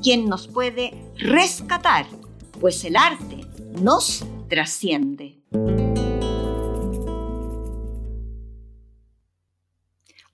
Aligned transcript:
quien 0.00 0.28
nos 0.28 0.46
puede 0.48 0.92
rescatar, 1.16 2.06
pues 2.60 2.84
el 2.84 2.96
arte 2.96 3.46
nos 3.80 4.24
trasciende. 4.48 5.42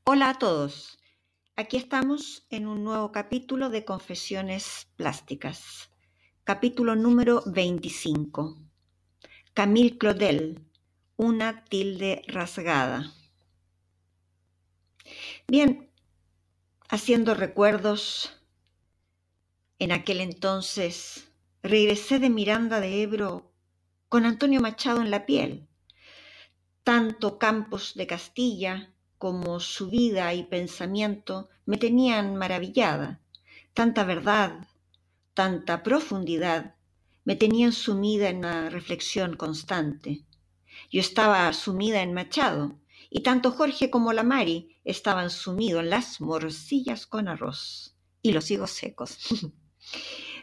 Hola 0.05 0.31
a 0.31 0.39
todos. 0.39 0.99
Aquí 1.57 1.77
estamos 1.77 2.47
en 2.51 2.67
un 2.67 2.85
nuevo 2.85 3.11
capítulo 3.13 3.71
de 3.71 3.85
Confesiones 3.85 4.89
Plásticas. 4.97 5.91
Capítulo 6.45 6.95
número 6.95 7.43
25. 7.47 8.59
Camille 9.55 9.97
Claudel, 9.97 10.61
una 11.17 11.65
tilde 11.65 12.23
rasgada. 12.27 13.13
Bien, 15.47 15.91
haciendo 16.89 17.35
recuerdos, 17.35 18.44
en 19.79 19.93
aquel 19.93 20.21
entonces 20.21 21.29
regresé 21.63 22.19
de 22.19 22.31
Miranda 22.31 22.81
de 22.81 23.03
Ebro 23.03 23.51
con 24.09 24.27
Antonio 24.27 24.61
Machado 24.61 25.01
en 25.01 25.11
la 25.11 25.27
piel. 25.27 25.67
Tanto 26.85 27.39
Campos 27.39 27.95
de 27.95 28.07
Castilla 28.07 28.93
como 29.19 29.59
su 29.61 29.91
vida 29.91 30.33
y 30.35 30.45
pensamiento 30.45 31.49
me 31.67 31.79
tenían 31.79 32.37
maravillada. 32.37 33.21
Tanta 33.73 34.05
verdad, 34.05 34.69
tanta 35.33 35.83
profundidad 35.83 36.75
me 37.25 37.37
tenían 37.37 37.73
sumida 37.73 38.29
en 38.29 38.39
una 38.39 38.71
reflexión 38.71 39.37
constante. 39.37 40.25
Yo 40.91 41.01
estaba 41.01 41.53
sumida 41.53 42.03
en 42.03 42.13
Machado, 42.13 42.79
y 43.11 43.21
tanto 43.21 43.51
Jorge 43.51 43.91
como 43.91 44.13
la 44.13 44.23
Mari 44.23 44.77
estaban 44.85 45.31
sumidos 45.31 45.83
en 45.83 45.91
las 45.91 46.21
morcillas 46.21 47.07
con 47.07 47.29
arroz 47.29 47.97
y 48.23 48.33
los 48.33 48.51
higos 48.51 48.71
secos. 48.71 49.19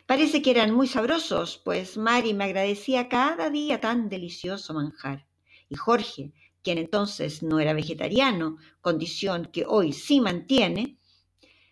Parece 0.06 0.42
que 0.42 0.52
eran 0.52 0.74
muy 0.74 0.88
sabrosos, 0.88 1.62
pues 1.64 1.98
Mari 1.98 2.34
me 2.34 2.44
agradecía 2.46 3.08
cada 3.08 3.50
día 3.50 3.80
tan 3.80 4.10
delicioso 4.10 4.74
manjar. 4.74 5.26
Y 5.70 5.76
Jorge 5.76 6.34
quien 6.64 6.78
entonces 6.78 7.44
no 7.44 7.60
era 7.60 7.74
vegetariano, 7.74 8.58
condición 8.82 9.46
que 9.52 9.66
hoy 9.68 9.94
sí 9.94 10.22
mantiene, 10.22 10.98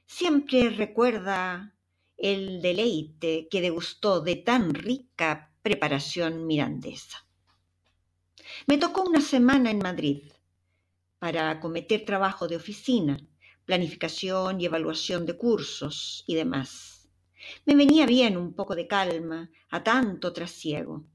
siempre 0.05 0.69
recuerda 0.69 1.75
el 2.17 2.61
deleite 2.61 3.47
que 3.49 3.61
degustó 3.61 4.21
de 4.21 4.36
tan 4.36 4.73
rica 4.73 5.53
preparación 5.61 6.47
mirandesa. 6.47 7.25
Me 8.66 8.77
tocó 8.77 9.03
una 9.03 9.21
semana 9.21 9.69
en 9.69 9.80
Madrid 9.80 10.31
para 11.19 11.49
acometer 11.52 12.05
trabajo 12.05 12.47
de 12.47 12.55
oficina, 12.55 13.19
planificación 13.66 14.59
y 14.59 14.66
evaluación 14.66 15.25
de 15.25 15.38
cursos 15.38 16.23
y 16.25 16.36
demás. 16.36 16.98
Me 17.66 17.75
venía 17.75 18.05
bien 18.05 18.38
un 18.38 18.53
poco 18.53 18.75
de 18.75 18.88
calma 18.88 19.50
a 19.69 19.83
tanto 19.83 20.33
trasiego. 20.33 21.05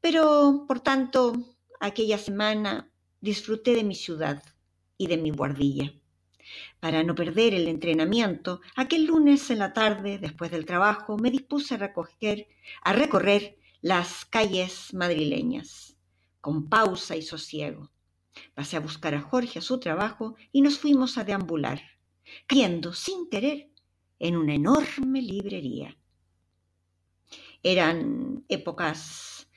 Pero, 0.00 0.64
por 0.66 0.80
tanto, 0.80 1.56
aquella 1.80 2.18
semana 2.18 2.90
disfruté 3.20 3.74
de 3.74 3.84
mi 3.84 3.94
ciudad 3.94 4.42
y 4.98 5.06
de 5.06 5.16
mi 5.16 5.30
guardilla. 5.30 5.92
Para 6.80 7.02
no 7.02 7.14
perder 7.14 7.54
el 7.54 7.68
entrenamiento, 7.68 8.60
aquel 8.76 9.06
lunes 9.06 9.50
en 9.50 9.58
la 9.58 9.72
tarde, 9.72 10.18
después 10.18 10.50
del 10.50 10.66
trabajo, 10.66 11.16
me 11.16 11.30
dispuse 11.30 11.74
a, 11.74 11.78
recoger, 11.78 12.48
a 12.82 12.92
recorrer 12.92 13.58
las 13.80 14.24
calles 14.26 14.92
madrileñas, 14.92 15.96
con 16.40 16.68
pausa 16.68 17.16
y 17.16 17.22
sosiego. 17.22 17.90
Pasé 18.54 18.76
a 18.76 18.80
buscar 18.80 19.14
a 19.14 19.22
Jorge 19.22 19.58
a 19.58 19.62
su 19.62 19.78
trabajo 19.78 20.36
y 20.52 20.60
nos 20.60 20.78
fuimos 20.78 21.16
a 21.16 21.24
deambular, 21.24 21.80
cayendo 22.46 22.92
sin 22.92 23.28
querer 23.28 23.70
en 24.18 24.36
una 24.36 24.54
enorme 24.54 25.22
librería. 25.22 25.96
Eran 27.62 28.44
épocas 28.48 29.48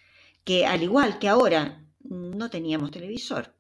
que, 0.43 0.65
al 0.65 0.83
igual 0.83 1.19
que 1.19 1.27
ahora, 1.27 1.85
no 1.99 2.49
teníamos 2.49 2.91
televisor. 2.91 3.55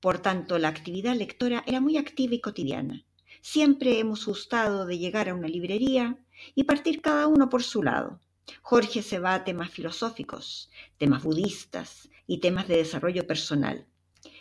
Por 0.00 0.20
tanto, 0.20 0.58
la 0.58 0.68
actividad 0.68 1.16
lectora 1.16 1.62
era 1.66 1.80
muy 1.80 1.96
activa 1.96 2.34
y 2.34 2.40
cotidiana. 2.40 3.04
Siempre 3.42 3.98
hemos 3.98 4.26
gustado 4.26 4.86
de 4.86 4.98
llegar 4.98 5.28
a 5.28 5.34
una 5.34 5.48
librería 5.48 6.18
y 6.54 6.64
partir 6.64 7.00
cada 7.00 7.26
uno 7.26 7.48
por 7.48 7.62
su 7.62 7.82
lado. 7.82 8.20
Jorge 8.62 9.02
se 9.02 9.18
va 9.18 9.34
a 9.34 9.44
temas 9.44 9.70
filosóficos, 9.70 10.70
temas 10.98 11.22
budistas 11.22 12.08
y 12.26 12.38
temas 12.38 12.68
de 12.68 12.76
desarrollo 12.76 13.26
personal. 13.26 13.86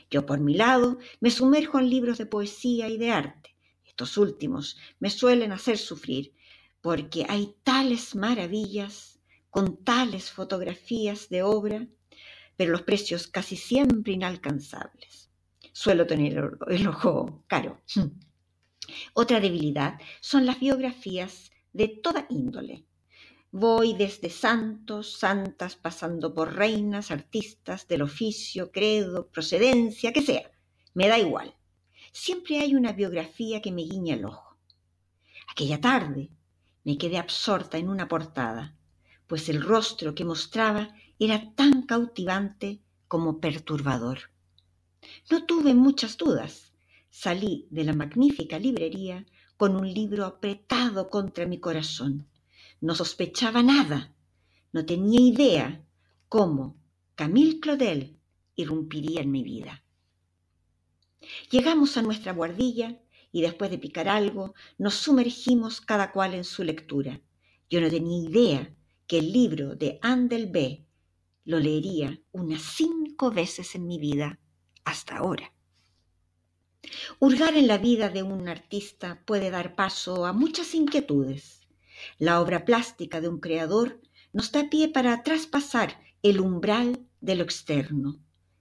Yo, 0.09 0.25
por 0.25 0.39
mi 0.39 0.55
lado, 0.55 0.97
me 1.19 1.29
sumerjo 1.29 1.79
en 1.79 1.89
libros 1.89 2.17
de 2.17 2.25
poesía 2.25 2.87
y 2.89 2.97
de 2.97 3.11
arte. 3.11 3.55
Estos 3.99 4.17
últimos 4.17 4.77
me 5.01 5.09
suelen 5.09 5.51
hacer 5.51 5.77
sufrir, 5.77 6.33
porque 6.79 7.25
hay 7.27 7.53
tales 7.63 8.15
maravillas, 8.15 9.19
con 9.49 9.83
tales 9.83 10.31
fotografías 10.31 11.27
de 11.27 11.43
obra, 11.43 11.85
pero 12.55 12.71
los 12.71 12.83
precios 12.83 13.27
casi 13.27 13.57
siempre 13.57 14.13
inalcanzables 14.13 15.29
suelo 15.73 16.07
tener 16.07 16.57
el 16.67 16.87
ojo 16.87 17.43
caro. 17.47 17.81
Otra 19.13 19.41
debilidad 19.41 19.99
son 20.21 20.45
las 20.45 20.61
biografías 20.61 21.51
de 21.73 21.89
toda 21.89 22.25
índole. 22.29 22.85
Voy 23.51 23.95
desde 23.95 24.29
santos, 24.29 25.19
santas, 25.19 25.75
pasando 25.75 26.33
por 26.33 26.55
reinas, 26.55 27.11
artistas 27.11 27.85
del 27.89 28.03
oficio, 28.03 28.71
credo, 28.71 29.27
procedencia, 29.27 30.13
que 30.13 30.21
sea. 30.21 30.49
Me 30.93 31.09
da 31.09 31.19
igual. 31.19 31.53
Siempre 32.11 32.59
hay 32.59 32.75
una 32.75 32.93
biografía 32.93 33.61
que 33.61 33.71
me 33.71 33.83
guiña 33.83 34.15
el 34.15 34.25
ojo. 34.25 34.57
Aquella 35.51 35.79
tarde 35.79 36.29
me 36.83 36.97
quedé 36.97 37.17
absorta 37.17 37.77
en 37.77 37.89
una 37.89 38.07
portada, 38.07 38.75
pues 39.27 39.49
el 39.49 39.61
rostro 39.61 40.15
que 40.15 40.25
mostraba 40.25 40.95
era 41.19 41.53
tan 41.53 41.83
cautivante 41.83 42.81
como 43.07 43.39
perturbador. 43.39 44.31
No 45.29 45.45
tuve 45.45 45.73
muchas 45.73 46.17
dudas. 46.17 46.73
Salí 47.09 47.67
de 47.69 47.83
la 47.83 47.93
magnífica 47.93 48.59
librería 48.59 49.25
con 49.57 49.75
un 49.75 49.91
libro 49.93 50.25
apretado 50.25 51.09
contra 51.09 51.45
mi 51.45 51.59
corazón. 51.59 52.27
No 52.81 52.95
sospechaba 52.95 53.61
nada. 53.63 54.13
No 54.71 54.85
tenía 54.85 55.19
idea 55.19 55.83
cómo 56.27 56.77
Camille 57.15 57.59
Claudel 57.59 58.17
irrumpiría 58.55 59.21
en 59.21 59.31
mi 59.31 59.43
vida. 59.43 59.83
Llegamos 61.49 61.97
a 61.97 62.01
nuestra 62.01 62.33
guardilla 62.33 62.99
y 63.31 63.41
después 63.41 63.69
de 63.69 63.77
picar 63.77 64.07
algo 64.07 64.53
nos 64.77 64.95
sumergimos 64.95 65.81
cada 65.81 66.11
cual 66.11 66.33
en 66.33 66.43
su 66.43 66.63
lectura. 66.63 67.21
Yo 67.69 67.81
no 67.81 67.89
tenía 67.89 68.29
idea 68.29 68.75
que 69.07 69.19
el 69.19 69.31
libro 69.31 69.75
de 69.75 69.99
Andel 70.01 70.47
B 70.47 70.85
lo 71.45 71.59
leería 71.59 72.19
unas 72.31 72.61
cinco 72.61 73.31
veces 73.31 73.75
en 73.75 73.87
mi 73.87 73.99
vida 73.99 74.39
hasta 74.83 75.17
ahora. 75.17 75.53
Hurgar 77.19 77.55
en 77.57 77.67
la 77.67 77.77
vida 77.77 78.09
de 78.09 78.23
un 78.23 78.47
artista 78.47 79.21
puede 79.25 79.51
dar 79.51 79.75
paso 79.75 80.25
a 80.25 80.33
muchas 80.33 80.73
inquietudes. 80.73 81.67
La 82.17 82.39
obra 82.39 82.65
plástica 82.65 83.19
de 83.19 83.27
un 83.27 83.39
creador 83.39 83.99
nos 84.31 84.51
da 84.51 84.69
pie 84.69 84.87
para 84.87 85.23
traspasar 85.23 85.99
el 86.23 86.39
umbral 86.39 87.05
de 87.21 87.35
lo 87.35 87.43
externo, 87.43 88.19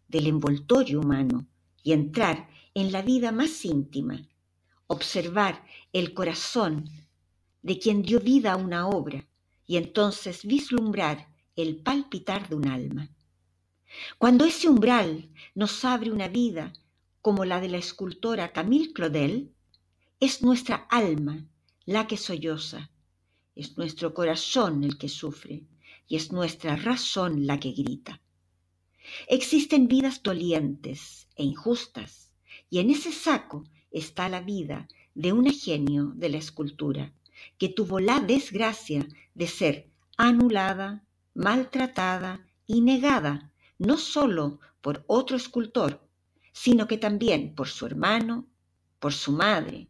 del 0.08 0.26
envoltorio 0.26 1.00
humano, 1.00 1.46
y 1.82 1.92
entrar 1.92 2.48
en 2.80 2.92
la 2.92 3.02
vida 3.02 3.32
más 3.32 3.64
íntima, 3.64 4.22
observar 4.86 5.64
el 5.92 6.14
corazón 6.14 6.88
de 7.60 7.76
quien 7.80 8.02
dio 8.02 8.20
vida 8.20 8.52
a 8.52 8.56
una 8.56 8.86
obra 8.86 9.26
y 9.66 9.78
entonces 9.78 10.44
vislumbrar 10.44 11.28
el 11.56 11.82
palpitar 11.82 12.48
de 12.48 12.54
un 12.54 12.68
alma. 12.68 13.10
Cuando 14.16 14.44
ese 14.44 14.68
umbral 14.68 15.28
nos 15.56 15.84
abre 15.84 16.12
una 16.12 16.28
vida 16.28 16.72
como 17.20 17.44
la 17.44 17.60
de 17.60 17.68
la 17.68 17.78
escultora 17.78 18.52
Camille 18.52 18.92
Claudel, 18.92 19.52
es 20.20 20.42
nuestra 20.42 20.86
alma 20.88 21.44
la 21.84 22.06
que 22.06 22.16
solloza, 22.16 22.92
es 23.56 23.76
nuestro 23.76 24.14
corazón 24.14 24.84
el 24.84 24.98
que 24.98 25.08
sufre 25.08 25.64
y 26.06 26.14
es 26.14 26.30
nuestra 26.30 26.76
razón 26.76 27.44
la 27.44 27.58
que 27.58 27.72
grita. 27.72 28.20
Existen 29.26 29.88
vidas 29.88 30.22
dolientes 30.22 31.26
e 31.34 31.42
injustas 31.42 32.27
y 32.70 32.78
en 32.78 32.90
ese 32.90 33.12
saco 33.12 33.64
está 33.90 34.28
la 34.28 34.40
vida 34.40 34.88
de 35.14 35.32
un 35.32 35.46
genio 35.46 36.12
de 36.14 36.28
la 36.28 36.38
escultura, 36.38 37.12
que 37.56 37.68
tuvo 37.68 38.00
la 38.00 38.20
desgracia 38.20 39.06
de 39.34 39.46
ser 39.46 39.90
anulada, 40.16 41.04
maltratada 41.34 42.46
y 42.66 42.80
negada, 42.80 43.52
no 43.78 43.96
solo 43.96 44.60
por 44.80 45.04
otro 45.06 45.36
escultor, 45.36 46.06
sino 46.52 46.86
que 46.86 46.98
también 46.98 47.54
por 47.54 47.68
su 47.68 47.86
hermano, 47.86 48.46
por 48.98 49.12
su 49.12 49.32
madre 49.32 49.88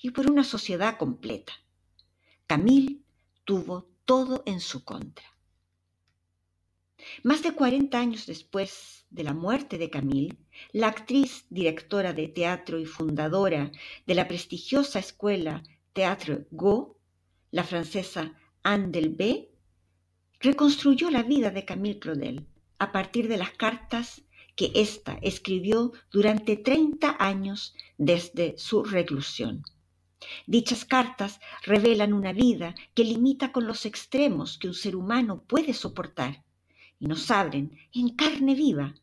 y 0.00 0.10
por 0.10 0.30
una 0.30 0.44
sociedad 0.44 0.96
completa. 0.96 1.52
Camille 2.46 3.00
tuvo 3.44 3.88
todo 4.04 4.42
en 4.46 4.60
su 4.60 4.84
contra. 4.84 5.33
Más 7.22 7.42
de 7.42 7.52
40 7.52 7.98
años 7.98 8.26
después 8.26 9.04
de 9.10 9.24
la 9.24 9.34
muerte 9.34 9.78
de 9.78 9.90
Camille, 9.90 10.36
la 10.72 10.88
actriz, 10.88 11.46
directora 11.50 12.12
de 12.12 12.28
teatro 12.28 12.78
y 12.78 12.86
fundadora 12.86 13.70
de 14.06 14.14
la 14.14 14.26
prestigiosa 14.26 14.98
escuela 14.98 15.62
Théâtre 15.92 16.46
Go, 16.50 16.98
la 17.50 17.64
francesa 17.64 18.34
Anne 18.62 18.88
Delbé, 18.88 19.50
reconstruyó 20.40 21.10
la 21.10 21.22
vida 21.22 21.50
de 21.50 21.64
Camille 21.64 22.00
Claudel 22.00 22.46
a 22.78 22.90
partir 22.90 23.28
de 23.28 23.36
las 23.36 23.52
cartas 23.52 24.22
que 24.56 24.72
ésta 24.74 25.18
escribió 25.22 25.92
durante 26.10 26.56
30 26.56 27.16
años 27.18 27.74
desde 27.98 28.56
su 28.58 28.84
reclusión. 28.84 29.62
Dichas 30.46 30.84
cartas 30.84 31.40
revelan 31.64 32.12
una 32.12 32.32
vida 32.32 32.74
que 32.94 33.04
limita 33.04 33.52
con 33.52 33.66
los 33.66 33.84
extremos 33.84 34.58
que 34.58 34.68
un 34.68 34.74
ser 34.74 34.96
humano 34.96 35.42
puede 35.46 35.74
soportar 35.74 36.42
y 36.98 37.06
nos 37.06 37.30
abren 37.30 37.78
en 37.92 38.10
carne 38.10 38.54
viva 38.54 38.94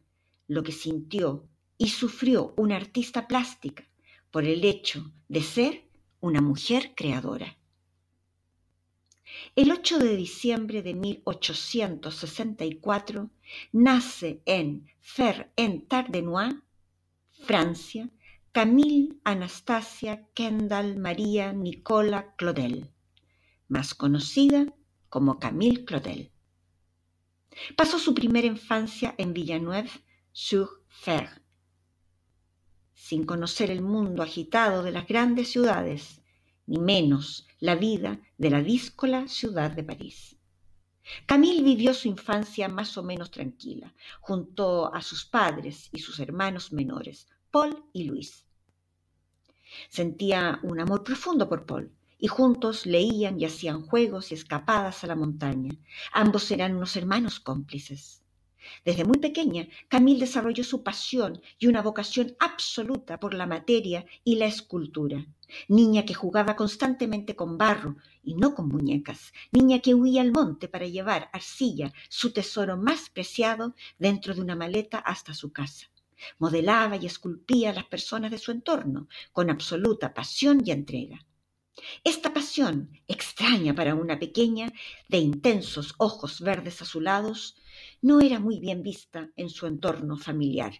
lo 0.47 0.63
que 0.63 0.71
sintió 0.71 1.47
y 1.77 1.89
sufrió 1.89 2.53
una 2.57 2.75
artista 2.75 3.27
plástica 3.27 3.87
por 4.31 4.45
el 4.45 4.65
hecho 4.65 5.11
de 5.27 5.41
ser 5.41 5.83
una 6.19 6.41
mujer 6.41 6.93
creadora. 6.95 7.57
El 9.55 9.71
8 9.71 9.99
de 9.99 10.15
diciembre 10.15 10.81
de 10.81 10.93
1864 10.93 13.29
nace 13.71 14.41
en 14.45 14.87
Fer-en-Tardenois, 14.99 16.55
Francia, 17.31 18.09
Camille 18.51 19.19
Anastasia 19.23 20.27
Kendall 20.33 20.97
María 20.97 21.53
Nicola 21.53 22.35
Claudel, 22.35 22.91
más 23.69 23.93
conocida 23.93 24.65
como 25.07 25.39
Camille 25.39 25.85
Claudel. 25.85 26.31
Pasó 27.75 27.99
su 27.99 28.13
primera 28.13 28.47
infancia 28.47 29.13
en 29.17 29.33
Villeneuve-sur-Fer, 29.33 31.41
sin 32.93 33.25
conocer 33.25 33.69
el 33.71 33.81
mundo 33.81 34.23
agitado 34.23 34.83
de 34.83 34.91
las 34.91 35.07
grandes 35.07 35.51
ciudades, 35.51 36.21
ni 36.65 36.79
menos 36.79 37.47
la 37.59 37.75
vida 37.75 38.21
de 38.37 38.49
la 38.49 38.61
díscola 38.61 39.27
ciudad 39.27 39.71
de 39.71 39.83
París. 39.83 40.37
Camille 41.25 41.63
vivió 41.63 41.93
su 41.93 42.07
infancia 42.07 42.69
más 42.69 42.97
o 42.97 43.03
menos 43.03 43.31
tranquila, 43.31 43.93
junto 44.21 44.93
a 44.93 45.01
sus 45.01 45.25
padres 45.25 45.89
y 45.91 45.99
sus 45.99 46.19
hermanos 46.19 46.71
menores, 46.71 47.27
Paul 47.49 47.83
y 47.91 48.05
Luis. 48.05 48.45
Sentía 49.89 50.59
un 50.63 50.79
amor 50.79 51.03
profundo 51.03 51.49
por 51.49 51.65
Paul, 51.65 51.91
y 52.21 52.27
juntos 52.27 52.85
leían 52.85 53.41
y 53.41 53.45
hacían 53.45 53.81
juegos 53.81 54.31
y 54.31 54.35
escapadas 54.35 55.03
a 55.03 55.07
la 55.07 55.15
montaña. 55.15 55.71
Ambos 56.13 56.51
eran 56.51 56.75
unos 56.75 56.95
hermanos 56.95 57.39
cómplices. 57.39 58.21
Desde 58.85 59.05
muy 59.05 59.17
pequeña, 59.17 59.67
Camille 59.87 60.19
desarrolló 60.19 60.63
su 60.63 60.83
pasión 60.83 61.41
y 61.57 61.65
una 61.65 61.81
vocación 61.81 62.35
absoluta 62.39 63.19
por 63.19 63.33
la 63.33 63.47
materia 63.47 64.05
y 64.23 64.35
la 64.35 64.45
escultura. 64.45 65.25
Niña 65.67 66.05
que 66.05 66.13
jugaba 66.13 66.55
constantemente 66.55 67.35
con 67.35 67.57
barro 67.57 67.95
y 68.23 68.35
no 68.35 68.53
con 68.53 68.67
muñecas. 68.67 69.33
Niña 69.51 69.79
que 69.79 69.95
huía 69.95 70.21
al 70.21 70.31
monte 70.31 70.67
para 70.67 70.85
llevar 70.85 71.31
arcilla, 71.33 71.91
su 72.07 72.31
tesoro 72.33 72.77
más 72.77 73.09
preciado, 73.09 73.73
dentro 73.97 74.35
de 74.35 74.41
una 74.41 74.55
maleta 74.55 74.99
hasta 74.99 75.33
su 75.33 75.51
casa. 75.51 75.87
Modelaba 76.37 76.97
y 76.97 77.07
esculpía 77.07 77.71
a 77.71 77.73
las 77.73 77.85
personas 77.85 78.29
de 78.29 78.37
su 78.37 78.51
entorno 78.51 79.07
con 79.31 79.49
absoluta 79.49 80.13
pasión 80.13 80.61
y 80.63 80.69
entrega. 80.69 81.25
Esta 82.03 82.33
pasión, 82.33 82.91
extraña 83.07 83.73
para 83.73 83.95
una 83.95 84.19
pequeña, 84.19 84.71
de 85.07 85.17
intensos 85.17 85.95
ojos 85.97 86.41
verdes 86.41 86.81
azulados, 86.81 87.55
no 88.01 88.19
era 88.19 88.39
muy 88.39 88.59
bien 88.59 88.83
vista 88.83 89.31
en 89.35 89.49
su 89.49 89.67
entorno 89.67 90.17
familiar. 90.17 90.73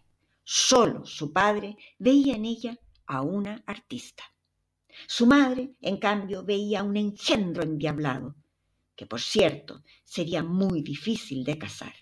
Solo 0.43 1.05
su 1.05 1.31
padre 1.31 1.77
veía 1.97 2.35
en 2.35 2.45
ella 2.45 2.77
a 3.05 3.21
una 3.21 3.63
artista. 3.65 4.23
Su 5.07 5.25
madre, 5.25 5.71
en 5.81 5.97
cambio, 5.97 6.43
veía 6.43 6.83
un 6.83 6.97
engendro 6.97 7.63
endiablado, 7.63 8.35
que 8.95 9.05
por 9.05 9.21
cierto 9.21 9.83
sería 10.03 10.43
muy 10.43 10.81
difícil 10.81 11.43
de 11.43 11.57
casar. 11.57 11.93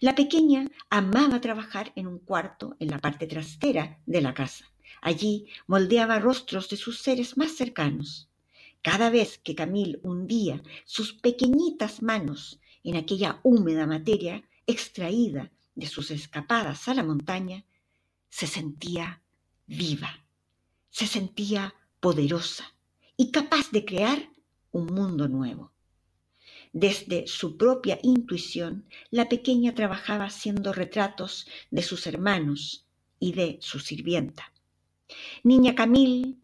La 0.00 0.14
pequeña 0.14 0.68
amaba 0.90 1.40
trabajar 1.40 1.92
en 1.96 2.06
un 2.06 2.18
cuarto 2.18 2.76
en 2.78 2.88
la 2.90 2.98
parte 2.98 3.26
trastera 3.26 4.00
de 4.06 4.20
la 4.20 4.34
casa. 4.34 4.66
Allí 5.00 5.46
moldeaba 5.66 6.18
rostros 6.18 6.68
de 6.68 6.76
sus 6.76 6.98
seres 6.98 7.36
más 7.36 7.52
cercanos. 7.52 8.28
Cada 8.82 9.10
vez 9.10 9.38
que 9.38 9.54
Camille 9.54 9.98
hundía 10.02 10.62
sus 10.84 11.12
pequeñitas 11.12 12.02
manos 12.02 12.60
en 12.84 12.96
aquella 12.96 13.40
húmeda 13.42 13.86
materia 13.86 14.44
extraída 14.66 15.50
de 15.74 15.86
sus 15.86 16.10
escapadas 16.10 16.88
a 16.88 16.94
la 16.94 17.04
montaña, 17.04 17.64
se 18.28 18.46
sentía 18.46 19.22
viva, 19.66 20.24
se 20.90 21.06
sentía 21.06 21.74
poderosa 22.00 22.74
y 23.16 23.30
capaz 23.30 23.70
de 23.70 23.84
crear 23.84 24.30
un 24.70 24.86
mundo 24.86 25.28
nuevo. 25.28 25.72
Desde 26.72 27.26
su 27.26 27.56
propia 27.56 27.98
intuición, 28.02 28.84
la 29.10 29.28
pequeña 29.28 29.74
trabajaba 29.74 30.26
haciendo 30.26 30.72
retratos 30.72 31.46
de 31.70 31.82
sus 31.82 32.06
hermanos 32.06 32.86
y 33.18 33.32
de 33.32 33.58
su 33.60 33.80
sirvienta. 33.80 34.52
Niña 35.42 35.74
Camille, 35.74 36.36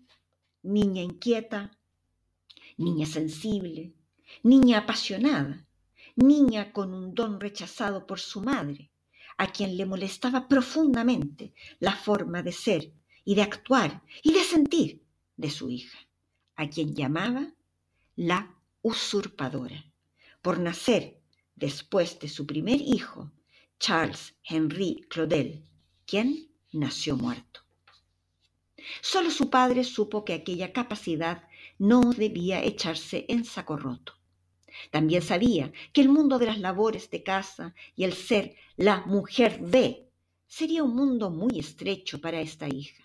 niña 0.63 1.03
inquieta, 1.03 1.61
niña 2.77 3.07
sensible, 3.07 3.93
niña 4.43 4.79
apasionada, 4.79 5.67
niña 6.17 6.73
con 6.73 6.95
un 6.95 7.15
don 7.15 7.41
rechazado 7.41 8.07
por 8.07 8.21
su 8.21 8.41
madre, 8.41 8.91
a 9.37 9.53
quien 9.53 9.77
le 9.77 9.87
molestaba 9.87 10.49
profundamente 10.49 11.55
la 11.81 11.93
forma 11.93 12.43
de 12.43 12.53
ser 12.53 12.93
y 13.25 13.35
de 13.35 13.43
actuar 13.43 14.03
y 14.23 14.33
de 14.33 14.45
sentir 14.45 15.03
de 15.37 15.51
su 15.51 15.71
hija, 15.71 15.99
a 16.57 16.69
quien 16.69 16.95
llamaba 16.95 17.53
la 18.17 18.55
usurpadora 18.83 19.85
por 20.41 20.59
nacer 20.59 21.21
después 21.57 22.19
de 22.21 22.29
su 22.29 22.47
primer 22.47 22.81
hijo, 22.81 23.33
Charles 23.79 24.35
Henry 24.43 25.05
Claudel, 25.09 25.65
quien 26.07 26.51
nació 26.73 27.17
muerto. 27.17 27.64
Solo 29.01 29.31
su 29.31 29.51
padre 29.51 29.85
supo 29.85 30.25
que 30.25 30.35
aquella 30.35 30.73
capacidad 30.73 31.49
no 31.79 32.13
debía 32.13 32.63
echarse 32.63 33.25
en 33.29 33.45
saco 33.45 33.77
roto. 33.77 34.15
También 34.91 35.23
sabía 35.23 35.73
que 35.93 36.01
el 36.01 36.09
mundo 36.09 36.39
de 36.39 36.47
las 36.47 36.59
labores 36.59 37.11
de 37.11 37.23
casa 37.23 37.75
y 37.95 38.05
el 38.05 38.13
ser 38.13 38.57
la 38.77 39.05
mujer 39.07 39.61
de 39.61 40.09
sería 40.47 40.83
un 40.85 40.95
mundo 40.95 41.31
muy 41.31 41.59
estrecho 41.59 42.21
para 42.21 42.41
esta 42.41 42.69
hija. 42.69 43.05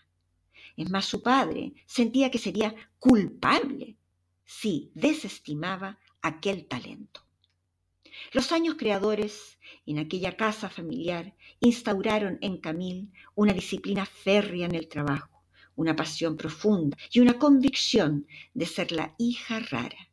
Es 0.76 0.90
más, 0.90 1.06
su 1.06 1.22
padre 1.22 1.74
sentía 1.86 2.32
que 2.32 2.38
sería 2.38 2.74
culpable 3.00 3.98
si 4.46 4.92
desestimaba 4.96 6.00
aquel 6.22 6.68
talento. 6.68 7.22
Los 8.34 8.52
años 8.52 8.76
creadores 8.76 9.58
en 9.86 10.00
aquella 10.00 10.36
casa 10.36 10.70
familiar 10.70 11.36
instauraron 11.60 12.38
en 12.42 12.58
Camille 12.58 13.10
una 13.36 13.54
disciplina 13.54 14.06
férrea 14.06 14.66
en 14.66 14.76
el 14.76 14.88
trabajo, 14.88 15.39
una 15.80 15.96
pasión 15.96 16.36
profunda 16.36 16.98
y 17.12 17.20
una 17.20 17.40
convicción 17.40 18.28
de 18.54 18.66
ser 18.66 18.92
la 18.92 19.16
hija 19.18 19.60
rara, 19.60 20.10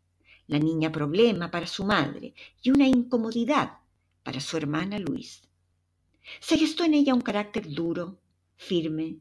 la 0.47 0.59
niña 0.59 0.91
problema 0.93 1.51
para 1.51 1.67
su 1.67 1.85
madre 1.85 2.35
y 2.63 2.71
una 2.71 2.87
incomodidad 2.87 3.79
para 4.23 4.41
su 4.41 4.57
hermana 4.57 4.99
Luis. 4.99 5.43
Se 6.41 6.59
gestó 6.59 6.85
en 6.85 6.95
ella 6.95 7.15
un 7.15 7.21
carácter 7.21 7.69
duro, 7.69 8.21
firme, 8.57 9.19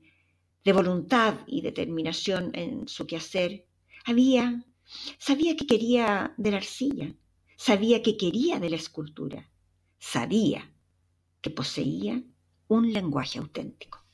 de 0.63 0.73
voluntad 0.73 1.39
y 1.47 1.61
determinación 1.61 2.51
en 2.53 2.87
su 2.87 3.05
quehacer. 3.05 3.65
Había, 4.05 4.65
sabía 5.17 5.55
que 5.55 5.67
quería 5.67 6.33
de 6.37 6.51
la 6.51 6.57
arcilla, 6.57 7.13
Sabía 7.57 8.01
que 8.03 8.17
quería 8.17 8.59
de 8.59 8.69
la 8.69 8.75
escultura. 8.75 9.49
Sabía 9.97 10.71
que 11.41 11.49
poseía 11.49 12.21
un 12.67 12.91
lenguaje 12.91 13.39
auténtico. 13.39 14.04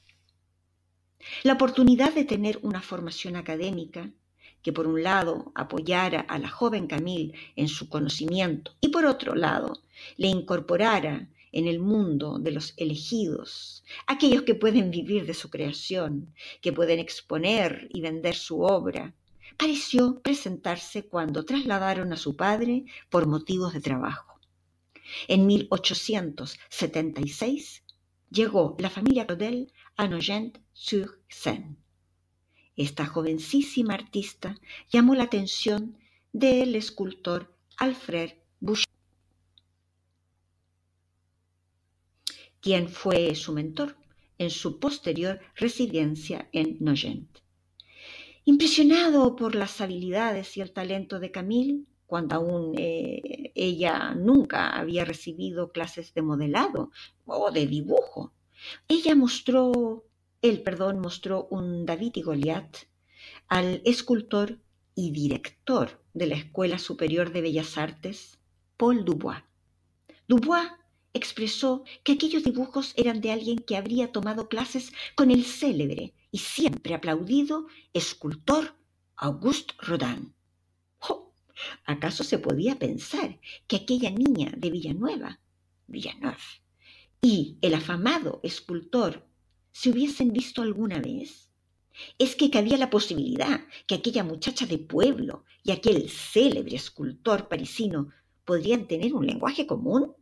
La 1.43 1.53
oportunidad 1.53 2.13
de 2.13 2.25
tener 2.25 2.59
una 2.61 2.81
formación 2.81 3.35
académica 3.35 4.11
que 4.61 4.73
por 4.73 4.87
un 4.87 5.03
lado 5.03 5.51
apoyara 5.55 6.21
a 6.21 6.37
la 6.37 6.49
joven 6.49 6.87
Camille 6.87 7.33
en 7.55 7.67
su 7.67 7.89
conocimiento 7.89 8.73
y 8.81 8.89
por 8.89 9.05
otro 9.05 9.35
lado 9.35 9.81
le 10.17 10.27
incorporara 10.27 11.27
en 11.51 11.67
el 11.67 11.79
mundo 11.79 12.37
de 12.39 12.51
los 12.51 12.73
elegidos, 12.77 13.83
aquellos 14.07 14.43
que 14.43 14.55
pueden 14.55 14.89
vivir 14.89 15.25
de 15.25 15.33
su 15.33 15.49
creación, 15.49 16.33
que 16.61 16.71
pueden 16.71 16.99
exponer 16.99 17.89
y 17.91 17.99
vender 18.01 18.35
su 18.35 18.61
obra, 18.61 19.13
pareció 19.57 20.21
presentarse 20.21 21.07
cuando 21.07 21.43
trasladaron 21.43 22.13
a 22.13 22.17
su 22.17 22.37
padre 22.37 22.85
por 23.09 23.27
motivos 23.27 23.73
de 23.73 23.81
trabajo. 23.81 24.39
En 25.27 25.45
1876 25.45 27.83
llegó 28.31 28.75
la 28.79 28.89
familia 28.89 29.27
Claudel 29.27 29.71
a 29.97 30.07
Nogent-sur-Seine. 30.07 31.75
Esta 32.75 33.05
jovencísima 33.05 33.93
artista 33.93 34.57
llamó 34.89 35.13
la 35.13 35.23
atención 35.23 35.97
del 36.31 36.75
escultor 36.75 37.53
Alfred 37.77 38.31
Boucher, 38.61 38.87
quien 42.61 42.89
fue 42.89 43.35
su 43.35 43.53
mentor 43.53 43.97
en 44.37 44.49
su 44.49 44.79
posterior 44.79 45.39
residencia 45.55 46.47
en 46.53 46.77
Nogent. 46.79 47.39
Impresionado 48.45 49.35
por 49.35 49.53
las 49.53 49.81
habilidades 49.81 50.57
y 50.57 50.61
el 50.61 50.71
talento 50.71 51.19
de 51.19 51.31
Camille, 51.31 51.83
cuando 52.11 52.35
aún 52.35 52.73
eh, 52.77 53.53
ella 53.55 54.13
nunca 54.13 54.77
había 54.77 55.05
recibido 55.05 55.71
clases 55.71 56.13
de 56.13 56.21
modelado 56.21 56.91
o 57.25 57.51
de 57.51 57.65
dibujo, 57.67 58.33
ella 58.89 59.15
mostró, 59.15 60.03
él, 60.41 60.61
perdón, 60.61 60.99
mostró 60.99 61.47
un 61.49 61.85
David 61.85 62.11
y 62.15 62.21
Goliat 62.21 62.79
al 63.47 63.81
escultor 63.85 64.59
y 64.93 65.11
director 65.11 66.03
de 66.13 66.27
la 66.27 66.35
Escuela 66.35 66.79
Superior 66.79 67.31
de 67.31 67.43
Bellas 67.43 67.77
Artes, 67.77 68.39
Paul 68.75 69.05
Dubois. 69.05 69.45
Dubois 70.27 70.67
expresó 71.13 71.85
que 72.03 72.11
aquellos 72.11 72.43
dibujos 72.43 72.91
eran 72.97 73.21
de 73.21 73.31
alguien 73.31 73.59
que 73.59 73.77
habría 73.77 74.11
tomado 74.11 74.49
clases 74.49 74.91
con 75.15 75.31
el 75.31 75.45
célebre 75.45 76.13
y 76.29 76.39
siempre 76.39 76.93
aplaudido 76.93 77.67
escultor 77.93 78.75
Auguste 79.15 79.73
Rodin. 79.79 80.33
¿Acaso 81.85 82.23
se 82.23 82.39
podía 82.39 82.79
pensar 82.79 83.39
que 83.67 83.77
aquella 83.77 84.09
niña 84.09 84.51
de 84.57 84.71
Villanueva, 84.71 85.39
Villeneuve, 85.87 86.37
y 87.21 87.57
el 87.61 87.73
afamado 87.75 88.39
escultor 88.43 89.27
se 89.71 89.89
hubiesen 89.89 90.33
visto 90.33 90.61
alguna 90.61 90.99
vez? 90.99 91.49
¿Es 92.17 92.35
que 92.35 92.49
cabía 92.49 92.77
la 92.77 92.89
posibilidad 92.89 93.61
que 93.85 93.95
aquella 93.95 94.23
muchacha 94.23 94.65
de 94.65 94.77
pueblo 94.77 95.43
y 95.63 95.71
aquel 95.71 96.09
célebre 96.09 96.75
escultor 96.75 97.47
parisino 97.47 98.09
podrían 98.45 98.87
tener 98.87 99.13
un 99.13 99.27
lenguaje 99.27 99.67
común? 99.67 100.15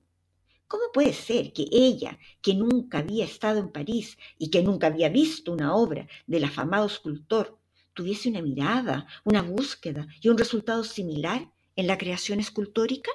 ¿Cómo 0.68 0.84
puede 0.94 1.14
ser 1.14 1.54
que 1.54 1.68
ella, 1.72 2.20
que 2.42 2.54
nunca 2.54 3.00
había 3.00 3.26
estado 3.26 3.60
en 3.60 3.72
París 3.72 4.18
y 4.38 4.50
que 4.50 4.62
nunca 4.64 4.88
había 4.88 5.10
visto 5.10 5.52
una 5.52 5.76
obra 5.76 6.08
del 6.28 6.44
afamado 6.44 6.86
escultor, 6.86 7.59
tuviese 7.94 8.30
una 8.30 8.42
mirada, 8.42 9.08
una 9.24 9.42
búsqueda 9.42 10.08
y 10.22 10.30
un 10.30 10.38
resultado 10.38 10.84
similar 10.84 11.52
en 11.76 11.88
la 11.88 11.98
creación 11.98 12.40
escultórica? 12.40 13.12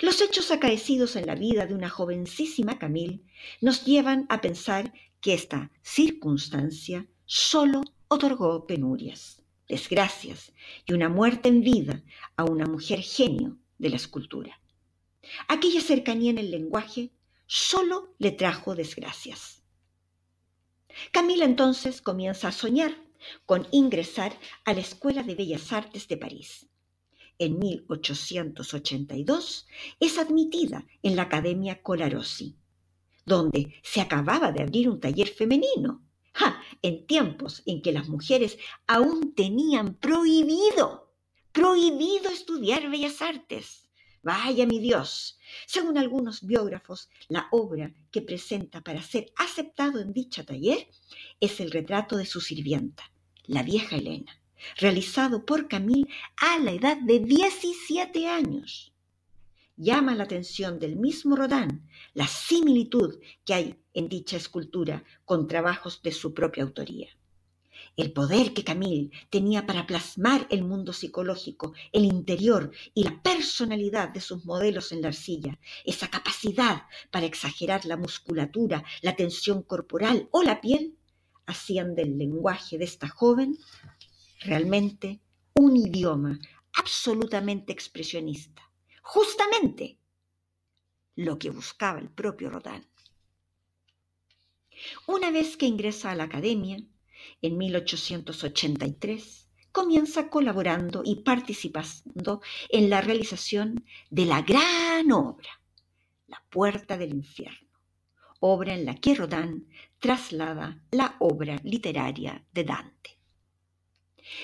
Los 0.00 0.20
hechos 0.20 0.50
acaecidos 0.50 1.16
en 1.16 1.26
la 1.26 1.34
vida 1.34 1.66
de 1.66 1.74
una 1.74 1.88
jovencísima 1.88 2.78
Camille 2.78 3.22
nos 3.60 3.84
llevan 3.84 4.26
a 4.28 4.40
pensar 4.40 4.92
que 5.20 5.34
esta 5.34 5.70
circunstancia 5.82 7.06
solo 7.24 7.82
otorgó 8.08 8.66
penurias, 8.66 9.42
desgracias 9.68 10.52
y 10.86 10.92
una 10.92 11.08
muerte 11.08 11.48
en 11.48 11.62
vida 11.62 12.02
a 12.36 12.44
una 12.44 12.66
mujer 12.66 13.00
genio 13.00 13.58
de 13.78 13.90
la 13.90 13.96
escultura. 13.96 14.60
Aquella 15.48 15.80
cercanía 15.80 16.30
en 16.30 16.38
el 16.38 16.50
lenguaje 16.50 17.10
solo 17.46 18.14
le 18.18 18.32
trajo 18.32 18.74
desgracias. 18.74 19.62
Camila 21.10 21.44
entonces 21.44 22.02
comienza 22.02 22.48
a 22.48 22.52
soñar 22.52 22.94
con 23.46 23.66
ingresar 23.70 24.38
a 24.64 24.74
la 24.74 24.80
Escuela 24.80 25.22
de 25.22 25.34
Bellas 25.34 25.72
Artes 25.72 26.08
de 26.08 26.16
París. 26.16 26.66
En 27.38 27.58
1882 27.58 29.66
es 30.00 30.18
admitida 30.18 30.86
en 31.02 31.16
la 31.16 31.22
Academia 31.22 31.82
Colarossi, 31.82 32.56
donde 33.24 33.74
se 33.82 34.00
acababa 34.00 34.52
de 34.52 34.62
abrir 34.62 34.88
un 34.88 35.00
taller 35.00 35.28
femenino, 35.28 36.02
en 36.82 37.06
tiempos 37.06 37.62
en 37.66 37.82
que 37.82 37.92
las 37.92 38.08
mujeres 38.08 38.58
aún 38.86 39.34
tenían 39.34 39.94
prohibido, 39.94 41.14
prohibido 41.52 42.30
estudiar 42.30 42.90
bellas 42.90 43.22
artes. 43.22 43.81
Vaya 44.22 44.66
mi 44.66 44.78
Dios. 44.78 45.36
Según 45.66 45.98
algunos 45.98 46.46
biógrafos, 46.46 47.10
la 47.28 47.48
obra 47.50 47.92
que 48.12 48.22
presenta 48.22 48.80
para 48.80 49.02
ser 49.02 49.32
aceptado 49.36 49.98
en 50.00 50.12
dicha 50.12 50.44
taller 50.44 50.88
es 51.40 51.60
el 51.60 51.72
retrato 51.72 52.16
de 52.16 52.24
su 52.24 52.40
sirvienta, 52.40 53.10
la 53.46 53.64
vieja 53.64 53.96
Elena, 53.96 54.40
realizado 54.76 55.44
por 55.44 55.66
Camille 55.66 56.08
a 56.36 56.58
la 56.60 56.70
edad 56.70 56.98
de 56.98 57.18
17 57.18 58.28
años. 58.28 58.92
Llama 59.76 60.14
la 60.14 60.24
atención 60.24 60.78
del 60.78 60.94
mismo 60.96 61.34
Rodin 61.34 61.88
la 62.14 62.28
similitud 62.28 63.18
que 63.44 63.54
hay 63.54 63.82
en 63.92 64.08
dicha 64.08 64.36
escultura 64.36 65.02
con 65.24 65.48
trabajos 65.48 66.00
de 66.02 66.12
su 66.12 66.32
propia 66.32 66.62
autoría. 66.62 67.08
El 67.96 68.12
poder 68.12 68.54
que 68.54 68.64
Camille 68.64 69.10
tenía 69.28 69.66
para 69.66 69.86
plasmar 69.86 70.46
el 70.50 70.64
mundo 70.64 70.92
psicológico, 70.92 71.74
el 71.92 72.04
interior 72.04 72.72
y 72.94 73.04
la 73.04 73.22
personalidad 73.22 74.08
de 74.08 74.20
sus 74.20 74.44
modelos 74.46 74.92
en 74.92 75.02
la 75.02 75.08
arcilla, 75.08 75.58
esa 75.84 76.08
capacidad 76.08 76.84
para 77.10 77.26
exagerar 77.26 77.84
la 77.84 77.98
musculatura, 77.98 78.82
la 79.02 79.14
tensión 79.14 79.62
corporal 79.62 80.28
o 80.30 80.42
la 80.42 80.60
piel, 80.60 80.96
hacían 81.46 81.94
del 81.94 82.16
lenguaje 82.16 82.78
de 82.78 82.84
esta 82.84 83.08
joven 83.08 83.58
realmente 84.40 85.20
un 85.54 85.76
idioma 85.76 86.38
absolutamente 86.74 87.72
expresionista. 87.72 88.62
Justamente 89.02 89.98
lo 91.16 91.38
que 91.38 91.50
buscaba 91.50 91.98
el 91.98 92.10
propio 92.10 92.48
Rodin. 92.50 92.86
Una 95.06 95.30
vez 95.30 95.56
que 95.56 95.66
ingresa 95.66 96.10
a 96.10 96.14
la 96.14 96.24
academia, 96.24 96.78
en 97.40 97.58
1883 97.58 99.48
comienza 99.72 100.28
colaborando 100.28 101.02
y 101.04 101.16
participando 101.16 102.42
en 102.68 102.90
la 102.90 103.00
realización 103.00 103.84
de 104.10 104.26
la 104.26 104.42
gran 104.42 105.10
obra, 105.12 105.60
La 106.28 106.42
Puerta 106.50 106.98
del 106.98 107.14
Infierno, 107.14 107.68
obra 108.40 108.74
en 108.74 108.84
la 108.84 108.94
que 108.94 109.14
Rodin 109.14 109.68
traslada 109.98 110.82
la 110.90 111.16
obra 111.20 111.56
literaria 111.64 112.44
de 112.52 112.64
Dante. 112.64 113.18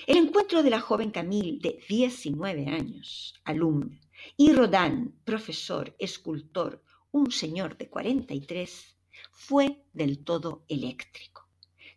El 0.07 0.17
encuentro 0.17 0.63
de 0.63 0.71
la 0.71 0.81
joven 0.81 1.11
Camille 1.11 1.59
de 1.61 1.79
19 1.89 2.67
años, 2.67 3.35
alumna, 3.45 4.01
y 4.37 4.53
Rodin, 4.53 5.15
profesor, 5.25 5.95
escultor, 5.99 6.83
un 7.13 7.31
señor 7.31 7.77
de 7.77 7.89
43, 7.89 8.97
fue 9.31 9.85
del 9.93 10.25
todo 10.25 10.65
eléctrico. 10.69 11.48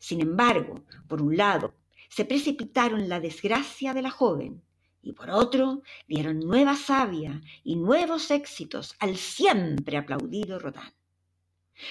Sin 0.01 0.19
embargo, 0.19 0.83
por 1.07 1.21
un 1.21 1.37
lado, 1.37 1.75
se 2.09 2.25
precipitaron 2.25 3.07
la 3.07 3.19
desgracia 3.19 3.93
de 3.93 4.01
la 4.01 4.09
joven 4.09 4.63
y 5.03 5.11
por 5.13 5.29
otro 5.29 5.83
dieron 6.07 6.39
nueva 6.39 6.75
savia 6.75 7.39
y 7.63 7.75
nuevos 7.75 8.31
éxitos 8.31 8.95
al 8.97 9.15
siempre 9.15 9.97
aplaudido 9.97 10.57
Rodin. 10.57 10.91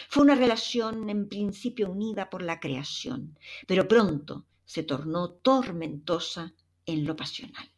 Fue 0.08 0.24
una 0.24 0.34
relación 0.34 1.08
en 1.08 1.28
principio 1.28 1.88
unida 1.88 2.28
por 2.28 2.42
la 2.42 2.58
creación, 2.58 3.38
pero 3.68 3.86
pronto 3.86 4.44
se 4.64 4.82
tornó 4.82 5.30
tormentosa 5.30 6.52
en 6.86 7.04
lo 7.04 7.14
pasional. 7.14 7.70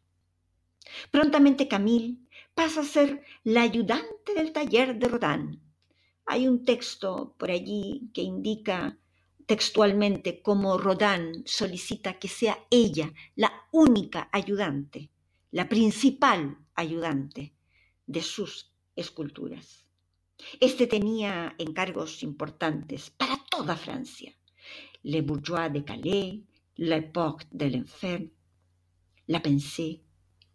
Prontamente 1.10 1.68
Camille 1.68 2.16
pasa 2.54 2.80
a 2.80 2.84
ser 2.84 3.22
la 3.44 3.60
ayudante 3.60 4.32
del 4.34 4.50
taller 4.52 4.98
de 4.98 5.08
Rodin. 5.08 5.60
Hay 6.24 6.48
un 6.48 6.64
texto 6.64 7.34
por 7.38 7.50
allí 7.50 8.10
que 8.14 8.22
indica 8.22 8.96
textualmente 9.52 10.40
como 10.40 10.78
Rodin 10.78 11.42
solicita 11.44 12.18
que 12.18 12.26
sea 12.26 12.56
ella 12.70 13.12
la 13.36 13.52
única 13.70 14.30
ayudante, 14.32 15.10
la 15.50 15.68
principal 15.68 16.56
ayudante 16.74 17.52
de 18.06 18.22
sus 18.22 18.72
esculturas. 18.96 19.84
Este 20.58 20.86
tenía 20.86 21.54
encargos 21.58 22.22
importantes 22.22 23.10
para 23.10 23.36
toda 23.50 23.76
Francia. 23.76 24.32
Le 25.02 25.20
Bourgeois 25.20 25.70
de 25.70 25.84
Calais, 25.84 26.40
L'Époque 26.76 27.44
de 27.50 27.66
l'Enfer, 27.68 28.30
La 29.26 29.42
Pensée, 29.42 30.00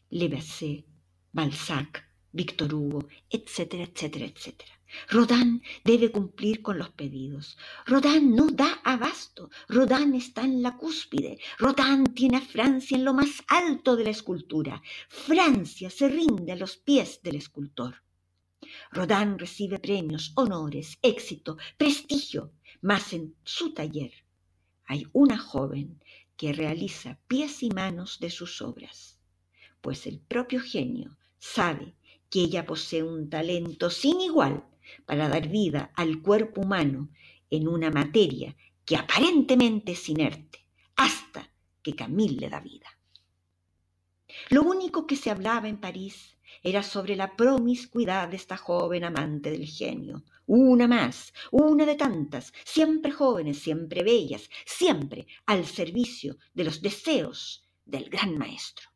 Le 0.10 0.27
Basset, 0.27 0.86
Balzac, 1.32 2.04
Víctor 2.34 2.74
Hugo, 2.74 3.08
etcétera, 3.30 3.84
etcétera, 3.84 4.25
etcétera. 4.25 4.76
Rodin 5.10 5.62
debe 5.84 6.12
cumplir 6.12 6.62
con 6.62 6.77
los 6.77 6.89
pedidos. 6.89 7.58
Rodin 7.86 8.36
no 8.36 8.48
da 8.48 8.79
abasto. 8.84 9.50
Rodin 9.67 10.13
está 10.15 10.44
en 10.44 10.62
la 10.62 10.77
cúspide. 10.77 11.39
Rodin 11.58 12.06
tiene 12.13 12.38
a 12.38 12.41
Francia 12.41 12.98
en 12.98 13.06
lo 13.06 13.13
más 13.13 13.44
alto 13.48 13.96
de 13.96 14.06
la 14.06 14.12
escultura. 14.12 14.82
Francia 15.10 15.89
se 15.89 16.08
rinde 16.08 16.51
a 16.51 16.56
los 16.56 16.77
pies 16.77 17.22
del 17.22 17.36
escultor. 17.36 18.03
Rodin 18.91 19.38
recibe 19.38 19.79
premios, 19.79 20.32
honores, 20.36 20.98
éxito, 21.01 21.58
prestigio, 21.77 22.53
mas 22.82 23.13
en 23.13 23.36
su 23.44 23.74
taller 23.74 24.12
hay 24.86 25.06
una 25.12 25.38
joven 25.38 26.01
que 26.38 26.53
realiza 26.53 27.20
pies 27.27 27.62
y 27.62 27.70
manos 27.70 28.20
de 28.20 28.29
sus 28.29 28.62
obras, 28.62 29.20
pues 29.82 30.08
el 30.08 30.20
propio 30.20 30.62
genio 30.62 31.17
sabe 31.38 31.96
que 32.29 32.41
ella 32.41 32.65
posee 32.65 33.03
un 33.03 33.29
talento 33.29 33.89
sin 33.89 34.22
igual 34.22 34.65
para 35.06 35.29
dar 35.29 35.48
vida 35.48 35.91
al 35.96 36.22
cuerpo 36.22 36.62
humano 36.62 37.10
en 37.50 37.67
una 37.67 37.89
materia 37.91 38.56
que 38.86 38.96
aparentemente 38.96 39.94
es 39.94 40.10
inerte, 40.10 40.65
hasta 40.96 41.50
que 41.82 41.96
Camille 41.96 42.39
le 42.41 42.50
da 42.50 42.60
vida. 42.60 42.88
Lo 44.50 44.63
único 44.63 45.08
que 45.08 45.15
se 45.15 45.32
hablaba 45.32 45.67
en 45.67 45.77
París 45.77 46.38
era 46.63 46.84
sobre 46.84 47.15
la 47.15 47.36
promiscuidad 47.36 48.29
de 48.29 48.38
esta 48.38 48.58
joven 48.58 49.03
amante 49.03 49.51
del 49.51 49.65
genio, 49.65 50.24
una 50.46 50.88
más, 50.88 51.34
una 51.51 51.86
de 51.86 51.96
tantas, 51.96 52.53
siempre 52.63 53.12
jóvenes, 53.12 53.60
siempre 53.60 54.03
bellas, 54.03 54.50
siempre 54.65 55.27
al 55.46 55.65
servicio 55.65 56.38
de 56.53 56.63
los 56.63 56.82
deseos 56.82 57.65
del 57.86 58.10
gran 58.10 58.38
maestro. 58.38 58.89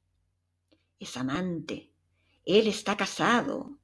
Es 1.00 1.17
amante, 1.17 1.91
él 2.45 2.67
está 2.67 2.95
casado. 2.95 3.77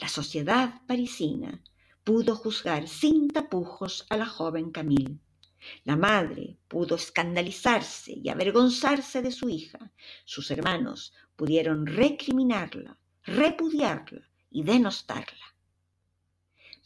La 0.00 0.08
sociedad 0.08 0.82
parisina 0.86 1.62
pudo 2.02 2.34
juzgar 2.36 2.88
sin 2.88 3.30
tapujos 3.30 4.06
a 4.10 4.16
la 4.16 4.26
joven 4.26 4.70
Camille. 4.70 5.18
La 5.84 5.96
madre 5.96 6.58
pudo 6.68 6.96
escandalizarse 6.96 8.12
y 8.12 8.28
avergonzarse 8.28 9.22
de 9.22 9.32
su 9.32 9.48
hija. 9.48 9.92
Sus 10.24 10.50
hermanos 10.50 11.14
pudieron 11.36 11.86
recriminarla, 11.86 12.98
repudiarla 13.22 14.28
y 14.50 14.62
denostarla. 14.62 15.54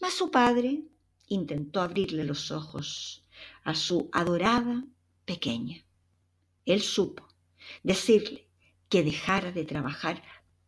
Mas 0.00 0.14
su 0.14 0.30
padre 0.30 0.84
intentó 1.26 1.80
abrirle 1.80 2.24
los 2.24 2.50
ojos 2.50 3.24
a 3.64 3.74
su 3.74 4.08
adorada 4.12 4.84
pequeña. 5.24 5.84
Él 6.64 6.82
supo 6.82 7.26
decirle 7.82 8.48
que 8.88 9.02
dejara 9.02 9.52
de 9.52 9.64
trabajar 9.64 10.22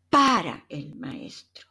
para 0.09 0.67
el 0.69 0.97
maestro, 0.97 1.69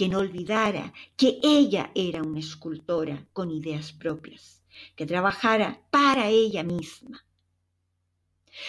que 0.00 0.08
no 0.08 0.20
olvidara 0.20 0.94
que 1.14 1.38
ella 1.42 1.92
era 1.94 2.22
una 2.22 2.40
escultora 2.40 3.26
con 3.34 3.50
ideas 3.50 3.92
propias, 3.92 4.62
que 4.96 5.04
trabajara 5.04 5.82
para 5.90 6.30
ella 6.30 6.64
misma. 6.64 7.22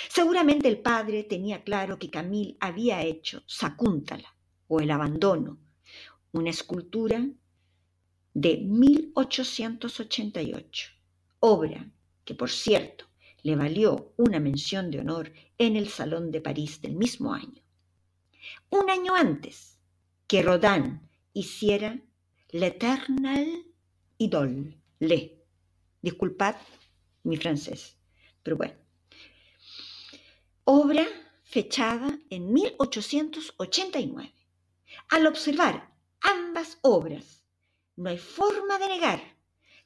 Seguramente 0.09 0.67
el 0.67 0.79
padre 0.79 1.23
tenía 1.23 1.63
claro 1.63 1.97
que 1.97 2.09
Camil 2.09 2.57
había 2.59 3.01
hecho 3.03 3.43
Sacúntala 3.47 4.35
o 4.67 4.81
el 4.81 4.91
abandono, 4.91 5.57
una 6.33 6.49
escultura 6.49 7.25
de 8.33 8.57
1888, 8.57 10.89
obra 11.39 11.89
que, 12.25 12.35
por 12.35 12.49
cierto, 12.49 13.05
le 13.41 13.55
valió 13.55 14.11
una 14.17 14.41
mención 14.41 14.91
de 14.91 14.99
honor 14.99 15.31
en 15.57 15.77
el 15.77 15.87
Salón 15.87 16.29
de 16.29 16.41
París 16.41 16.81
del 16.81 16.97
mismo 16.97 17.33
año. 17.33 17.63
Un 18.69 18.89
año 18.89 19.15
antes 19.15 19.79
que 20.27 20.41
Rodin 20.41 21.09
hiciera 21.33 21.97
L'Eternal 22.49 23.65
Idole, 24.17 24.77
Le. 24.99 25.45
Disculpad 26.01 26.55
mi 27.23 27.37
francés, 27.37 27.97
pero 28.43 28.57
bueno. 28.57 28.73
Obra 30.63 31.05
fechada 31.43 32.17
en 32.29 32.51
1889. 32.51 34.33
Al 35.09 35.27
observar 35.27 35.93
ambas 36.21 36.77
obras, 36.81 37.43
no 37.95 38.09
hay 38.09 38.17
forma 38.17 38.79
de 38.79 38.87
negar 38.87 39.21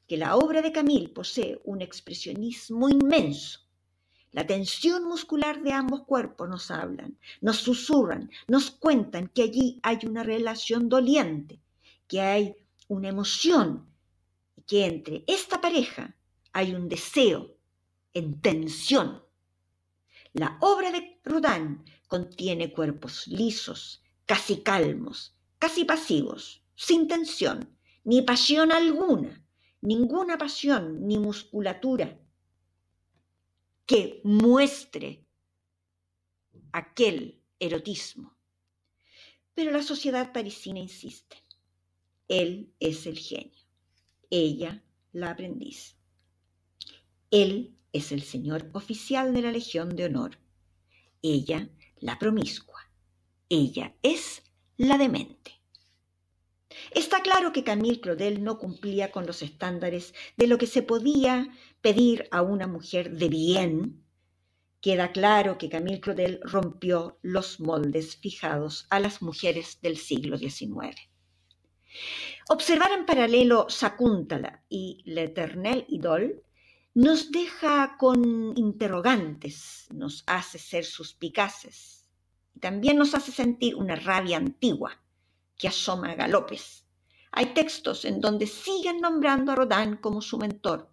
que 0.08 0.18
la 0.18 0.36
obra 0.36 0.62
de 0.62 0.72
Camille 0.72 1.10
posee 1.10 1.60
un 1.64 1.82
expresionismo 1.82 2.90
inmenso. 2.90 3.60
La 4.36 4.46
tensión 4.46 5.06
muscular 5.06 5.64
de 5.64 5.72
ambos 5.72 6.02
cuerpos 6.04 6.50
nos 6.50 6.70
hablan, 6.70 7.18
nos 7.40 7.56
susurran, 7.56 8.30
nos 8.50 8.70
cuentan 8.70 9.30
que 9.30 9.44
allí 9.44 9.80
hay 9.82 10.00
una 10.06 10.24
relación 10.24 10.90
doliente, 10.90 11.62
que 12.06 12.20
hay 12.20 12.54
una 12.90 13.08
emoción 13.08 13.88
que 14.68 14.88
entre 14.88 15.24
esta 15.26 15.62
pareja 15.62 16.18
hay 16.52 16.76
un 16.76 16.90
deseo 16.90 17.56
en 18.14 18.42
tensión. 18.42 19.24
La 20.34 20.58
obra 20.60 20.92
de 20.92 21.18
Rodin 21.24 21.86
contiene 22.10 22.74
cuerpos 22.74 23.28
lisos, 23.28 24.04
casi 24.26 24.58
calmos, 24.58 25.34
casi 25.60 25.86
pasivos, 25.86 26.62
sin 26.76 27.08
tensión, 27.08 27.70
ni 28.04 28.22
pasión 28.22 28.74
alguna, 28.74 29.42
ninguna 29.80 30.38
pasión 30.38 31.08
ni 31.08 31.20
musculatura 31.20 32.20
que 33.86 34.22
muestre 34.24 35.26
aquel 36.72 37.42
erotismo. 37.60 38.36
Pero 39.54 39.72
la 39.72 39.84
sociedad 39.84 40.34
parisina 40.34 40.80
insiste. 40.80 41.38
Él 42.28 42.74
es 42.80 43.06
el 43.06 43.18
genio, 43.18 43.66
ella 44.30 44.84
la 45.14 45.32
aprendiz. 45.32 45.96
Él 47.32 47.78
es 47.94 48.12
el 48.12 48.24
señor 48.24 48.70
oficial 48.74 49.34
de 49.34 49.42
la 49.42 49.52
Legión 49.52 49.96
de 49.96 50.06
Honor, 50.06 50.40
ella 51.22 51.70
la 52.00 52.20
promiscua, 52.20 52.92
ella 53.48 53.96
es 54.02 54.44
la 54.78 54.98
demente. 54.98 55.55
Está 56.92 57.22
claro 57.22 57.52
que 57.52 57.64
Camille 57.64 58.00
Claudel 58.00 58.44
no 58.44 58.58
cumplía 58.58 59.12
con 59.12 59.26
los 59.26 59.42
estándares 59.42 60.14
de 60.38 60.48
lo 60.48 60.58
que 60.58 60.68
se 60.68 60.82
podía 60.82 61.50
pedir 61.82 62.28
a 62.32 62.42
una 62.42 62.68
mujer 62.68 63.12
de 63.18 63.30
bien. 63.30 64.04
Queda 64.82 65.12
claro 65.12 65.58
que 65.58 65.70
Camille 65.70 66.00
Claudel 66.00 66.40
rompió 66.44 67.18
los 67.22 67.60
moldes 67.60 68.18
fijados 68.18 68.86
a 68.90 69.00
las 69.00 69.22
mujeres 69.22 69.80
del 69.82 69.98
siglo 69.98 70.38
XIX. 70.38 70.96
Observar 72.50 72.92
en 72.92 73.06
paralelo 73.06 73.68
Sakuntala 73.70 74.64
y 74.70 75.02
L'Eternel 75.06 75.86
Idol 75.90 76.44
nos 76.94 77.32
deja 77.32 77.98
con 77.98 78.54
interrogantes, 78.58 79.88
nos 79.92 80.24
hace 80.28 80.60
ser 80.60 80.86
suspicaces 80.86 81.96
también 82.60 82.98
nos 82.98 83.14
hace 83.14 83.32
sentir 83.32 83.76
una 83.76 83.96
rabia 83.96 84.38
antigua 84.38 85.02
que 85.58 85.68
asoma 85.68 86.12
a 86.12 86.16
galopes. 86.16 86.86
Hay 87.32 87.48
textos 87.54 88.06
en 88.06 88.22
donde 88.22 88.48
siguen 88.48 89.02
nombrando 89.02 89.52
a 89.52 89.56
Rodin 89.56 89.98
como 89.98 90.22
su 90.22 90.38
mentor. 90.38 90.90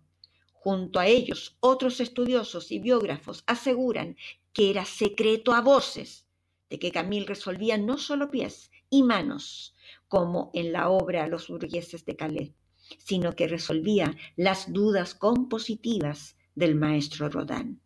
Junto 0.52 0.98
a 0.98 1.06
ellos, 1.06 1.56
otros 1.60 2.00
estudiosos 2.00 2.70
y 2.72 2.78
biógrafos 2.78 3.44
aseguran 3.46 4.16
que 4.52 4.70
era 4.70 4.84
secreto 4.84 5.52
a 5.52 5.60
voces 5.60 6.26
de 6.68 6.78
que 6.78 6.90
Camille 6.92 7.26
resolvía 7.26 7.76
no 7.78 7.98
solo 7.98 8.30
pies 8.30 8.70
y 8.88 9.02
manos, 9.02 9.74
como 10.08 10.50
en 10.54 10.72
la 10.72 10.88
obra 10.90 11.26
Los 11.26 11.48
burgueses 11.48 12.04
de 12.04 12.16
Calais, 12.16 12.52
sino 12.98 13.34
que 13.34 13.48
resolvía 13.48 14.16
las 14.36 14.72
dudas 14.72 15.14
compositivas 15.14 16.36
del 16.54 16.74
maestro 16.74 17.28
Rodin. 17.28 17.80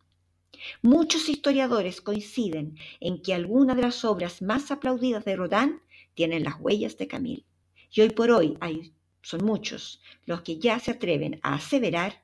Muchos 0.81 1.29
historiadores 1.29 2.01
coinciden 2.01 2.77
en 2.99 3.21
que 3.21 3.33
algunas 3.33 3.75
de 3.75 3.83
las 3.83 4.03
obras 4.03 4.41
más 4.41 4.71
aplaudidas 4.71 5.23
de 5.25 5.35
Rodin 5.35 5.81
tienen 6.17 6.43
las 6.43 6.59
huellas 6.59 6.97
de 6.97 7.07
Camille. 7.07 7.45
Y 7.91 8.01
hoy 8.01 8.09
por 8.09 8.31
hoy 8.31 8.57
hay, 8.59 8.95
son 9.21 9.45
muchos 9.45 10.01
los 10.25 10.41
que 10.41 10.57
ya 10.57 10.79
se 10.79 10.91
atreven 10.91 11.39
a 11.43 11.53
aseverar 11.53 12.23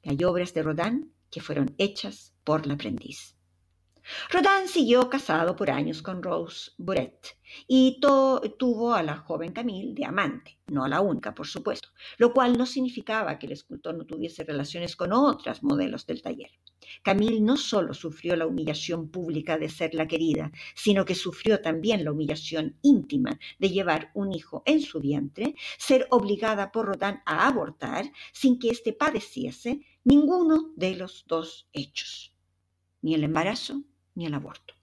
que 0.00 0.10
hay 0.10 0.22
obras 0.22 0.54
de 0.54 0.62
Rodin 0.62 1.12
que 1.32 1.40
fueron 1.40 1.74
hechas 1.76 2.32
por 2.44 2.64
la 2.64 2.74
aprendiz. 2.74 3.34
Rodin 4.30 4.68
siguió 4.68 5.10
casado 5.10 5.56
por 5.56 5.68
años 5.68 6.00
con 6.00 6.22
Rose 6.22 6.70
Buret 6.78 7.36
y 7.66 7.98
tuvo 8.00 8.94
a 8.94 9.02
la 9.02 9.16
joven 9.16 9.52
Camille 9.52 9.94
de 9.94 10.04
amante, 10.04 10.60
no 10.68 10.84
a 10.84 10.88
la 10.88 11.00
única, 11.00 11.34
por 11.34 11.48
supuesto, 11.48 11.88
lo 12.18 12.32
cual 12.32 12.56
no 12.56 12.66
significaba 12.66 13.36
que 13.38 13.46
el 13.46 13.52
escultor 13.52 13.96
no 13.96 14.06
tuviese 14.06 14.44
relaciones 14.44 14.94
con 14.94 15.12
otras 15.12 15.64
modelos 15.64 16.06
del 16.06 16.22
taller. 16.22 16.52
Camille 17.02 17.40
no 17.40 17.56
solo 17.56 17.94
sufrió 17.94 18.36
la 18.36 18.46
humillación 18.46 19.08
pública 19.08 19.58
de 19.58 19.68
ser 19.68 19.94
la 19.94 20.06
querida, 20.06 20.52
sino 20.74 21.04
que 21.04 21.14
sufrió 21.14 21.60
también 21.60 22.04
la 22.04 22.12
humillación 22.12 22.76
íntima 22.82 23.38
de 23.58 23.70
llevar 23.70 24.10
un 24.14 24.32
hijo 24.32 24.62
en 24.66 24.80
su 24.80 25.00
vientre, 25.00 25.54
ser 25.78 26.06
obligada 26.10 26.72
por 26.72 26.86
Rodin 26.86 27.20
a 27.26 27.46
abortar 27.46 28.10
sin 28.32 28.58
que 28.58 28.70
éste 28.70 28.92
padeciese 28.92 29.80
ninguno 30.04 30.72
de 30.76 30.96
los 30.96 31.24
dos 31.26 31.68
hechos, 31.72 32.34
ni 33.02 33.14
el 33.14 33.24
embarazo 33.24 33.82
ni 34.14 34.26
el 34.26 34.34
aborto. 34.34 34.74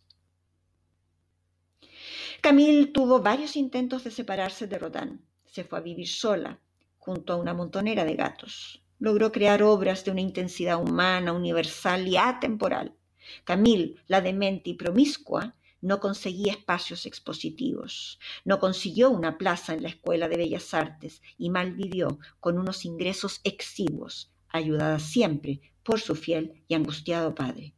Camille 2.41 2.87
tuvo 2.87 3.21
varios 3.21 3.55
intentos 3.55 4.03
de 4.03 4.11
separarse 4.11 4.65
de 4.65 4.79
Rodin. 4.79 5.21
Se 5.45 5.63
fue 5.63 5.77
a 5.77 5.81
vivir 5.81 6.07
sola, 6.07 6.59
junto 6.97 7.33
a 7.33 7.37
una 7.37 7.53
montonera 7.53 8.03
de 8.03 8.15
gatos. 8.15 8.83
Logró 9.01 9.31
crear 9.31 9.63
obras 9.63 10.05
de 10.05 10.11
una 10.11 10.21
intensidad 10.21 10.79
humana, 10.79 11.33
universal 11.33 12.07
y 12.07 12.17
atemporal. 12.17 12.95
Camille, 13.43 13.95
la 14.05 14.21
demente 14.21 14.69
y 14.69 14.75
promiscua, 14.75 15.55
no 15.81 15.99
conseguía 15.99 16.51
espacios 16.51 17.07
expositivos, 17.07 18.19
no 18.45 18.59
consiguió 18.59 19.09
una 19.09 19.39
plaza 19.39 19.73
en 19.73 19.81
la 19.81 19.89
Escuela 19.89 20.29
de 20.29 20.37
Bellas 20.37 20.75
Artes 20.75 21.23
y 21.39 21.49
malvivió 21.49 22.19
con 22.39 22.59
unos 22.59 22.85
ingresos 22.85 23.41
exiguos, 23.43 24.31
ayudada 24.49 24.99
siempre 24.99 25.61
por 25.81 25.99
su 25.99 26.13
fiel 26.13 26.63
y 26.67 26.75
angustiado 26.75 27.33
padre. 27.33 27.73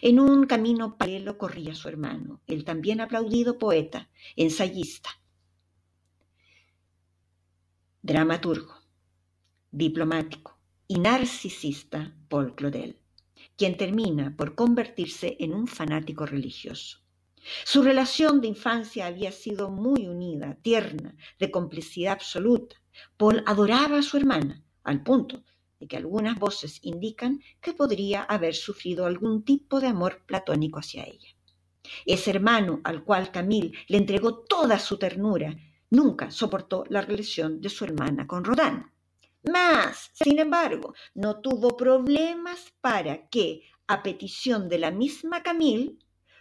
En 0.00 0.20
un 0.20 0.46
camino 0.46 0.96
paralelo 0.96 1.38
corría 1.38 1.74
su 1.74 1.88
hermano, 1.88 2.40
el 2.46 2.64
también 2.64 3.00
aplaudido 3.00 3.58
poeta, 3.58 4.08
ensayista, 4.36 5.10
dramaturgo, 8.02 8.79
diplomático 9.70 10.58
y 10.86 10.98
narcisista 10.98 12.14
Paul 12.28 12.54
Claudel, 12.54 12.98
quien 13.56 13.76
termina 13.76 14.34
por 14.36 14.54
convertirse 14.54 15.36
en 15.40 15.54
un 15.54 15.66
fanático 15.66 16.26
religioso. 16.26 16.98
Su 17.64 17.82
relación 17.82 18.40
de 18.40 18.48
infancia 18.48 19.06
había 19.06 19.32
sido 19.32 19.70
muy 19.70 20.06
unida, 20.06 20.58
tierna, 20.62 21.16
de 21.38 21.50
complicidad 21.50 22.12
absoluta. 22.12 22.76
Paul 23.16 23.42
adoraba 23.46 23.98
a 23.98 24.02
su 24.02 24.16
hermana, 24.16 24.62
al 24.82 25.02
punto 25.02 25.42
de 25.78 25.86
que 25.86 25.96
algunas 25.96 26.38
voces 26.38 26.80
indican 26.82 27.40
que 27.60 27.72
podría 27.72 28.22
haber 28.22 28.54
sufrido 28.54 29.06
algún 29.06 29.42
tipo 29.42 29.80
de 29.80 29.86
amor 29.86 30.22
platónico 30.26 30.78
hacia 30.78 31.04
ella. 31.04 31.28
Ese 32.04 32.30
hermano 32.30 32.80
al 32.84 33.02
cual 33.04 33.30
Camille 33.30 33.72
le 33.88 33.96
entregó 33.96 34.40
toda 34.40 34.78
su 34.78 34.98
ternura 34.98 35.56
nunca 35.90 36.30
soportó 36.30 36.84
la 36.88 37.00
relación 37.00 37.60
de 37.60 37.68
su 37.68 37.84
hermana 37.84 38.26
con 38.26 38.44
Rodin. 38.44 38.86
Mas, 39.42 40.10
sin 40.12 40.38
embargo, 40.38 40.94
no 41.14 41.40
tuvo 41.40 41.76
problemas 41.76 42.72
para 42.80 43.28
que, 43.28 43.62
a 43.86 44.02
petición 44.02 44.68
de 44.68 44.78
la 44.78 44.90
misma 44.90 45.42
Camille, 45.42 45.96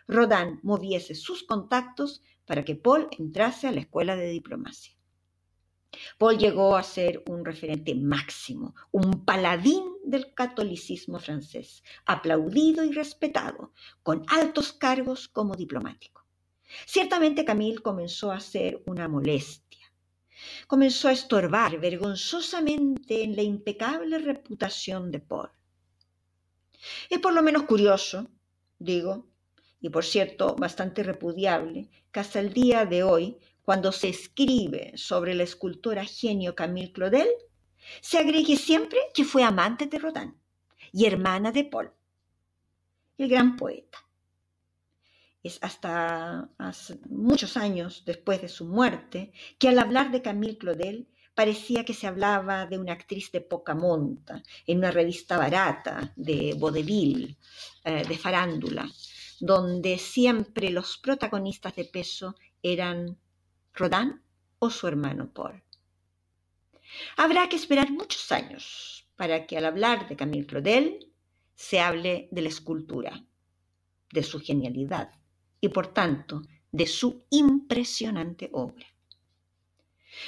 Rodin 0.07 0.59
moviese 0.63 1.15
sus 1.15 1.43
contactos 1.43 2.21
para 2.45 2.65
que 2.65 2.75
Paul 2.75 3.07
entrase 3.11 3.67
a 3.67 3.71
la 3.71 3.81
escuela 3.81 4.15
de 4.15 4.29
diplomacia. 4.29 4.95
Paul 6.17 6.37
llegó 6.37 6.75
a 6.75 6.83
ser 6.83 7.23
un 7.27 7.45
referente 7.45 7.95
máximo, 7.95 8.75
un 8.91 9.25
paladín 9.25 9.83
del 10.03 10.33
catolicismo 10.33 11.19
francés, 11.19 11.83
aplaudido 12.05 12.83
y 12.83 12.91
respetado, 12.91 13.73
con 14.03 14.23
altos 14.27 14.73
cargos 14.73 15.27
como 15.27 15.55
diplomático. 15.55 16.25
Ciertamente 16.85 17.45
Camille 17.45 17.79
comenzó 17.79 18.31
a 18.31 18.39
ser 18.39 18.81
una 18.85 19.07
molestia. 19.07 19.68
Comenzó 20.67 21.07
a 21.07 21.13
estorbar 21.13 21.79
vergonzosamente 21.79 23.23
en 23.23 23.35
la 23.35 23.41
impecable 23.41 24.19
reputación 24.19 25.11
de 25.11 25.19
Paul. 25.19 25.49
Es 27.09 27.19
por 27.19 27.33
lo 27.33 27.41
menos 27.41 27.63
curioso, 27.63 28.27
digo, 28.77 29.27
y 29.81 29.89
por 29.89 30.05
cierto 30.05 30.55
bastante 30.55 31.03
repudiable, 31.03 31.89
que 32.11 32.19
hasta 32.19 32.39
el 32.39 32.53
día 32.53 32.85
de 32.85 33.03
hoy 33.03 33.37
cuando 33.61 33.91
se 33.91 34.09
escribe 34.09 34.93
sobre 34.95 35.35
la 35.35 35.43
escultora 35.43 36.03
genio 36.03 36.55
Camille 36.55 36.91
Claudel, 36.91 37.29
se 38.01 38.17
agregue 38.17 38.57
siempre 38.57 38.99
que 39.13 39.23
fue 39.23 39.43
amante 39.43 39.85
de 39.85 39.99
Rodin 39.99 40.35
y 40.91 41.05
hermana 41.05 41.51
de 41.51 41.65
Paul, 41.65 41.91
el 43.17 43.29
gran 43.29 43.55
poeta. 43.55 44.08
Hasta 45.61 46.49
muchos 47.09 47.57
años 47.57 48.03
después 48.05 48.41
de 48.41 48.49
su 48.49 48.65
muerte 48.65 49.31
que 49.57 49.69
al 49.69 49.79
hablar 49.79 50.11
de 50.11 50.21
Camille 50.21 50.57
Claudel 50.57 51.07
parecía 51.33 51.85
que 51.85 51.93
se 51.93 52.05
hablaba 52.05 52.65
de 52.65 52.77
una 52.77 52.93
actriz 52.93 53.31
de 53.31 53.41
poca 53.41 53.73
monta, 53.73 54.43
en 54.67 54.79
una 54.79 54.91
revista 54.91 55.37
barata 55.37 56.11
de 56.15 56.53
vodevil, 56.57 57.37
eh, 57.85 58.03
de 58.05 58.17
farándula, 58.17 58.85
donde 59.39 59.97
siempre 59.97 60.69
los 60.69 60.97
protagonistas 60.97 61.75
de 61.75 61.85
peso 61.85 62.35
eran 62.61 63.17
Rodin 63.73 64.21
o 64.59 64.69
su 64.69 64.87
hermano 64.87 65.31
Paul. 65.31 65.63
Habrá 67.15 67.47
que 67.47 67.55
esperar 67.55 67.89
muchos 67.91 68.31
años 68.31 69.07
para 69.15 69.45
que 69.45 69.57
al 69.57 69.65
hablar 69.65 70.09
de 70.09 70.17
Camille 70.17 70.45
Claudel 70.45 71.07
se 71.55 71.79
hable 71.79 72.27
de 72.31 72.41
la 72.41 72.49
escultura, 72.49 73.23
de 74.11 74.23
su 74.23 74.39
genialidad 74.39 75.18
y 75.61 75.69
por 75.69 75.87
tanto 75.87 76.41
de 76.71 76.87
su 76.87 77.25
impresionante 77.29 78.49
obra. 78.53 78.85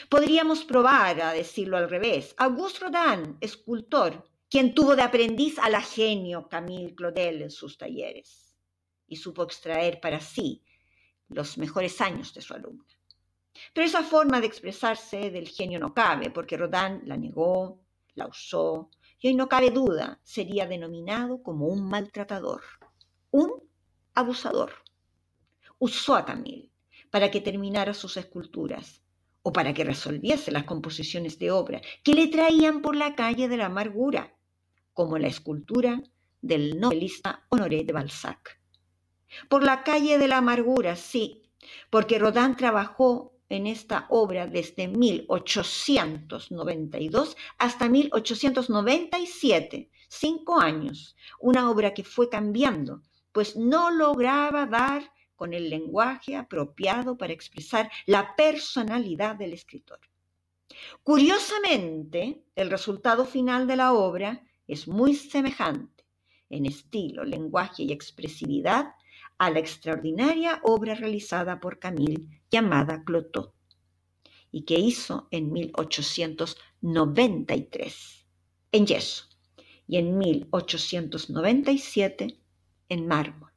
Podríamos 0.10 0.64
probar 0.64 1.22
a 1.22 1.34
decirlo 1.34 1.78
al 1.78 1.90
revés. 1.90 2.34
Auguste 2.38 2.80
Rodin, 2.86 3.38
escultor, 3.42 4.24
quien 4.50 4.74
tuvo 4.74 4.96
de 4.96 5.02
aprendiz 5.02 5.58
a 5.60 5.70
la 5.70 5.82
genio 5.82 6.48
Camille 6.48 6.96
Claudel 6.96 7.42
en 7.42 7.52
sus 7.52 7.78
talleres 7.78 8.56
y 9.08 9.16
supo 9.16 9.44
extraer 9.44 10.00
para 10.00 10.20
sí 10.20 10.64
los 11.30 11.58
mejores 11.58 12.00
años 12.02 12.34
de 12.34 12.42
su 12.42 12.54
alumna. 12.54 12.86
Pero 13.74 13.86
esa 13.86 14.04
forma 14.04 14.40
de 14.40 14.48
expresarse 14.48 15.30
del 15.30 15.48
genio 15.48 15.80
no 15.80 15.94
cabe, 15.94 16.30
porque 16.30 16.58
Rodin 16.58 17.02
la 17.06 17.18
negó, 17.18 17.82
la 18.16 18.28
usó, 18.28 18.90
y 19.20 19.28
hoy 19.28 19.36
no 19.36 19.48
cabe 19.48 19.70
duda, 19.70 20.20
sería 20.24 20.66
denominado 20.66 21.44
como 21.44 21.68
un 21.68 21.88
maltratador, 21.88 22.64
un 23.30 23.52
abusador. 24.14 24.74
Usó 25.84 26.16
a 26.16 26.26
Camille 26.26 26.70
para 27.10 27.32
que 27.32 27.42
terminara 27.42 27.96
sus 27.96 28.16
esculturas 28.16 29.02
o 29.42 29.52
para 29.52 29.74
que 29.74 29.84
resolviese 29.84 30.52
las 30.52 30.66
composiciones 30.66 31.40
de 31.40 31.50
obra 31.50 31.82
que 32.04 32.14
le 32.14 32.28
traían 32.28 32.84
por 32.84 32.96
la 32.96 33.16
calle 33.16 33.48
de 33.48 33.58
la 33.58 33.66
amargura, 33.66 34.38
como 34.94 35.18
la 35.18 35.28
escultura 35.28 36.04
del 36.40 36.80
novelista 36.80 37.48
Honoré 37.50 37.84
de 37.84 37.94
Balzac. 37.94 38.62
Por 39.50 39.64
la 39.64 39.82
calle 39.82 40.20
de 40.20 40.28
la 40.28 40.38
amargura, 40.38 40.96
sí, 40.96 41.50
porque 41.90 42.20
Rodin 42.20 42.56
trabajó 42.56 43.34
en 43.50 43.66
esta 43.66 44.06
obra 44.12 44.46
desde 44.46 44.88
1892 44.88 47.36
hasta 47.58 47.90
1897, 47.90 49.90
cinco 50.10 50.60
años, 50.60 51.16
una 51.40 51.72
obra 51.72 51.96
que 51.96 52.04
fue 52.04 52.30
cambiando, 52.30 53.02
pues 53.32 53.56
no 53.56 53.90
lograba 53.90 54.68
dar 54.68 55.12
con 55.42 55.54
el 55.56 55.72
lenguaje 55.72 56.36
apropiado 56.36 57.18
para 57.18 57.34
expresar 57.34 57.90
la 58.06 58.36
personalidad 58.36 59.36
del 59.36 59.54
escritor. 59.54 59.98
Curiosamente, 61.02 62.44
el 62.56 62.70
resultado 62.70 63.26
final 63.26 63.66
de 63.66 63.76
la 63.76 63.94
obra 63.94 64.46
es 64.68 64.88
muy 64.88 65.16
semejante 65.16 66.06
en 66.52 66.68
estilo, 66.68 67.24
lenguaje 67.24 67.82
y 67.82 67.92
expresividad 67.92 68.94
a 69.40 69.50
la 69.50 69.58
extraordinaria 69.58 70.60
obra 70.62 70.94
realizada 70.94 71.60
por 71.60 71.80
Camille 71.80 72.44
llamada 72.52 73.04
Clotó 73.04 73.56
y 74.52 74.62
que 74.62 74.78
hizo 74.78 75.28
en 75.32 75.52
1893 75.52 78.28
en 78.74 78.86
yeso 78.86 79.26
y 79.88 79.98
en 79.98 80.20
1897 80.20 82.38
en 82.90 83.08
mármol. 83.08 83.51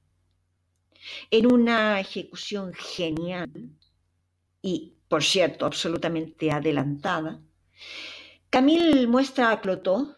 En 1.30 1.52
una 1.52 2.00
ejecución 2.00 2.72
genial 2.74 3.50
y, 4.62 4.94
por 5.08 5.22
cierto, 5.22 5.66
absolutamente 5.66 6.50
adelantada, 6.50 7.40
Camille 8.50 9.06
muestra 9.06 9.50
a 9.50 9.60
Clotó, 9.60 10.16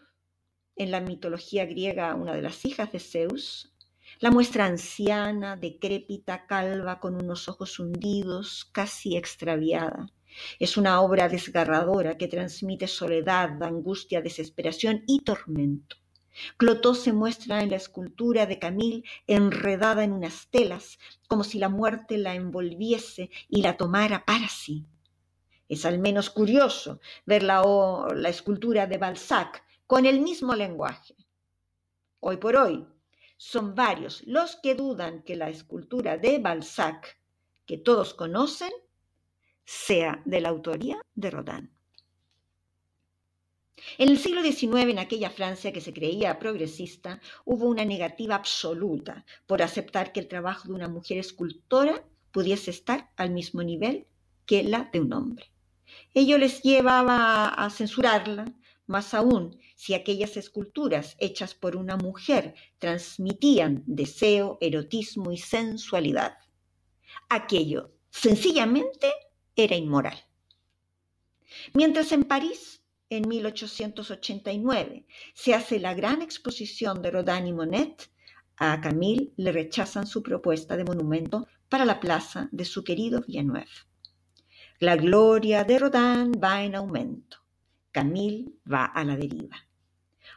en 0.76 0.90
la 0.90 1.00
mitología 1.00 1.64
griega 1.64 2.14
una 2.14 2.34
de 2.34 2.42
las 2.42 2.64
hijas 2.64 2.92
de 2.92 3.00
Zeus, 3.00 3.72
la 4.20 4.30
muestra 4.30 4.66
anciana, 4.66 5.56
decrépita, 5.56 6.46
calva, 6.46 7.00
con 7.00 7.14
unos 7.14 7.48
ojos 7.48 7.78
hundidos, 7.78 8.64
casi 8.72 9.16
extraviada. 9.16 10.10
Es 10.58 10.76
una 10.76 11.00
obra 11.00 11.28
desgarradora 11.28 12.16
que 12.16 12.28
transmite 12.28 12.86
soledad, 12.86 13.62
angustia, 13.62 14.20
desesperación 14.20 15.02
y 15.06 15.20
tormento. 15.20 15.96
Clotó 16.56 16.94
se 16.94 17.12
muestra 17.12 17.62
en 17.62 17.70
la 17.70 17.76
escultura 17.76 18.46
de 18.46 18.58
Camille 18.58 19.04
enredada 19.26 20.04
en 20.04 20.12
unas 20.12 20.48
telas, 20.50 20.98
como 21.28 21.44
si 21.44 21.58
la 21.58 21.68
muerte 21.68 22.18
la 22.18 22.34
envolviese 22.34 23.30
y 23.48 23.62
la 23.62 23.76
tomara 23.76 24.24
para 24.24 24.48
sí. 24.48 24.84
Es 25.68 25.84
al 25.84 25.98
menos 25.98 26.30
curioso 26.30 27.00
ver 27.24 27.42
la, 27.42 27.62
la 28.14 28.28
escultura 28.28 28.86
de 28.86 28.98
Balzac 28.98 29.64
con 29.86 30.06
el 30.06 30.20
mismo 30.20 30.54
lenguaje. 30.54 31.14
Hoy 32.20 32.36
por 32.36 32.56
hoy, 32.56 32.86
son 33.36 33.74
varios 33.74 34.22
los 34.26 34.56
que 34.56 34.74
dudan 34.74 35.22
que 35.22 35.36
la 35.36 35.50
escultura 35.50 36.16
de 36.16 36.38
Balzac, 36.38 37.18
que 37.66 37.78
todos 37.78 38.14
conocen, 38.14 38.72
sea 39.64 40.22
de 40.24 40.40
la 40.40 40.48
autoría 40.48 40.98
de 41.14 41.30
Rodin. 41.30 41.75
En 43.98 44.08
el 44.08 44.18
siglo 44.18 44.42
XIX, 44.42 44.90
en 44.90 44.98
aquella 44.98 45.30
Francia 45.30 45.72
que 45.72 45.82
se 45.82 45.92
creía 45.92 46.38
progresista, 46.38 47.20
hubo 47.44 47.66
una 47.66 47.84
negativa 47.84 48.34
absoluta 48.34 49.26
por 49.46 49.62
aceptar 49.62 50.12
que 50.12 50.20
el 50.20 50.28
trabajo 50.28 50.68
de 50.68 50.74
una 50.74 50.88
mujer 50.88 51.18
escultora 51.18 52.02
pudiese 52.32 52.70
estar 52.70 53.10
al 53.16 53.30
mismo 53.30 53.62
nivel 53.62 54.06
que 54.46 54.62
la 54.62 54.88
de 54.92 55.00
un 55.00 55.12
hombre. 55.12 55.50
Ello 56.14 56.38
les 56.38 56.62
llevaba 56.62 57.48
a 57.48 57.68
censurarla, 57.70 58.46
más 58.86 59.14
aún 59.14 59.58
si 59.74 59.94
aquellas 59.94 60.36
esculturas 60.36 61.16
hechas 61.18 61.54
por 61.54 61.76
una 61.76 61.96
mujer 61.96 62.54
transmitían 62.78 63.82
deseo, 63.86 64.58
erotismo 64.60 65.32
y 65.32 65.38
sensualidad. 65.38 66.38
Aquello 67.28 67.92
sencillamente 68.10 69.12
era 69.54 69.76
inmoral. 69.76 70.18
Mientras 71.74 72.12
en 72.12 72.24
París, 72.24 72.82
en 73.08 73.28
1889, 73.28 75.06
se 75.34 75.54
hace 75.54 75.78
la 75.78 75.94
gran 75.94 76.22
exposición 76.22 77.02
de 77.02 77.10
Rodin 77.10 77.46
y 77.46 77.52
Monet, 77.52 78.10
a 78.56 78.80
Camille 78.80 79.32
le 79.36 79.52
rechazan 79.52 80.06
su 80.06 80.22
propuesta 80.22 80.76
de 80.76 80.84
monumento 80.84 81.46
para 81.68 81.84
la 81.84 82.00
plaza 82.00 82.48
de 82.52 82.64
su 82.64 82.84
querido 82.84 83.22
Villeneuve. 83.26 83.66
La 84.80 84.96
gloria 84.96 85.64
de 85.64 85.78
Rodin 85.78 86.32
va 86.42 86.62
en 86.62 86.74
aumento. 86.74 87.38
Camille 87.92 88.52
va 88.70 88.86
a 88.86 89.04
la 89.04 89.16
deriva. 89.16 89.56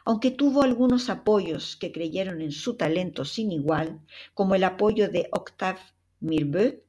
Aunque 0.04 0.30
tuvo 0.30 0.62
algunos 0.62 1.10
apoyos 1.10 1.76
que 1.76 1.92
creyeron 1.92 2.40
en 2.40 2.52
su 2.52 2.76
talento 2.76 3.24
sin 3.24 3.52
igual, 3.52 4.00
como 4.34 4.54
el 4.54 4.64
apoyo 4.64 5.08
de 5.08 5.28
Octave 5.32 5.80
Mirbeau, 6.20 6.82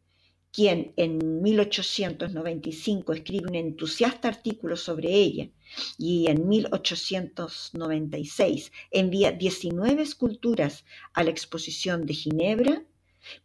quien 0.51 0.93
en 0.97 1.41
1895 1.41 3.13
escribe 3.13 3.47
un 3.47 3.55
entusiasta 3.55 4.27
artículo 4.27 4.75
sobre 4.75 5.13
ella 5.13 5.49
y 5.97 6.27
en 6.27 6.47
1896 6.47 8.71
envía 8.91 9.31
19 9.31 10.01
esculturas 10.01 10.83
a 11.13 11.23
la 11.23 11.29
exposición 11.29 12.05
de 12.05 12.13
Ginebra, 12.13 12.83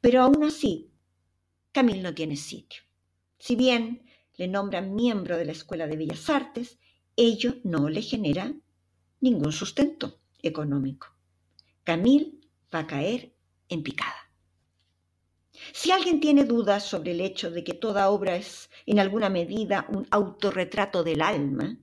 pero 0.00 0.22
aún 0.22 0.42
así 0.42 0.90
Camille 1.72 2.02
no 2.02 2.14
tiene 2.14 2.36
sitio. 2.36 2.82
Si 3.38 3.54
bien 3.54 4.02
le 4.36 4.48
nombran 4.48 4.94
miembro 4.94 5.38
de 5.38 5.44
la 5.44 5.52
Escuela 5.52 5.86
de 5.86 5.96
Bellas 5.96 6.28
Artes, 6.28 6.78
ello 7.16 7.54
no 7.64 7.88
le 7.88 8.02
genera 8.02 8.52
ningún 9.20 9.52
sustento 9.52 10.18
económico. 10.42 11.08
Camille 11.84 12.40
va 12.74 12.80
a 12.80 12.86
caer 12.86 13.32
en 13.68 13.82
picada. 13.82 14.25
Si 15.72 15.90
alguien 15.90 16.20
tiene 16.20 16.44
dudas 16.44 16.84
sobre 16.84 17.12
el 17.12 17.20
hecho 17.20 17.50
de 17.50 17.64
que 17.64 17.74
toda 17.74 18.10
obra 18.10 18.36
es 18.36 18.70
en 18.86 18.98
alguna 18.98 19.28
medida 19.28 19.86
un 19.88 20.06
autorretrato 20.10 21.04
del 21.04 21.22
alma, 21.22 21.78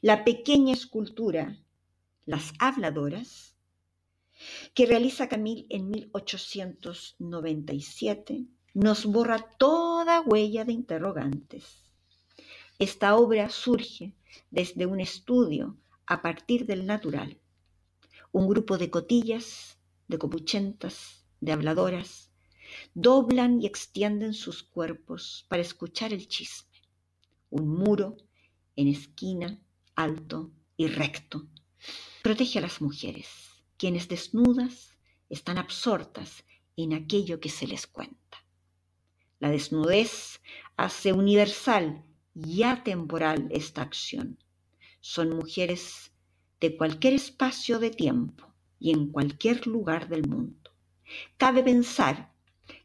la 0.00 0.24
pequeña 0.24 0.72
escultura 0.72 1.58
Las 2.26 2.52
habladoras, 2.58 3.56
que 4.74 4.86
realiza 4.86 5.28
Camille 5.28 5.66
en 5.68 5.90
1897, 5.90 8.46
nos 8.74 9.04
borra 9.04 9.38
toda 9.58 10.20
huella 10.20 10.64
de 10.64 10.72
interrogantes. 10.72 11.84
Esta 12.78 13.16
obra 13.16 13.50
surge 13.50 14.14
desde 14.50 14.86
un 14.86 15.00
estudio 15.00 15.76
a 16.06 16.22
partir 16.22 16.66
del 16.66 16.86
natural. 16.86 17.38
Un 18.32 18.48
grupo 18.48 18.78
de 18.78 18.90
cotillas, 18.90 19.76
de 20.08 20.18
copuchentas, 20.18 21.24
de 21.40 21.52
habladoras, 21.52 22.29
doblan 22.94 23.60
y 23.62 23.66
extienden 23.66 24.34
sus 24.34 24.62
cuerpos 24.62 25.46
para 25.48 25.62
escuchar 25.62 26.12
el 26.12 26.26
chisme. 26.28 26.78
Un 27.50 27.68
muro 27.68 28.16
en 28.76 28.88
esquina, 28.88 29.60
alto 29.94 30.50
y 30.76 30.86
recto, 30.86 31.46
protege 32.22 32.58
a 32.58 32.62
las 32.62 32.80
mujeres, 32.80 33.28
quienes 33.76 34.08
desnudas 34.08 34.96
están 35.28 35.58
absortas 35.58 36.44
en 36.76 36.94
aquello 36.94 37.40
que 37.40 37.48
se 37.48 37.66
les 37.66 37.86
cuenta. 37.86 38.44
La 39.38 39.50
desnudez 39.50 40.40
hace 40.76 41.12
universal 41.12 42.04
y 42.34 42.62
atemporal 42.62 43.48
esta 43.50 43.82
acción. 43.82 44.38
Son 45.00 45.30
mujeres 45.36 46.12
de 46.60 46.76
cualquier 46.76 47.14
espacio 47.14 47.78
de 47.78 47.90
tiempo 47.90 48.52
y 48.78 48.90
en 48.92 49.10
cualquier 49.10 49.66
lugar 49.66 50.08
del 50.08 50.28
mundo. 50.28 50.70
Cabe 51.36 51.62
pensar 51.62 52.29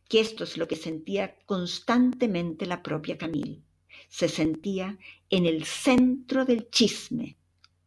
que 0.07 0.19
esto 0.19 0.43
es 0.43 0.57
lo 0.57 0.67
que 0.67 0.75
sentía 0.75 1.37
constantemente 1.45 2.65
la 2.65 2.83
propia 2.83 3.17
Camille. 3.17 3.63
Se 4.07 4.29
sentía 4.29 4.97
en 5.29 5.45
el 5.45 5.65
centro 5.65 6.45
del 6.45 6.69
chisme 6.69 7.37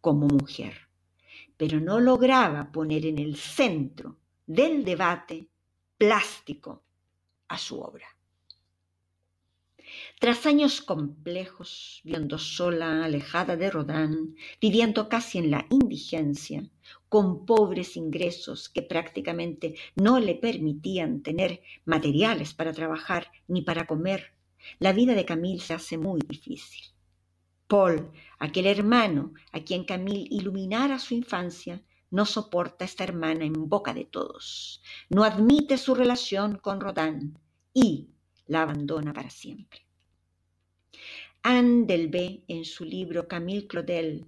como 0.00 0.26
mujer, 0.26 0.88
pero 1.56 1.80
no 1.80 2.00
lograba 2.00 2.70
poner 2.72 3.06
en 3.06 3.18
el 3.18 3.36
centro 3.36 4.18
del 4.46 4.84
debate 4.84 5.48
plástico 5.96 6.82
a 7.48 7.58
su 7.58 7.80
obra. 7.80 8.06
Tras 10.20 10.46
años 10.46 10.82
complejos, 10.82 12.00
viendo 12.04 12.38
sola, 12.38 13.04
alejada 13.04 13.56
de 13.56 13.70
Rodin, 13.70 14.36
viviendo 14.60 15.08
casi 15.08 15.38
en 15.38 15.50
la 15.50 15.66
indigencia, 15.70 16.68
con 17.08 17.46
pobres 17.46 17.96
ingresos 17.96 18.68
que 18.68 18.82
prácticamente 18.82 19.74
no 19.96 20.18
le 20.18 20.34
permitían 20.34 21.22
tener 21.22 21.62
materiales 21.84 22.54
para 22.54 22.72
trabajar 22.72 23.30
ni 23.46 23.62
para 23.62 23.86
comer, 23.86 24.32
la 24.78 24.92
vida 24.92 25.14
de 25.14 25.24
Camille 25.24 25.60
se 25.60 25.74
hace 25.74 25.98
muy 25.98 26.20
difícil. 26.20 26.84
Paul, 27.66 28.10
aquel 28.38 28.66
hermano 28.66 29.34
a 29.52 29.60
quien 29.60 29.84
Camille 29.84 30.28
iluminara 30.30 30.98
su 30.98 31.14
infancia, 31.14 31.82
no 32.10 32.24
soporta 32.24 32.84
a 32.84 32.86
esta 32.86 33.04
hermana 33.04 33.44
en 33.44 33.68
boca 33.68 33.92
de 33.92 34.04
todos, 34.04 34.82
no 35.10 35.24
admite 35.24 35.76
su 35.76 35.94
relación 35.94 36.56
con 36.56 36.80
Rodin 36.80 37.38
y 37.74 38.08
la 38.46 38.62
abandona 38.62 39.12
para 39.12 39.28
siempre. 39.28 39.80
Anne 41.42 41.84
Delvey, 41.86 42.44
en 42.48 42.64
su 42.64 42.84
libro 42.84 43.28
Camille 43.28 43.66
Claudel, 43.66 44.26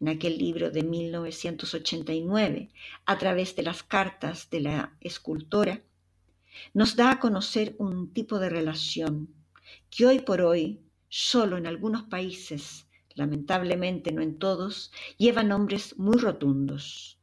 en 0.00 0.08
aquel 0.08 0.38
libro 0.38 0.70
de 0.70 0.82
1989, 0.82 2.70
a 3.04 3.18
través 3.18 3.54
de 3.54 3.62
las 3.62 3.82
cartas 3.82 4.48
de 4.50 4.60
la 4.60 4.96
escultora, 5.00 5.82
nos 6.72 6.96
da 6.96 7.12
a 7.12 7.20
conocer 7.20 7.76
un 7.78 8.12
tipo 8.12 8.38
de 8.38 8.48
relación 8.48 9.28
que 9.90 10.06
hoy 10.06 10.20
por 10.20 10.40
hoy, 10.40 10.80
solo 11.08 11.58
en 11.58 11.66
algunos 11.66 12.04
países, 12.04 12.86
lamentablemente 13.14 14.10
no 14.12 14.22
en 14.22 14.38
todos, 14.38 14.90
lleva 15.18 15.42
nombres 15.42 15.98
muy 15.98 16.18
rotundos. 16.18 17.18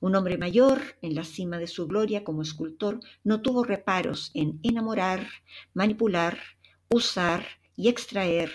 Un 0.00 0.16
hombre 0.16 0.38
mayor, 0.38 0.80
en 1.02 1.14
la 1.14 1.24
cima 1.24 1.58
de 1.58 1.66
su 1.66 1.86
gloria 1.86 2.24
como 2.24 2.40
escultor, 2.40 3.00
no 3.22 3.42
tuvo 3.42 3.64
reparos 3.64 4.30
en 4.32 4.58
enamorar, 4.62 5.28
manipular, 5.74 6.38
usar 6.88 7.44
y 7.76 7.88
extraer 7.88 8.50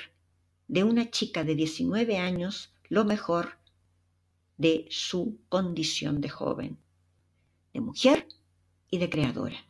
de 0.67 0.83
una 0.83 1.11
chica 1.11 1.43
de 1.43 1.53
19 1.53 2.17
años 2.17 2.73
lo 2.89 3.05
mejor 3.05 3.58
de 4.59 4.87
su 4.91 5.39
condición 5.47 6.19
de 6.19 6.27
joven, 6.27 6.77
de 7.73 7.79
mujer 7.79 8.27
y 8.91 8.97
de 8.97 9.09
creadora. 9.09 9.65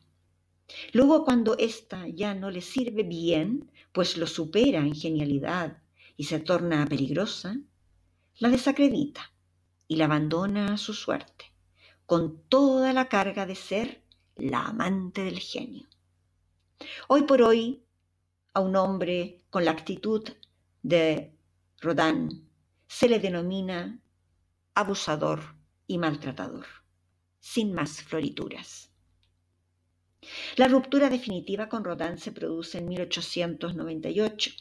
Luego 0.94 1.24
cuando 1.24 1.58
ésta 1.58 2.08
ya 2.08 2.34
no 2.34 2.50
le 2.50 2.62
sirve 2.62 3.04
bien, 3.04 3.72
pues 3.92 4.18
lo 4.18 4.26
supera 4.26 4.80
en 4.80 4.96
genialidad 4.96 5.78
y 6.18 6.24
se 6.24 6.40
torna 6.40 6.86
peligrosa, 6.88 7.56
la 8.40 8.50
desacredita 8.50 9.32
y 9.88 9.96
la 9.96 10.06
abandona 10.06 10.74
a 10.74 10.78
su 10.78 10.96
suerte, 10.96 11.54
con 12.08 12.42
toda 12.50 12.92
la 12.92 13.08
carga 13.10 13.46
de 13.46 13.56
ser 13.56 14.04
la 14.38 14.66
amante 14.66 15.24
del 15.24 15.38
genio. 15.38 15.88
Hoy 17.08 17.24
por 17.24 17.44
hoy 17.44 17.84
a 18.56 18.60
un 18.60 18.76
hombre 18.76 19.44
con 19.52 19.66
la 19.66 19.72
actitud 19.72 20.28
de 20.82 21.32
Rodin 21.80 22.50
se 22.88 23.08
le 23.08 23.20
denomina 23.20 24.00
abusador 24.80 25.42
y 25.88 25.98
maltratador, 25.98 26.66
sin 27.42 27.74
más 27.74 28.02
florituras. 28.02 28.90
La 30.56 30.70
ruptura 30.70 31.10
definitiva 31.10 31.68
con 31.68 31.84
Rodin 31.84 32.18
se 32.18 32.32
produce 32.32 32.78
en 32.78 32.88
1898. 32.88 34.52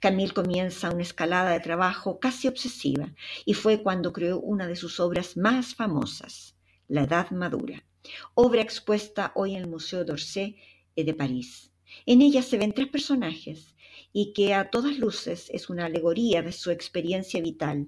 Camille 0.00 0.32
comienza 0.32 0.88
una 0.90 1.02
escalada 1.02 1.50
de 1.50 1.60
trabajo 1.60 2.18
casi 2.18 2.48
obsesiva 2.48 3.12
y 3.44 3.52
fue 3.52 3.82
cuando 3.82 4.14
creó 4.14 4.40
una 4.40 4.66
de 4.66 4.76
sus 4.76 4.98
obras 4.98 5.36
más 5.36 5.74
famosas, 5.74 6.56
La 6.88 7.02
Edad 7.02 7.30
Madura, 7.30 7.84
obra 8.32 8.62
expuesta 8.62 9.32
hoy 9.34 9.56
en 9.56 9.64
el 9.64 9.68
Museo 9.68 10.06
d'Orsay 10.06 10.56
de 10.96 11.14
París. 11.14 11.70
En 12.06 12.22
ella 12.22 12.42
se 12.42 12.56
ven 12.56 12.72
tres 12.72 12.88
personajes 12.88 13.75
y 14.18 14.32
que 14.32 14.54
a 14.54 14.70
todas 14.70 14.96
luces 14.96 15.50
es 15.52 15.68
una 15.68 15.84
alegoría 15.84 16.40
de 16.40 16.52
su 16.52 16.70
experiencia 16.70 17.42
vital. 17.42 17.86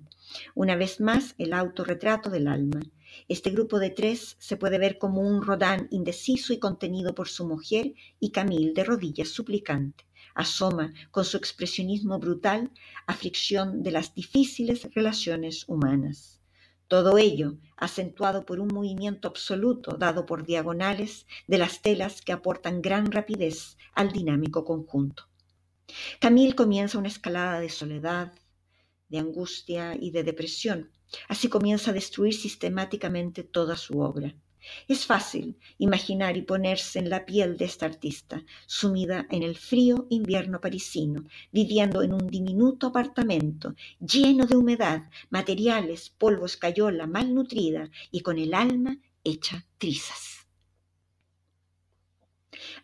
Una 0.55 0.77
vez 0.77 1.01
más, 1.01 1.35
el 1.39 1.55
autorretrato 1.55 2.29
del 2.29 2.49
alma. 2.49 2.83
Este 3.29 3.49
grupo 3.49 3.79
de 3.79 3.89
tres 3.89 4.37
se 4.39 4.59
puede 4.59 4.77
ver 4.77 4.99
como 4.99 5.23
un 5.23 5.41
Rodán 5.41 5.89
indeciso 5.91 6.53
y 6.53 6.59
contenido 6.59 7.15
por 7.15 7.29
su 7.29 7.49
mujer 7.49 7.95
y 8.21 8.31
Camille 8.31 8.75
de 8.75 8.85
rodillas 8.85 9.31
suplicante. 9.31 10.05
Asoma 10.35 10.93
con 11.11 11.25
su 11.25 11.39
expresionismo 11.39 12.19
brutal 12.19 12.73
aflicción 13.07 13.83
de 13.83 13.93
las 13.93 14.15
difíciles 14.15 14.87
relaciones 14.95 15.65
humanas. 15.67 16.43
Todo 16.89 17.17
ello 17.17 17.57
acentuado 17.79 18.45
por 18.45 18.61
un 18.61 18.69
movimiento 18.69 19.29
absoluto 19.29 19.97
dado 19.97 20.27
por 20.27 20.45
diagonales 20.45 21.25
de 21.47 21.57
las 21.57 21.81
telas 21.81 22.21
que 22.21 22.33
aportan 22.33 22.83
gran 22.83 23.11
rapidez 23.11 23.79
al 23.95 24.13
dinámico 24.13 24.67
conjunto. 24.67 25.28
Camille 26.21 26.55
comienza 26.55 26.99
una 26.99 27.09
escalada 27.09 27.61
de 27.61 27.69
soledad, 27.69 28.33
de 29.09 29.19
angustia 29.19 29.97
y 29.99 30.11
de 30.11 30.23
depresión. 30.23 30.91
Así 31.29 31.49
comienza 31.49 31.91
a 31.91 31.95
destruir 31.95 32.35
sistemáticamente 32.35 33.43
toda 33.43 33.77
su 33.77 34.01
obra. 34.01 34.35
Es 34.87 35.07
fácil 35.07 35.57
imaginar 35.79 36.37
y 36.37 36.43
ponerse 36.43 36.99
en 36.99 37.09
la 37.09 37.25
piel 37.25 37.57
de 37.57 37.65
esta 37.65 37.87
artista, 37.87 38.45
sumida 38.67 39.27
en 39.31 39.43
el 39.43 39.57
frío 39.57 40.07
invierno 40.11 40.61
parisino, 40.61 41.25
viviendo 41.53 42.03
en 42.03 42.13
un 42.13 42.27
diminuto 42.27 42.89
apartamento 42.89 43.75
lleno 43.99 44.47
de 44.47 44.57
humedad, 44.57 45.05
materiales, 45.31 46.11
polvo, 46.11 46.47
escayola, 46.47 47.07
malnutrida 47.07 47.91
y 48.11 48.21
con 48.21 48.39
el 48.39 48.53
alma 48.53 48.99
hecha 49.25 49.65
trizas. 49.79 50.38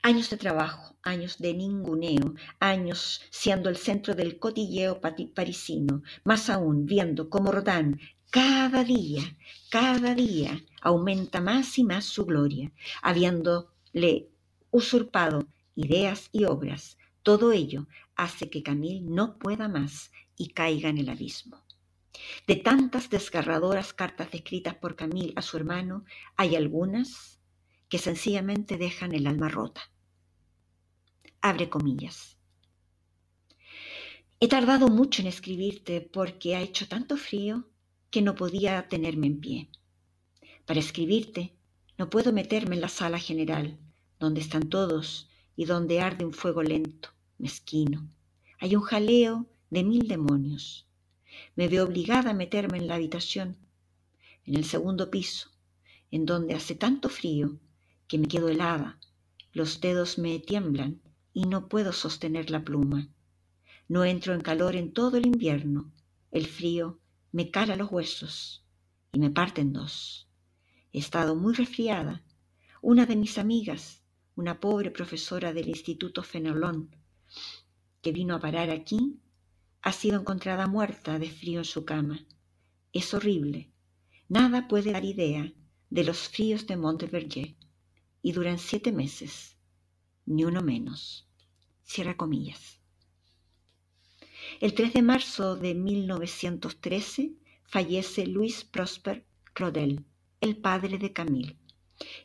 Años 0.06 0.28
de 0.28 0.36
trabajo, 0.36 0.98
años 1.02 1.38
de 1.38 1.54
ninguneo, 1.54 2.34
años 2.60 3.22
siendo 3.30 3.70
el 3.70 3.78
centro 3.78 4.14
del 4.14 4.38
cotilleo 4.38 5.00
parisino, 5.00 6.02
más 6.24 6.50
aún 6.50 6.84
viendo 6.84 7.30
cómo 7.30 7.50
Rodin 7.50 7.98
cada 8.28 8.84
día, 8.84 9.22
cada 9.70 10.14
día 10.14 10.62
aumenta 10.82 11.40
más 11.40 11.78
y 11.78 11.84
más 11.84 12.04
su 12.04 12.26
gloria, 12.26 12.70
habiéndole 13.00 14.28
usurpado 14.70 15.48
ideas 15.74 16.28
y 16.32 16.44
obras. 16.44 16.98
Todo 17.22 17.52
ello 17.52 17.86
hace 18.14 18.50
que 18.50 18.62
Camille 18.62 19.00
no 19.00 19.38
pueda 19.38 19.68
más 19.68 20.12
y 20.36 20.48
caiga 20.50 20.90
en 20.90 20.98
el 20.98 21.08
abismo. 21.08 21.64
De 22.46 22.56
tantas 22.56 23.08
desgarradoras 23.08 23.94
cartas 23.94 24.28
escritas 24.32 24.74
por 24.74 24.96
Camille 24.96 25.32
a 25.34 25.40
su 25.40 25.56
hermano, 25.56 26.04
hay 26.36 26.56
algunas 26.56 27.40
que 27.88 27.96
sencillamente 27.96 28.76
dejan 28.76 29.14
el 29.14 29.26
alma 29.26 29.48
rota 29.48 29.93
abre 31.44 31.68
comillas. 31.68 32.38
He 34.40 34.48
tardado 34.48 34.88
mucho 34.88 35.20
en 35.20 35.28
escribirte 35.28 36.00
porque 36.00 36.56
ha 36.56 36.62
hecho 36.62 36.88
tanto 36.88 37.18
frío 37.18 37.68
que 38.10 38.22
no 38.22 38.34
podía 38.34 38.88
tenerme 38.88 39.26
en 39.26 39.40
pie. 39.40 39.68
Para 40.64 40.80
escribirte 40.80 41.52
no 41.98 42.08
puedo 42.08 42.32
meterme 42.32 42.76
en 42.76 42.80
la 42.80 42.88
sala 42.88 43.18
general, 43.18 43.78
donde 44.18 44.40
están 44.40 44.70
todos 44.70 45.28
y 45.54 45.66
donde 45.66 46.00
arde 46.00 46.24
un 46.24 46.32
fuego 46.32 46.62
lento, 46.62 47.10
mezquino. 47.36 48.08
Hay 48.58 48.74
un 48.74 48.82
jaleo 48.82 49.46
de 49.68 49.84
mil 49.84 50.08
demonios. 50.08 50.88
Me 51.56 51.68
veo 51.68 51.84
obligada 51.84 52.30
a 52.30 52.40
meterme 52.42 52.78
en 52.78 52.88
la 52.88 52.94
habitación, 52.94 53.58
en 54.46 54.54
el 54.54 54.64
segundo 54.64 55.10
piso, 55.10 55.50
en 56.10 56.24
donde 56.24 56.54
hace 56.54 56.74
tanto 56.74 57.10
frío 57.10 57.60
que 58.08 58.16
me 58.16 58.28
quedo 58.28 58.48
helada, 58.48 58.98
los 59.52 59.82
dedos 59.82 60.16
me 60.16 60.38
tiemblan 60.38 61.03
y 61.34 61.44
no 61.44 61.68
puedo 61.68 61.92
sostener 61.92 62.50
la 62.50 62.64
pluma. 62.64 63.08
No 63.88 64.04
entro 64.04 64.32
en 64.32 64.40
calor 64.40 64.76
en 64.76 64.92
todo 64.92 65.18
el 65.18 65.26
invierno. 65.26 65.92
El 66.30 66.46
frío 66.46 67.00
me 67.32 67.50
cala 67.50 67.76
los 67.76 67.90
huesos 67.90 68.64
y 69.12 69.18
me 69.18 69.30
parte 69.30 69.60
en 69.60 69.72
dos. 69.72 70.30
He 70.92 71.00
estado 71.00 71.34
muy 71.34 71.52
resfriada. 71.52 72.24
Una 72.80 73.04
de 73.04 73.16
mis 73.16 73.36
amigas, 73.36 74.02
una 74.36 74.60
pobre 74.60 74.90
profesora 74.90 75.52
del 75.52 75.68
Instituto 75.68 76.22
Fenelón, 76.22 76.94
que 78.00 78.12
vino 78.12 78.36
a 78.36 78.40
parar 78.40 78.70
aquí, 78.70 79.18
ha 79.82 79.92
sido 79.92 80.20
encontrada 80.20 80.66
muerta 80.68 81.18
de 81.18 81.28
frío 81.28 81.58
en 81.58 81.64
su 81.64 81.84
cama. 81.84 82.24
Es 82.92 83.12
horrible. 83.12 83.72
Nada 84.28 84.68
puede 84.68 84.92
dar 84.92 85.04
idea 85.04 85.52
de 85.90 86.04
los 86.04 86.28
fríos 86.28 86.66
de 86.66 86.76
Monteverger. 86.76 87.56
Y 88.22 88.32
duran 88.32 88.58
siete 88.58 88.92
meses, 88.92 89.53
ni 90.26 90.44
uno 90.44 90.60
menos. 90.60 91.26
Cierra 91.82 92.16
comillas. 92.16 92.80
El 94.60 94.74
3 94.74 94.92
de 94.94 95.02
marzo 95.02 95.56
de 95.56 95.74
1913 95.74 97.32
fallece 97.64 98.26
Luis 98.26 98.64
Prosper 98.64 99.24
Rodel, 99.54 100.04
el 100.40 100.56
padre 100.56 100.98
de 100.98 101.12
Camille. 101.12 101.56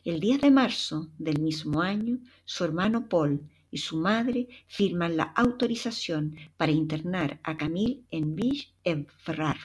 El 0.04 0.20
10 0.20 0.40
de 0.42 0.50
marzo 0.50 1.08
del 1.18 1.40
mismo 1.40 1.80
año, 1.80 2.18
su 2.44 2.64
hermano 2.64 3.08
Paul 3.08 3.48
y 3.70 3.78
su 3.78 3.96
madre 3.96 4.48
firman 4.66 5.16
la 5.16 5.24
autorización 5.24 6.36
para 6.56 6.72
internar 6.72 7.40
a 7.42 7.56
Camille 7.56 8.02
en 8.10 8.34
Ville-en-Ferrar, 8.34 9.58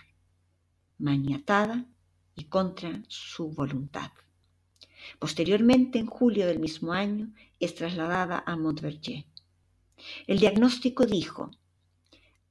maniatada 0.97 1.85
y 2.35 2.45
contra 2.45 3.01
su 3.07 3.49
voluntad. 3.51 4.11
Posteriormente, 5.19 5.99
en 5.99 6.07
julio 6.07 6.47
del 6.47 6.59
mismo 6.59 6.93
año, 6.93 7.31
es 7.59 7.75
trasladada 7.75 8.43
a 8.45 8.55
Montverger. 8.55 9.25
El 10.27 10.39
diagnóstico 10.39 11.05
dijo, 11.05 11.51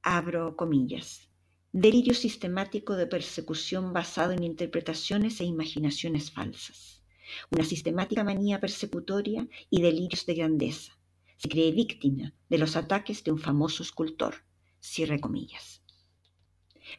abro 0.01 0.55
comillas, 0.55 1.29
delirio 1.71 2.13
sistemático 2.13 2.95
de 2.95 3.07
persecución 3.07 3.93
basado 3.93 4.31
en 4.31 4.43
interpretaciones 4.43 5.39
e 5.41 5.45
imaginaciones 5.45 6.31
falsas, 6.31 7.03
una 7.51 7.63
sistemática 7.63 8.23
manía 8.23 8.59
persecutoria 8.59 9.47
y 9.69 9.81
delirios 9.81 10.25
de 10.25 10.35
grandeza. 10.35 10.97
Se 11.37 11.49
cree 11.49 11.71
víctima 11.71 12.33
de 12.49 12.57
los 12.57 12.75
ataques 12.75 13.23
de 13.23 13.31
un 13.31 13.39
famoso 13.39 13.83
escultor. 13.83 14.35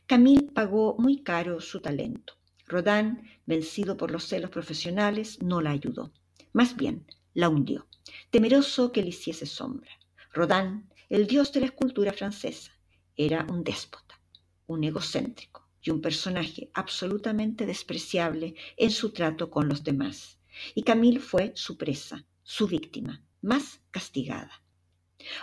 Camille 0.07 0.51
pagó 0.53 0.97
muy 0.99 1.23
caro 1.23 1.61
su 1.61 1.81
talento. 1.81 2.35
Rodin, 2.66 3.23
vencido 3.47 3.97
por 3.97 4.11
los 4.11 4.25
celos 4.25 4.51
profesionales, 4.51 5.40
no 5.40 5.61
la 5.62 5.71
ayudó. 5.71 6.12
Más 6.53 6.77
bien, 6.77 7.07
la 7.37 7.51
hundió, 7.51 7.87
temeroso 8.31 8.92
que 8.92 9.03
le 9.03 9.11
hiciese 9.11 9.44
sombra. 9.44 9.90
Rodin, 10.33 10.88
el 11.11 11.27
dios 11.27 11.53
de 11.53 11.61
la 11.61 11.66
escultura 11.66 12.14
francesa, 12.14 12.72
era 13.14 13.46
un 13.51 13.62
déspota, 13.62 14.18
un 14.66 14.83
egocéntrico 14.85 15.68
y 15.83 15.90
un 15.90 16.01
personaje 16.01 16.70
absolutamente 16.72 17.66
despreciable 17.66 18.55
en 18.79 18.90
su 18.90 19.12
trato 19.12 19.51
con 19.51 19.68
los 19.68 19.85
demás. 19.85 20.38
Y 20.75 20.83
Camille 20.83 21.20
fue 21.20 21.53
su 21.55 21.77
presa, 21.77 22.25
su 22.42 22.66
víctima, 22.66 23.22
más 23.42 23.83
castigada. 23.90 24.62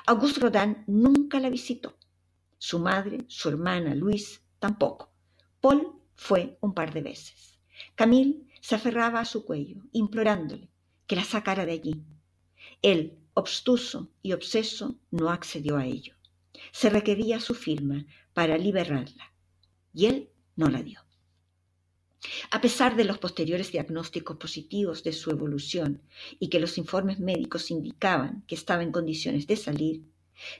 Auguste 0.07 0.39
Rodin 0.39 0.83
nunca 0.87 1.39
la 1.39 1.51
visitó. 1.51 1.99
Su 2.57 2.79
madre, 2.79 3.19
su 3.27 3.49
hermana 3.49 3.93
Luis, 3.93 4.41
tampoco. 4.57 5.13
Paul 5.61 6.01
fue 6.15 6.57
un 6.61 6.73
par 6.73 6.91
de 6.91 7.03
veces. 7.03 7.59
Camille 7.93 8.47
se 8.61 8.73
aferraba 8.73 9.19
a 9.19 9.25
su 9.25 9.45
cuello, 9.45 9.83
implorándole 9.91 10.72
que 11.13 11.17
la 11.17 11.25
sacara 11.25 11.67
de 11.67 11.73
allí. 11.73 12.01
Él 12.81 13.19
obstuso 13.35 14.09
y 14.23 14.33
obseso, 14.33 14.97
no 15.11 15.29
accedió 15.29 15.77
a 15.77 15.85
ello. 15.85 16.15
Se 16.71 16.89
requería 16.89 17.39
su 17.39 17.53
firma 17.53 18.07
para 18.33 18.57
liberarla, 18.57 19.31
y 19.93 20.07
él 20.07 20.29
no 20.55 20.69
la 20.69 20.81
dio. 20.81 21.01
A 22.49 22.59
pesar 22.61 22.95
de 22.95 23.03
los 23.03 23.19
posteriores 23.19 23.71
diagnósticos 23.71 24.37
positivos 24.37 25.03
de 25.03 25.13
su 25.13 25.29
evolución 25.29 26.01
y 26.39 26.49
que 26.49 26.59
los 26.59 26.79
informes 26.79 27.19
médicos 27.19 27.69
indicaban 27.69 28.43
que 28.47 28.55
estaba 28.55 28.81
en 28.81 28.91
condiciones 28.91 29.45
de 29.45 29.55
salir, 29.55 30.01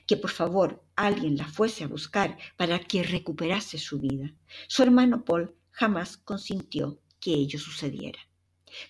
que 0.06 0.16
por 0.16 0.30
favor 0.30 0.84
alguien 0.94 1.36
la 1.36 1.48
fuese 1.48 1.82
a 1.82 1.88
buscar 1.88 2.38
para 2.56 2.78
que 2.78 3.02
recuperase 3.02 3.76
su 3.78 3.98
vida, 3.98 4.32
su 4.68 4.84
hermano 4.84 5.24
Paul 5.24 5.52
jamás 5.72 6.16
consintió 6.16 7.00
que 7.18 7.34
ello 7.34 7.58
sucediera. 7.58 8.20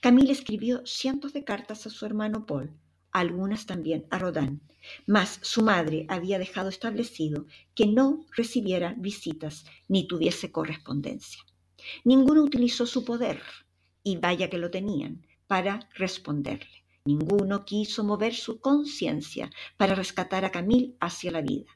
Camille 0.00 0.32
escribió 0.32 0.84
cientos 0.86 1.32
de 1.32 1.44
cartas 1.44 1.86
a 1.86 1.90
su 1.90 2.06
hermano 2.06 2.46
Paul, 2.46 2.72
algunas 3.12 3.66
también 3.66 4.06
a 4.10 4.18
Rodin, 4.18 4.60
mas 5.06 5.38
su 5.42 5.62
madre 5.62 6.06
había 6.08 6.38
dejado 6.38 6.68
establecido 6.68 7.46
que 7.74 7.86
no 7.86 8.26
recibiera 8.36 8.94
visitas 8.98 9.64
ni 9.88 10.06
tuviese 10.06 10.50
correspondencia. 10.50 11.42
Ninguno 12.04 12.42
utilizó 12.42 12.86
su 12.86 13.04
poder, 13.04 13.40
y 14.02 14.16
vaya 14.16 14.50
que 14.50 14.58
lo 14.58 14.70
tenían, 14.70 15.26
para 15.46 15.88
responderle. 15.94 16.84
Ninguno 17.04 17.64
quiso 17.64 18.02
mover 18.02 18.34
su 18.34 18.60
conciencia 18.60 19.50
para 19.76 19.94
rescatar 19.94 20.44
a 20.44 20.50
Camille 20.50 20.96
hacia 21.00 21.30
la 21.30 21.42
vida. 21.42 21.70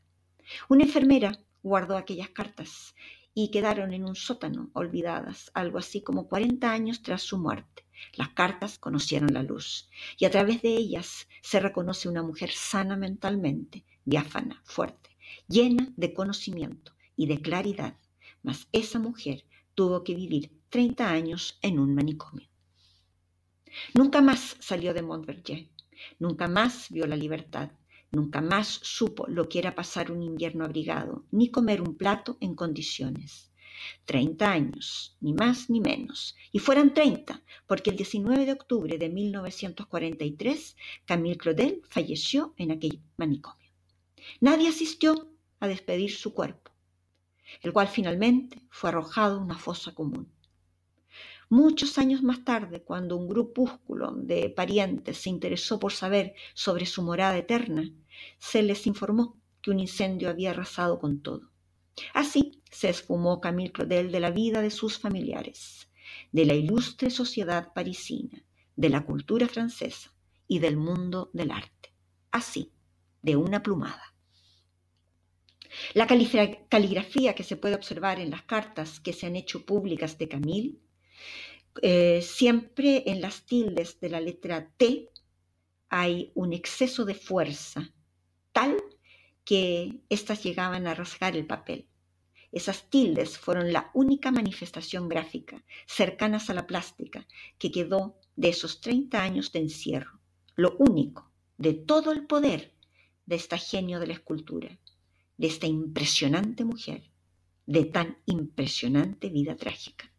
Una 0.69 0.85
enfermera 0.85 1.39
guardó 1.63 1.97
aquellas 1.97 2.31
cartas 2.31 2.95
y 3.35 3.51
quedaron 3.51 3.93
en 3.93 4.05
un 4.05 4.17
sótano 4.17 4.71
olvidadas, 4.73 5.51
algo 5.55 5.79
así 5.79 6.03
como 6.03 6.29
cuarenta 6.29 6.73
años 6.73 7.03
tras 7.03 7.23
su 7.23 7.39
muerte. 7.39 7.85
Las 8.15 8.31
cartas 8.31 8.79
conocieron 8.79 9.33
la 9.33 9.43
luz 9.43 9.89
y 10.19 10.25
a 10.25 10.31
través 10.31 10.63
de 10.63 10.77
ellas 10.77 11.29
se 11.43 11.61
reconoce 11.61 12.09
una 12.09 12.23
mujer 12.23 12.51
sana 12.51 12.97
mentalmente, 12.97 13.85
diáfana, 14.05 14.63
fuerte, 14.65 15.11
llena 15.49 15.93
de 15.97 16.15
conocimiento 16.15 16.93
y 17.17 17.27
de 17.27 17.41
claridad. 17.41 17.97
Mas 18.43 18.69
esa 18.73 18.99
mujer 18.99 19.45
tuvo 19.75 20.05
que 20.05 20.15
vivir 20.15 20.53
30 20.71 21.11
años 21.11 21.59
en 21.63 21.79
un 21.79 21.95
manicomio. 21.95 22.49
Nunca 23.95 24.21
más 24.21 24.57
salió 24.61 24.95
de 24.95 25.03
Montverger, 25.03 25.69
nunca 26.19 26.49
más 26.49 26.89
vio 26.91 27.07
la 27.07 27.17
libertad, 27.17 27.71
nunca 28.11 28.41
más 28.41 28.69
supo 28.83 29.27
lo 29.29 29.49
que 29.49 29.59
era 29.59 29.75
pasar 29.75 30.11
un 30.11 30.23
invierno 30.23 30.65
abrigado, 30.65 31.25
ni 31.31 31.51
comer 31.51 31.83
un 31.83 31.97
plato 31.97 32.39
en 32.41 32.55
condiciones. 32.55 33.48
Treinta 34.05 34.51
años, 34.51 35.17
ni 35.21 35.33
más 35.33 35.71
ni 35.71 35.81
menos. 35.81 36.37
Y 36.53 36.59
fueran 36.59 36.95
treinta, 36.95 37.43
porque 37.67 37.91
el 37.91 37.97
19 37.97 38.47
de 38.47 38.53
octubre 38.53 38.99
de 38.99 39.09
1943 39.09 40.77
Camille 41.05 41.37
Claudel 41.37 41.83
falleció 41.89 42.55
en 42.57 42.73
aquel 42.73 43.01
manicomio. 43.17 43.71
Nadie 44.41 44.69
asistió 44.69 45.31
a 45.61 45.69
despedir 45.69 46.13
su 46.13 46.35
cuerpo, 46.35 46.71
el 47.63 47.73
cual 47.73 47.89
finalmente 47.89 48.63
fue 48.71 48.91
arrojado 48.91 49.39
a 49.39 49.43
una 49.43 49.59
fosa 49.59 49.95
común. 49.95 50.31
Muchos 51.51 51.97
años 51.97 52.23
más 52.23 52.45
tarde, 52.45 52.83
cuando 52.83 53.17
un 53.17 53.27
grupúsculo 53.27 54.13
de 54.13 54.51
parientes 54.51 55.17
se 55.17 55.31
interesó 55.31 55.79
por 55.79 55.93
saber 55.93 56.35
sobre 56.53 56.85
su 56.85 57.03
morada 57.03 57.39
eterna, 57.39 57.91
se 58.39 58.63
les 58.63 58.87
informó 58.87 59.41
que 59.63 59.71
un 59.71 59.81
incendio 59.81 60.29
había 60.29 60.51
arrasado 60.51 60.99
con 60.99 61.21
todo. 61.21 61.51
Así 62.15 62.63
se 62.71 62.89
esfumó 62.89 63.41
Camille 63.41 63.73
Claudel 63.73 64.13
de 64.13 64.21
la 64.21 64.31
vida 64.31 64.63
de 64.63 64.71
sus 64.71 64.99
familiares, 64.99 65.91
de 66.33 66.45
la 66.45 66.55
ilustre 66.55 67.11
sociedad 67.11 67.73
parisina, 67.75 68.45
de 68.77 68.89
la 68.89 69.05
cultura 69.05 69.49
francesa 69.49 70.13
y 70.47 70.59
del 70.59 70.77
mundo 70.77 71.31
del 71.33 71.51
arte. 71.51 71.95
así, 72.31 72.73
de 73.23 73.37
una 73.37 73.63
plumada. 73.63 74.15
La 75.95 76.07
caligrafía 76.07 77.35
que 77.35 77.43
se 77.43 77.57
puede 77.57 77.75
observar 77.75 78.21
en 78.21 78.31
las 78.31 78.43
cartas 78.43 79.01
que 79.01 79.13
se 79.13 79.27
han 79.27 79.37
hecho 79.37 79.65
públicas 79.65 80.19
de 80.19 80.29
Camille, 80.29 80.79
eh, 81.83 82.23
siempre 82.23 83.05
en 83.07 83.21
las 83.21 83.47
tildes 83.47 84.01
de 84.01 84.09
la 84.09 84.21
letra 84.21 84.71
T 84.77 85.11
hay 85.89 86.33
un 86.35 86.53
exceso 86.53 87.05
de 87.05 87.15
fuerza, 87.15 87.93
tal 88.53 88.77
que 89.49 90.03
éstas 90.11 90.43
llegaban 90.43 90.87
a 90.87 90.93
rasgar 90.93 91.35
el 91.35 91.47
papel. 91.47 91.89
Esas 92.53 92.91
tildes 92.91 93.39
fueron 93.39 93.73
la 93.73 93.91
única 93.95 94.31
manifestación 94.31 95.09
gráfica, 95.09 95.65
cercanas 95.87 96.51
a 96.51 96.55
la 96.55 96.67
plástica, 96.67 97.27
que 97.57 97.73
quedó 97.73 98.19
de 98.37 98.51
esos 98.51 98.83
30 98.83 99.23
años 99.23 99.51
de 99.51 99.61
encierro, 99.61 100.21
lo 100.55 100.77
único 100.79 101.33
de 101.57 101.73
todo 101.73 102.13
el 102.13 102.27
poder 102.27 102.75
de 103.25 103.37
esta 103.37 103.57
genio 103.57 104.01
de 104.01 104.09
la 104.09 104.13
escultura, 104.13 104.79
de 105.39 105.47
esta 105.47 105.67
impresionante 105.67 106.67
mujer, 106.67 107.11
de 107.65 107.87
tan 107.87 108.19
impresionante 108.27 109.31
vida 109.31 109.57
trágica. 109.57 110.13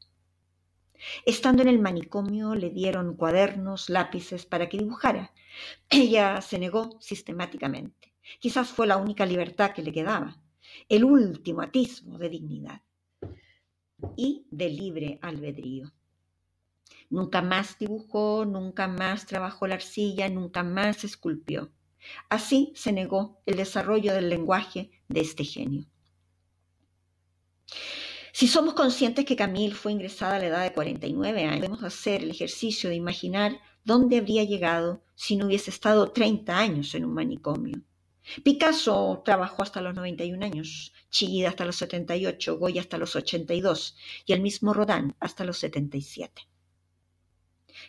Estando 1.23 1.61
en 1.61 1.67
el 1.67 1.77
manicomio 1.77 2.55
le 2.55 2.71
dieron 2.71 3.15
cuadernos, 3.15 3.91
lápices 3.91 4.47
para 4.47 4.69
que 4.69 4.80
dibujara. 4.80 5.34
Ella 5.88 6.41
se 6.41 6.57
negó 6.57 6.97
sistemáticamente. 6.99 7.99
Quizás 8.39 8.69
fue 8.69 8.88
la 8.88 8.97
única 8.97 9.25
libertad 9.25 9.71
que 9.71 9.82
le 9.82 9.91
quedaba 9.91 10.41
el 10.88 11.03
último 11.03 11.61
atisbo 11.61 12.17
de 12.17 12.30
dignidad 12.30 12.82
y 14.15 14.45
de 14.51 14.69
libre 14.69 15.19
albedrío. 15.21 15.91
Nunca 17.09 17.41
más 17.41 17.77
dibujó, 17.80 18.45
nunca 18.45 18.88
más 18.88 19.25
trabajó 19.25 19.67
la 19.67 19.75
arcilla, 19.75 20.30
nunca 20.30 20.63
más 20.63 21.03
esculpió. 21.03 21.71
Así 22.30 22.71
se 22.75 22.91
negó 22.91 23.41
el 23.45 23.57
desarrollo 23.57 24.13
del 24.13 24.30
lenguaje 24.30 24.91
de 25.07 25.21
este 25.21 25.43
genio. 25.43 25.86
Si 28.32 28.47
somos 28.47 28.73
conscientes 28.73 29.25
que 29.25 29.36
Camille 29.36 29.75
fue 29.75 29.91
ingresada 29.91 30.36
a 30.36 30.39
la 30.39 30.47
edad 30.47 30.63
de 30.63 30.73
49 30.73 31.43
años, 31.43 31.57
podemos 31.57 31.84
hacer 31.84 32.23
el 32.23 32.32
ejercicio 32.32 32.89
de 32.89 32.95
imaginar 32.95 33.59
dónde 33.84 34.17
habría 34.17 34.43
llegado 34.43 35.03
si 35.15 35.36
no 35.36 35.47
hubiese 35.47 35.71
estado 35.71 36.11
30 36.11 36.57
años 36.57 36.95
en 36.95 37.05
un 37.05 37.13
manicomio. 37.13 37.82
Picasso 38.43 39.21
trabajó 39.25 39.63
hasta 39.63 39.82
los 39.82 39.95
91 39.95 40.45
años, 40.45 40.93
Chillida 41.09 41.49
hasta 41.49 41.65
los 41.65 41.77
78, 41.77 42.57
Goya 42.57 42.82
hasta 42.82 42.97
los 42.97 43.15
82 43.15 43.95
y 44.25 44.34
el 44.34 44.41
mismo 44.41 44.73
Rodin 44.73 45.15
hasta 45.19 45.43
los 45.43 45.57
77. 45.57 46.47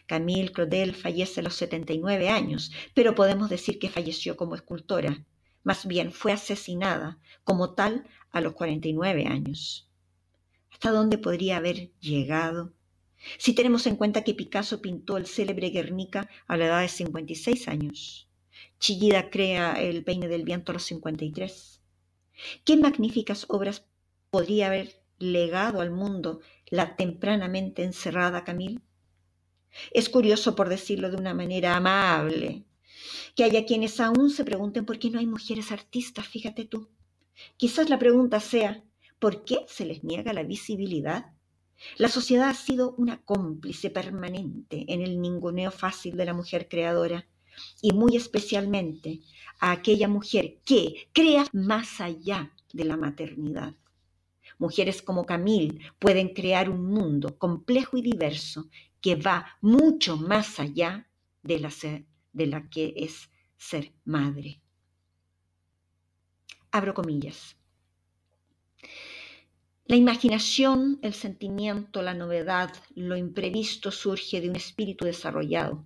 Camille 0.06 0.52
Claudel 0.52 0.94
fallece 0.94 1.40
a 1.40 1.42
los 1.42 1.54
79 1.54 2.28
años, 2.28 2.72
pero 2.94 3.14
podemos 3.14 3.50
decir 3.50 3.78
que 3.78 3.90
falleció 3.90 4.36
como 4.36 4.54
escultora. 4.54 5.24
Más 5.62 5.86
bien 5.86 6.12
fue 6.12 6.32
asesinada 6.32 7.18
como 7.44 7.74
tal 7.74 8.06
a 8.30 8.40
los 8.40 8.54
49 8.54 9.26
años. 9.26 9.90
¿Hasta 10.72 10.90
dónde 10.90 11.18
podría 11.18 11.58
haber 11.58 11.92
llegado? 11.98 12.72
Si 13.36 13.54
tenemos 13.54 13.86
en 13.86 13.96
cuenta 13.96 14.24
que 14.24 14.34
Picasso 14.34 14.80
pintó 14.80 15.18
el 15.18 15.26
célebre 15.26 15.68
Guernica 15.68 16.30
a 16.46 16.56
la 16.56 16.66
edad 16.66 16.80
de 16.80 16.88
56 16.88 17.68
años. 17.68 18.29
Chillida 18.80 19.28
crea 19.28 19.74
El 19.74 20.04
peine 20.04 20.26
del 20.26 20.42
viento 20.42 20.72
a 20.72 20.74
los 20.74 20.84
53. 20.84 21.82
¿Qué 22.64 22.78
magníficas 22.78 23.44
obras 23.50 23.84
podría 24.30 24.68
haber 24.68 25.02
legado 25.18 25.82
al 25.82 25.90
mundo 25.90 26.40
la 26.70 26.96
tempranamente 26.96 27.82
encerrada 27.84 28.42
Camille? 28.42 28.80
Es 29.90 30.08
curioso, 30.08 30.56
por 30.56 30.70
decirlo 30.70 31.10
de 31.10 31.18
una 31.18 31.34
manera 31.34 31.76
amable, 31.76 32.64
que 33.36 33.44
haya 33.44 33.66
quienes 33.66 34.00
aún 34.00 34.30
se 34.30 34.46
pregunten 34.46 34.86
por 34.86 34.98
qué 34.98 35.10
no 35.10 35.18
hay 35.18 35.26
mujeres 35.26 35.72
artistas, 35.72 36.26
fíjate 36.26 36.64
tú. 36.64 36.88
Quizás 37.58 37.90
la 37.90 37.98
pregunta 37.98 38.40
sea, 38.40 38.82
¿por 39.18 39.44
qué 39.44 39.58
se 39.68 39.84
les 39.84 40.02
niega 40.04 40.32
la 40.32 40.42
visibilidad? 40.42 41.26
La 41.98 42.08
sociedad 42.08 42.48
ha 42.48 42.54
sido 42.54 42.94
una 42.96 43.20
cómplice 43.20 43.90
permanente 43.90 44.86
en 44.88 45.02
el 45.02 45.20
ninguneo 45.20 45.70
fácil 45.70 46.16
de 46.16 46.24
la 46.24 46.32
mujer 46.32 46.66
creadora 46.66 47.26
y 47.82 47.92
muy 47.92 48.16
especialmente 48.16 49.20
a 49.60 49.72
aquella 49.72 50.08
mujer 50.08 50.58
que 50.64 51.08
crea 51.12 51.46
más 51.52 52.00
allá 52.00 52.52
de 52.72 52.84
la 52.84 52.96
maternidad. 52.96 53.74
Mujeres 54.58 55.02
como 55.02 55.24
Camille 55.24 55.78
pueden 55.98 56.34
crear 56.34 56.68
un 56.68 56.86
mundo 56.86 57.38
complejo 57.38 57.96
y 57.96 58.02
diverso 58.02 58.68
que 59.00 59.16
va 59.16 59.46
mucho 59.60 60.16
más 60.16 60.60
allá 60.60 61.08
de 61.42 61.58
la, 61.58 61.72
de 62.32 62.46
la 62.46 62.68
que 62.68 62.92
es 62.96 63.30
ser 63.56 63.92
madre. 64.04 64.60
Abro 66.70 66.94
comillas. 66.94 67.56
La 69.86 69.96
imaginación, 69.96 71.00
el 71.02 71.14
sentimiento, 71.14 72.00
la 72.00 72.14
novedad, 72.14 72.72
lo 72.94 73.16
imprevisto 73.16 73.90
surge 73.90 74.40
de 74.40 74.48
un 74.48 74.56
espíritu 74.56 75.04
desarrollado 75.04 75.84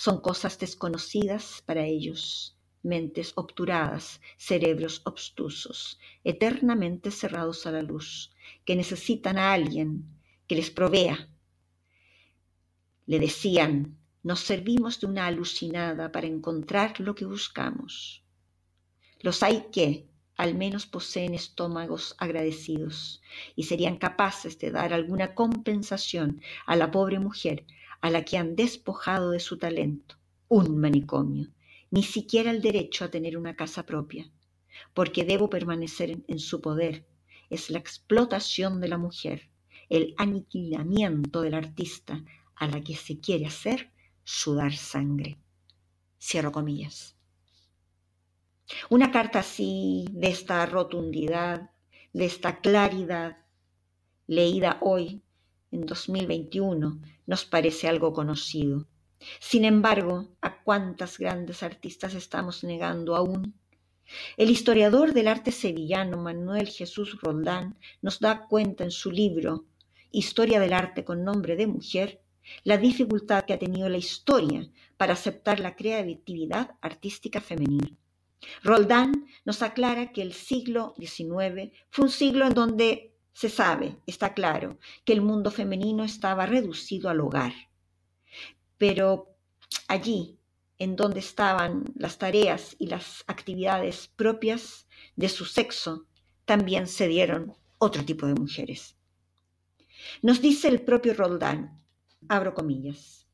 son 0.00 0.18
cosas 0.22 0.58
desconocidas 0.58 1.62
para 1.66 1.84
ellos, 1.84 2.56
mentes 2.82 3.34
obturadas, 3.34 4.18
cerebros 4.38 5.02
obstusos, 5.04 6.00
eternamente 6.24 7.10
cerrados 7.10 7.66
a 7.66 7.70
la 7.72 7.82
luz, 7.82 8.32
que 8.64 8.76
necesitan 8.76 9.36
a 9.36 9.52
alguien 9.52 10.06
que 10.46 10.54
les 10.54 10.70
provea. 10.70 11.28
Le 13.04 13.18
decían, 13.18 13.98
nos 14.22 14.40
servimos 14.40 15.00
de 15.00 15.06
una 15.06 15.26
alucinada 15.26 16.10
para 16.10 16.26
encontrar 16.26 16.98
lo 16.98 17.14
que 17.14 17.26
buscamos. 17.26 18.24
Los 19.20 19.42
hay 19.42 19.66
que, 19.70 20.08
al 20.38 20.54
menos 20.54 20.86
poseen 20.86 21.34
estómagos 21.34 22.14
agradecidos 22.16 23.20
y 23.54 23.64
serían 23.64 23.98
capaces 23.98 24.58
de 24.58 24.70
dar 24.70 24.94
alguna 24.94 25.34
compensación 25.34 26.40
a 26.64 26.74
la 26.74 26.90
pobre 26.90 27.18
mujer 27.18 27.66
a 28.00 28.10
la 28.10 28.24
que 28.24 28.38
han 28.38 28.56
despojado 28.56 29.30
de 29.30 29.40
su 29.40 29.58
talento, 29.58 30.16
un 30.48 30.78
manicomio, 30.78 31.48
ni 31.90 32.02
siquiera 32.02 32.50
el 32.50 32.62
derecho 32.62 33.04
a 33.04 33.10
tener 33.10 33.36
una 33.36 33.56
casa 33.56 33.84
propia, 33.84 34.30
porque 34.94 35.24
debo 35.24 35.50
permanecer 35.50 36.22
en, 36.26 36.38
su 36.38 36.60
poder. 36.60 37.06
Es 37.50 37.70
la 37.70 37.78
explotación 37.78 38.80
de 38.80 38.88
la 38.88 38.98
mujer, 38.98 39.50
el 39.88 40.14
aniquilamiento 40.18 41.42
del 41.42 41.54
artista 41.54 42.24
a 42.54 42.68
la 42.68 42.80
que 42.80 42.94
se 42.94 43.18
quiere 43.18 43.46
hacer 43.46 43.90
sudar 44.24 44.74
sangre. 44.74 45.38
Cierro 46.20 46.52
comillas. 46.52 47.16
Una 48.88 49.10
carta 49.10 49.40
así, 49.40 50.06
de 50.12 50.28
esta 50.28 50.64
rotundidad, 50.66 51.70
de 52.12 52.24
esta 52.24 52.60
claridad, 52.60 53.38
leída 54.26 54.78
hoy 54.80 55.22
en 55.72 55.86
2021 55.86 57.00
nos 57.30 57.44
parece 57.44 57.86
algo 57.86 58.12
conocido. 58.12 58.88
Sin 59.38 59.64
embargo, 59.64 60.34
¿a 60.40 60.64
cuántas 60.64 61.16
grandes 61.16 61.62
artistas 61.62 62.14
estamos 62.14 62.64
negando 62.64 63.14
aún? 63.14 63.54
El 64.36 64.50
historiador 64.50 65.12
del 65.12 65.28
arte 65.28 65.52
sevillano 65.52 66.16
Manuel 66.16 66.66
Jesús 66.68 67.20
Roldán 67.22 67.78
nos 68.02 68.18
da 68.18 68.48
cuenta 68.48 68.82
en 68.82 68.90
su 68.90 69.12
libro 69.12 69.66
Historia 70.10 70.58
del 70.58 70.72
arte 70.72 71.04
con 71.04 71.22
nombre 71.22 71.54
de 71.54 71.68
mujer 71.68 72.20
la 72.64 72.78
dificultad 72.78 73.44
que 73.44 73.52
ha 73.52 73.60
tenido 73.60 73.88
la 73.88 73.98
historia 73.98 74.68
para 74.96 75.12
aceptar 75.12 75.60
la 75.60 75.76
creatividad 75.76 76.74
artística 76.80 77.40
femenina. 77.40 77.96
Roldán 78.64 79.26
nos 79.44 79.62
aclara 79.62 80.10
que 80.10 80.22
el 80.22 80.32
siglo 80.32 80.94
XIX 80.98 81.70
fue 81.90 82.06
un 82.06 82.10
siglo 82.10 82.44
en 82.48 82.54
donde 82.54 83.09
se 83.32 83.48
sabe, 83.48 83.96
está 84.06 84.34
claro, 84.34 84.78
que 85.04 85.12
el 85.12 85.22
mundo 85.22 85.50
femenino 85.50 86.04
estaba 86.04 86.46
reducido 86.46 87.08
al 87.08 87.20
hogar. 87.20 87.52
Pero 88.78 89.36
allí, 89.88 90.38
en 90.78 90.96
donde 90.96 91.20
estaban 91.20 91.84
las 91.94 92.18
tareas 92.18 92.76
y 92.78 92.86
las 92.86 93.24
actividades 93.26 94.08
propias 94.16 94.88
de 95.16 95.28
su 95.28 95.44
sexo, 95.44 96.06
también 96.44 96.86
se 96.86 97.08
dieron 97.08 97.54
otro 97.78 98.04
tipo 98.04 98.26
de 98.26 98.34
mujeres. 98.34 98.96
Nos 100.22 100.40
dice 100.40 100.68
el 100.68 100.82
propio 100.82 101.14
Roldán, 101.14 101.82
abro 102.28 102.54
comillas. 102.54 103.26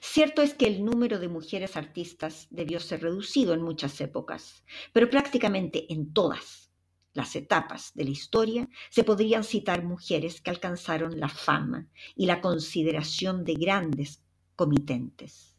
Cierto 0.00 0.42
es 0.42 0.52
que 0.54 0.66
el 0.66 0.84
número 0.84 1.18
de 1.18 1.28
mujeres 1.28 1.76
artistas 1.76 2.46
debió 2.50 2.80
ser 2.80 3.02
reducido 3.02 3.54
en 3.54 3.62
muchas 3.62 4.00
épocas, 4.00 4.62
pero 4.92 5.08
prácticamente 5.08 5.90
en 5.92 6.12
todas 6.12 6.69
las 7.12 7.36
etapas 7.36 7.92
de 7.94 8.04
la 8.04 8.10
historia, 8.10 8.68
se 8.90 9.04
podrían 9.04 9.44
citar 9.44 9.84
mujeres 9.84 10.40
que 10.40 10.50
alcanzaron 10.50 11.18
la 11.18 11.28
fama 11.28 11.88
y 12.14 12.26
la 12.26 12.40
consideración 12.40 13.44
de 13.44 13.54
grandes 13.54 14.22
comitentes. 14.56 15.54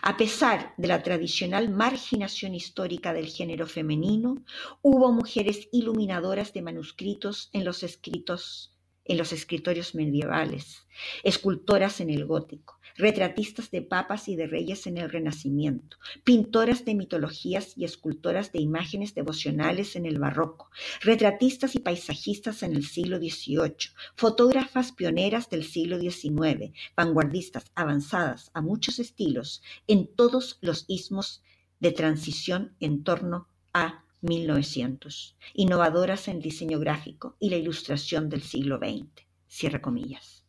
A 0.00 0.16
pesar 0.16 0.72
de 0.78 0.88
la 0.88 1.02
tradicional 1.02 1.68
marginación 1.68 2.54
histórica 2.54 3.12
del 3.12 3.26
género 3.26 3.66
femenino, 3.66 4.42
hubo 4.80 5.12
mujeres 5.12 5.68
iluminadoras 5.72 6.54
de 6.54 6.62
manuscritos 6.62 7.50
en 7.52 7.64
los 7.64 7.82
escritos 7.82 8.70
en 9.06 9.18
los 9.18 9.32
escritorios 9.32 9.94
medievales, 9.94 10.86
escultoras 11.22 12.00
en 12.00 12.08
el 12.08 12.24
gótico, 12.24 12.80
retratistas 12.96 13.70
de 13.70 13.82
papas 13.82 14.28
y 14.28 14.36
de 14.36 14.46
reyes 14.46 14.86
en 14.86 14.98
el 14.98 15.10
Renacimiento, 15.10 15.96
pintoras 16.22 16.84
de 16.84 16.94
mitologías 16.94 17.76
y 17.76 17.84
escultoras 17.84 18.52
de 18.52 18.60
imágenes 18.60 19.14
devocionales 19.14 19.96
en 19.96 20.06
el 20.06 20.18
Barroco, 20.18 20.70
retratistas 21.00 21.74
y 21.74 21.80
paisajistas 21.80 22.62
en 22.62 22.74
el 22.74 22.84
siglo 22.84 23.18
XVIII, 23.18 23.90
fotógrafas 24.16 24.92
pioneras 24.92 25.50
del 25.50 25.64
siglo 25.64 25.98
XIX, 25.98 26.72
vanguardistas 26.96 27.70
avanzadas 27.74 28.50
a 28.54 28.60
muchos 28.60 28.98
estilos 28.98 29.62
en 29.86 30.06
todos 30.06 30.58
los 30.60 30.84
ismos 30.88 31.42
de 31.80 31.92
transición 31.92 32.74
en 32.80 33.02
torno 33.02 33.48
a 33.72 34.04
1900, 34.22 35.36
innovadoras 35.52 36.28
en 36.28 36.40
diseño 36.40 36.78
gráfico 36.78 37.36
y 37.38 37.50
la 37.50 37.56
ilustración 37.56 38.30
del 38.30 38.42
siglo 38.42 38.78
XX. 38.78 39.26
Cierra 39.48 39.82
comillas. 39.82 40.43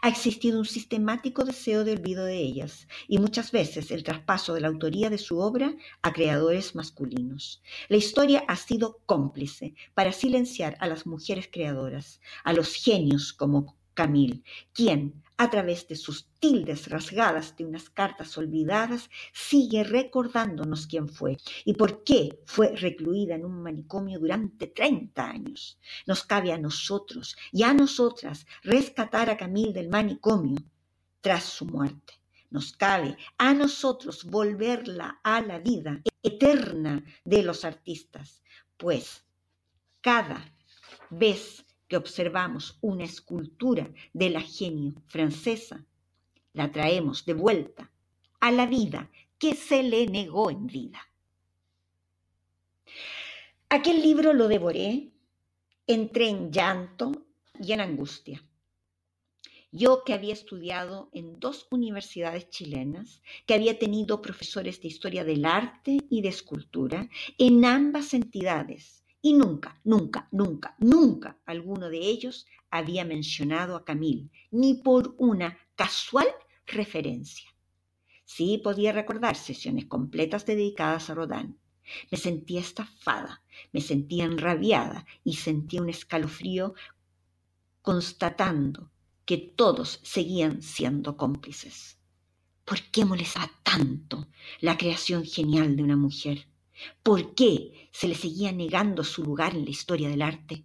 Ha 0.00 0.08
existido 0.08 0.58
un 0.58 0.64
sistemático 0.64 1.44
deseo 1.44 1.84
de 1.84 1.92
olvido 1.92 2.24
de 2.24 2.38
ellas 2.38 2.88
y 3.08 3.18
muchas 3.18 3.52
veces 3.52 3.90
el 3.90 4.04
traspaso 4.04 4.54
de 4.54 4.60
la 4.60 4.68
autoría 4.68 5.10
de 5.10 5.18
su 5.18 5.38
obra 5.38 5.74
a 6.02 6.12
creadores 6.12 6.74
masculinos. 6.74 7.62
La 7.88 7.96
historia 7.96 8.44
ha 8.48 8.56
sido 8.56 9.00
cómplice 9.06 9.74
para 9.94 10.12
silenciar 10.12 10.76
a 10.80 10.86
las 10.86 11.06
mujeres 11.06 11.48
creadoras, 11.50 12.20
a 12.44 12.52
los 12.52 12.74
genios 12.74 13.32
como 13.32 13.76
Camille, 13.94 14.42
quien, 14.72 15.22
a 15.36 15.50
través 15.50 15.88
de 15.88 15.96
sus 15.96 16.28
tildes 16.38 16.88
rasgadas 16.88 17.56
de 17.56 17.64
unas 17.64 17.90
cartas 17.90 18.38
olvidadas, 18.38 19.10
sigue 19.32 19.82
recordándonos 19.84 20.86
quién 20.86 21.08
fue 21.08 21.36
y 21.64 21.74
por 21.74 22.04
qué 22.04 22.40
fue 22.46 22.76
recluida 22.76 23.34
en 23.34 23.44
un 23.44 23.62
manicomio 23.62 24.18
durante 24.20 24.68
30 24.68 25.24
años. 25.24 25.78
Nos 26.06 26.22
cabe 26.24 26.52
a 26.52 26.58
nosotros 26.58 27.36
y 27.50 27.62
a 27.64 27.74
nosotras 27.74 28.46
rescatar 28.62 29.30
a 29.30 29.36
Camille 29.36 29.72
del 29.72 29.88
manicomio 29.88 30.58
tras 31.20 31.44
su 31.44 31.66
muerte. 31.66 32.14
Nos 32.50 32.72
cabe 32.74 33.16
a 33.38 33.54
nosotros 33.54 34.24
volverla 34.24 35.20
a 35.24 35.40
la 35.40 35.58
vida 35.58 36.02
eterna 36.22 37.02
de 37.24 37.42
los 37.42 37.64
artistas, 37.64 38.42
pues 38.76 39.24
cada 40.02 40.44
vez 41.10 41.64
observamos 41.96 42.78
una 42.80 43.04
escultura 43.04 43.90
de 44.12 44.30
la 44.30 44.40
genio 44.40 44.94
francesa, 45.06 45.84
la 46.52 46.70
traemos 46.70 47.24
de 47.24 47.34
vuelta 47.34 47.90
a 48.40 48.50
la 48.50 48.66
vida 48.66 49.10
que 49.38 49.54
se 49.54 49.82
le 49.82 50.06
negó 50.06 50.50
en 50.50 50.66
vida. 50.66 51.00
Aquel 53.68 54.02
libro 54.02 54.32
lo 54.34 54.48
devoré, 54.48 55.12
entré 55.86 56.28
en 56.28 56.52
llanto 56.52 57.26
y 57.58 57.72
en 57.72 57.80
angustia. 57.80 58.42
Yo 59.70 60.04
que 60.04 60.12
había 60.12 60.34
estudiado 60.34 61.08
en 61.14 61.40
dos 61.40 61.66
universidades 61.70 62.50
chilenas, 62.50 63.22
que 63.46 63.54
había 63.54 63.78
tenido 63.78 64.20
profesores 64.20 64.82
de 64.82 64.88
historia 64.88 65.24
del 65.24 65.46
arte 65.46 65.98
y 66.10 66.20
de 66.20 66.28
escultura 66.28 67.08
en 67.38 67.64
ambas 67.64 68.12
entidades, 68.12 69.01
y 69.22 69.34
nunca, 69.34 69.80
nunca, 69.84 70.28
nunca, 70.32 70.74
nunca 70.78 71.38
alguno 71.46 71.88
de 71.88 71.98
ellos 71.98 72.46
había 72.70 73.04
mencionado 73.04 73.76
a 73.76 73.84
Camille, 73.84 74.30
ni 74.50 74.74
por 74.74 75.14
una 75.16 75.56
casual 75.76 76.26
referencia. 76.66 77.48
Sí 78.24 78.60
podía 78.62 78.92
recordar 78.92 79.36
sesiones 79.36 79.86
completas 79.86 80.44
dedicadas 80.44 81.08
a 81.08 81.14
Rodin. 81.14 81.56
Me 82.10 82.18
sentía 82.18 82.60
estafada, 82.60 83.42
me 83.72 83.80
sentía 83.80 84.24
enrabiada 84.24 85.06
y 85.22 85.34
sentía 85.34 85.82
un 85.82 85.90
escalofrío 85.90 86.74
constatando 87.80 88.90
que 89.24 89.38
todos 89.38 90.00
seguían 90.02 90.62
siendo 90.62 91.16
cómplices. 91.16 91.98
¿Por 92.64 92.80
qué 92.90 93.04
molestaba 93.04 93.50
tanto 93.62 94.28
la 94.60 94.76
creación 94.76 95.24
genial 95.24 95.76
de 95.76 95.82
una 95.82 95.96
mujer? 95.96 96.48
¿Por 97.02 97.34
qué 97.34 97.88
se 97.92 98.08
le 98.08 98.14
seguía 98.14 98.52
negando 98.52 99.04
su 99.04 99.22
lugar 99.22 99.54
en 99.54 99.64
la 99.64 99.70
historia 99.70 100.08
del 100.08 100.22
arte? 100.22 100.64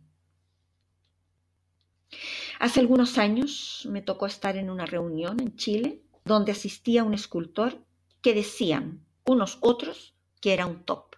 Hace 2.60 2.80
algunos 2.80 3.18
años 3.18 3.88
me 3.90 4.02
tocó 4.02 4.26
estar 4.26 4.58
en 4.58 4.70
una 4.70 4.86
reunión 4.86 5.40
en 5.40 5.56
Chile 5.56 6.02
donde 6.26 6.52
asistía 6.52 7.04
un 7.04 7.14
escultor 7.14 7.84
que 8.22 8.34
decían 8.34 9.06
unos 9.26 9.60
otros 9.62 10.16
que 10.42 10.54
era 10.54 10.66
un 10.66 10.84
top. 10.84 11.16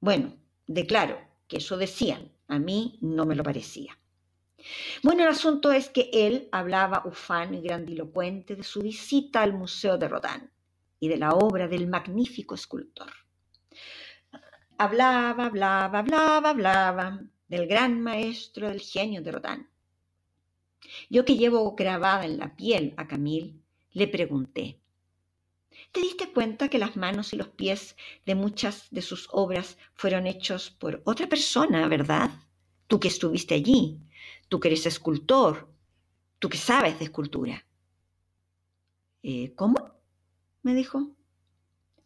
Bueno, 0.00 0.36
declaro 0.66 1.18
que 1.48 1.58
eso 1.58 1.76
decían, 1.76 2.32
a 2.48 2.58
mí 2.58 2.98
no 3.00 3.26
me 3.26 3.34
lo 3.34 3.42
parecía. 3.42 3.98
Bueno, 5.02 5.24
el 5.24 5.28
asunto 5.28 5.72
es 5.72 5.90
que 5.90 6.10
él 6.12 6.48
hablaba 6.52 7.02
ufano 7.04 7.56
y 7.58 7.60
grandilocuente 7.60 8.56
de 8.56 8.62
su 8.62 8.80
visita 8.80 9.42
al 9.42 9.52
Museo 9.52 9.98
de 9.98 10.08
Rodin 10.08 10.50
y 11.00 11.08
de 11.08 11.18
la 11.18 11.32
obra 11.32 11.68
del 11.68 11.86
magnífico 11.86 12.54
escultor. 12.54 13.23
Hablaba, 14.76 15.46
hablaba, 15.46 16.00
hablaba, 16.00 16.50
hablaba 16.50 17.20
del 17.48 17.66
gran 17.66 18.00
maestro 18.00 18.68
del 18.68 18.80
genio 18.80 19.22
de 19.22 19.32
Rodin. 19.32 19.68
Yo 21.08 21.24
que 21.24 21.36
llevo 21.36 21.74
grabada 21.74 22.24
en 22.24 22.38
la 22.38 22.56
piel 22.56 22.94
a 22.96 23.06
Camille, 23.06 23.54
le 23.92 24.08
pregunté, 24.08 24.80
¿te 25.92 26.00
diste 26.00 26.32
cuenta 26.32 26.68
que 26.68 26.78
las 26.78 26.96
manos 26.96 27.32
y 27.32 27.36
los 27.36 27.48
pies 27.48 27.96
de 28.26 28.34
muchas 28.34 28.88
de 28.90 29.02
sus 29.02 29.28
obras 29.30 29.78
fueron 29.94 30.26
hechos 30.26 30.70
por 30.70 31.02
otra 31.04 31.28
persona, 31.28 31.86
verdad? 31.88 32.30
Tú 32.88 32.98
que 32.98 33.08
estuviste 33.08 33.54
allí, 33.54 34.00
tú 34.48 34.60
que 34.60 34.68
eres 34.68 34.86
escultor, 34.86 35.68
tú 36.38 36.48
que 36.48 36.58
sabes 36.58 36.98
de 36.98 37.04
escultura. 37.04 37.64
Eh, 39.22 39.54
¿Cómo? 39.54 39.94
me 40.64 40.74
dijo. 40.74 41.14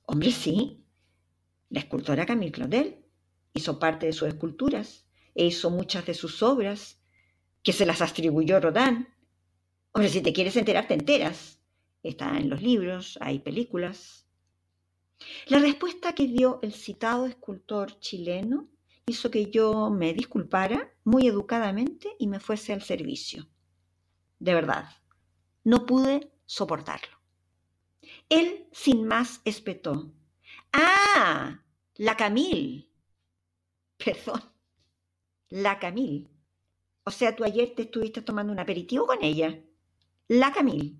Hombre, 0.04 0.32
sí, 0.32 0.84
la 1.70 1.80
escultora 1.80 2.26
Camille 2.26 2.52
Claudel 2.52 3.04
hizo 3.54 3.78
parte 3.78 4.06
de 4.06 4.12
sus 4.12 4.28
esculturas 4.28 5.06
e 5.34 5.46
hizo 5.46 5.70
muchas 5.70 6.06
de 6.06 6.14
sus 6.14 6.42
obras, 6.42 7.00
que 7.62 7.72
se 7.72 7.86
las 7.86 8.00
atribuyó 8.00 8.60
Rodin. 8.60 9.08
Hombre, 9.92 10.08
si 10.08 10.20
te 10.20 10.32
quieres 10.32 10.56
enterar, 10.56 10.88
te 10.88 10.94
enteras. 10.94 11.60
Está 12.02 12.38
en 12.38 12.48
los 12.48 12.62
libros, 12.62 13.18
hay 13.20 13.40
películas. 13.40 14.26
La 15.46 15.58
respuesta 15.58 16.14
que 16.14 16.26
dio 16.26 16.60
el 16.62 16.72
citado 16.72 17.26
escultor 17.26 17.98
chileno 17.98 18.68
hizo 19.06 19.30
que 19.30 19.50
yo 19.50 19.90
me 19.90 20.14
disculpara 20.14 20.92
muy 21.04 21.26
educadamente 21.26 22.10
y 22.18 22.28
me 22.28 22.40
fuese 22.40 22.72
al 22.72 22.82
servicio. 22.82 23.48
De 24.38 24.54
verdad, 24.54 24.88
no 25.64 25.86
pude 25.86 26.32
soportarlo. 26.46 27.18
Él 28.28 28.66
sin 28.72 29.06
más 29.06 29.40
espetó. 29.44 30.12
Ah, 30.72 31.62
la 31.96 32.16
Camille. 32.16 32.90
Perdón, 33.96 34.42
la 35.50 35.78
Camille. 35.78 36.28
O 37.04 37.10
sea, 37.10 37.34
tú 37.34 37.44
ayer 37.44 37.74
te 37.74 37.82
estuviste 37.82 38.22
tomando 38.22 38.52
un 38.52 38.60
aperitivo 38.60 39.06
con 39.06 39.22
ella. 39.22 39.58
La 40.28 40.52
Camille. 40.52 40.96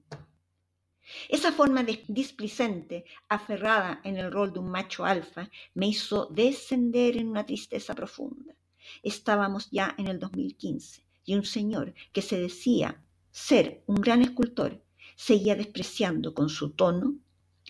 Esa 1.29 1.53
forma 1.53 1.83
de 1.83 2.05
displicente, 2.09 3.05
aferrada 3.29 4.01
en 4.05 4.17
el 4.17 4.31
rol 4.31 4.53
de 4.53 4.59
un 4.59 4.71
macho 4.71 5.05
alfa, 5.05 5.51
me 5.75 5.89
hizo 5.89 6.27
descender 6.27 7.17
en 7.17 7.29
una 7.29 7.47
tristeza 7.47 7.95
profunda. 7.95 8.55
Estábamos 9.03 9.71
ya 9.71 9.95
en 9.99 10.09
el 10.09 10.19
2015 10.19 11.03
y 11.25 11.35
un 11.35 11.45
señor 11.45 11.95
que 12.13 12.23
se 12.23 12.39
decía 12.39 13.03
ser 13.31 13.83
un 13.87 13.97
gran 13.97 14.23
escultor 14.23 14.83
seguía 15.17 15.57
despreciando 15.57 16.35
con 16.35 16.49
su 16.49 16.71
tono, 16.71 17.17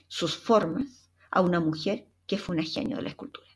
sus 0.06 0.36
formas, 0.36 0.97
a 1.30 1.40
una 1.40 1.60
mujer 1.60 2.06
que 2.26 2.38
fue 2.38 2.56
un 2.56 2.62
genio 2.62 2.96
de 2.96 3.02
la 3.02 3.08
escultura. 3.08 3.46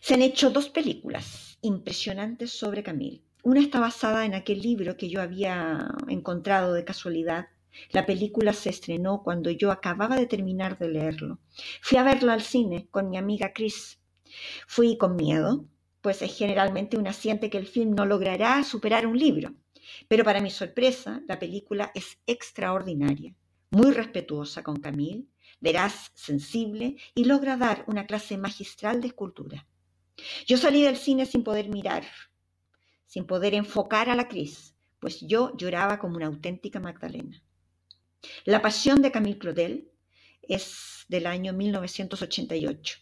Se 0.00 0.14
han 0.14 0.22
hecho 0.22 0.50
dos 0.50 0.68
películas 0.68 1.58
impresionantes 1.62 2.52
sobre 2.52 2.82
Camille. 2.82 3.22
Una 3.42 3.60
está 3.60 3.80
basada 3.80 4.24
en 4.24 4.34
aquel 4.34 4.60
libro 4.60 4.96
que 4.96 5.08
yo 5.08 5.20
había 5.20 5.88
encontrado 6.08 6.72
de 6.72 6.84
casualidad. 6.84 7.48
La 7.90 8.06
película 8.06 8.52
se 8.52 8.70
estrenó 8.70 9.22
cuando 9.22 9.50
yo 9.50 9.70
acababa 9.70 10.16
de 10.16 10.26
terminar 10.26 10.78
de 10.78 10.88
leerlo. 10.88 11.38
Fui 11.80 11.98
a 11.98 12.04
verla 12.04 12.34
al 12.34 12.42
cine 12.42 12.88
con 12.90 13.08
mi 13.08 13.16
amiga 13.16 13.52
Chris. 13.52 13.98
Fui 14.66 14.96
con 14.98 15.16
miedo, 15.16 15.64
pues 16.00 16.22
es 16.22 16.36
generalmente 16.36 16.96
una 16.96 17.12
siente 17.12 17.50
que 17.50 17.58
el 17.58 17.66
film 17.66 17.94
no 17.94 18.04
logrará 18.04 18.62
superar 18.62 19.06
un 19.06 19.18
libro. 19.18 19.54
Pero 20.06 20.24
para 20.24 20.40
mi 20.40 20.50
sorpresa, 20.50 21.22
la 21.26 21.38
película 21.38 21.90
es 21.94 22.18
extraordinaria, 22.26 23.34
muy 23.70 23.90
respetuosa 23.92 24.62
con 24.62 24.76
Camille 24.76 25.26
veraz, 25.60 26.10
sensible 26.14 26.96
y 27.14 27.24
logra 27.24 27.56
dar 27.56 27.84
una 27.86 28.06
clase 28.06 28.36
magistral 28.36 29.00
de 29.00 29.08
escultura. 29.08 29.66
Yo 30.46 30.56
salí 30.56 30.82
del 30.82 30.96
cine 30.96 31.26
sin 31.26 31.44
poder 31.44 31.68
mirar, 31.68 32.04
sin 33.06 33.26
poder 33.26 33.54
enfocar 33.54 34.10
a 34.10 34.16
la 34.16 34.28
Cris, 34.28 34.74
pues 35.00 35.20
yo 35.20 35.56
lloraba 35.56 35.98
como 35.98 36.16
una 36.16 36.26
auténtica 36.26 36.80
Magdalena. 36.80 37.42
La 38.44 38.60
pasión 38.60 39.00
de 39.00 39.12
Camille 39.12 39.38
Claudel 39.38 39.90
es 40.42 41.04
del 41.08 41.26
año 41.26 41.52
1988. 41.52 42.98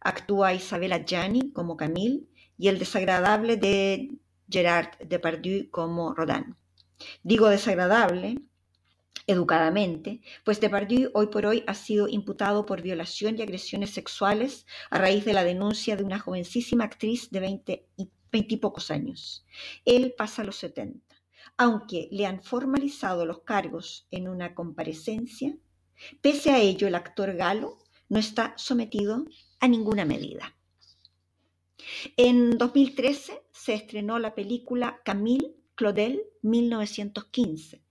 Actúa 0.00 0.54
Isabella 0.54 1.04
Gianni 1.04 1.52
como 1.52 1.76
Camille 1.76 2.26
y 2.56 2.68
el 2.68 2.78
desagradable 2.78 3.56
de 3.56 4.10
Gerard 4.48 4.98
Depardieu 5.06 5.70
como 5.70 6.14
Rodin. 6.14 6.56
Digo 7.22 7.48
desagradable, 7.48 8.38
educadamente, 9.26 10.20
pues 10.44 10.60
Depardieu 10.60 11.10
hoy 11.14 11.28
por 11.28 11.46
hoy 11.46 11.64
ha 11.66 11.74
sido 11.74 12.08
imputado 12.08 12.66
por 12.66 12.82
violación 12.82 13.38
y 13.38 13.42
agresiones 13.42 13.90
sexuales 13.90 14.66
a 14.90 14.98
raíz 14.98 15.24
de 15.24 15.32
la 15.32 15.44
denuncia 15.44 15.96
de 15.96 16.04
una 16.04 16.18
jovencísima 16.18 16.84
actriz 16.84 17.30
de 17.30 17.40
20 17.40 17.88
y, 17.96 18.10
20 18.32 18.54
y 18.54 18.56
pocos 18.58 18.90
años. 18.90 19.44
Él 19.84 20.14
pasa 20.16 20.44
los 20.44 20.56
70. 20.56 21.16
Aunque 21.56 22.08
le 22.12 22.26
han 22.26 22.42
formalizado 22.42 23.26
los 23.26 23.40
cargos 23.40 24.06
en 24.10 24.28
una 24.28 24.54
comparecencia, 24.54 25.56
pese 26.20 26.50
a 26.50 26.58
ello 26.58 26.86
el 26.86 26.94
actor 26.94 27.34
galo 27.34 27.78
no 28.08 28.18
está 28.18 28.54
sometido 28.56 29.24
a 29.60 29.68
ninguna 29.68 30.04
medida. 30.04 30.56
En 32.16 32.58
2013 32.58 33.42
se 33.50 33.74
estrenó 33.74 34.18
la 34.18 34.34
película 34.34 35.00
Camille 35.04 35.54
Claudel 35.74 36.22
1915, 36.42 37.82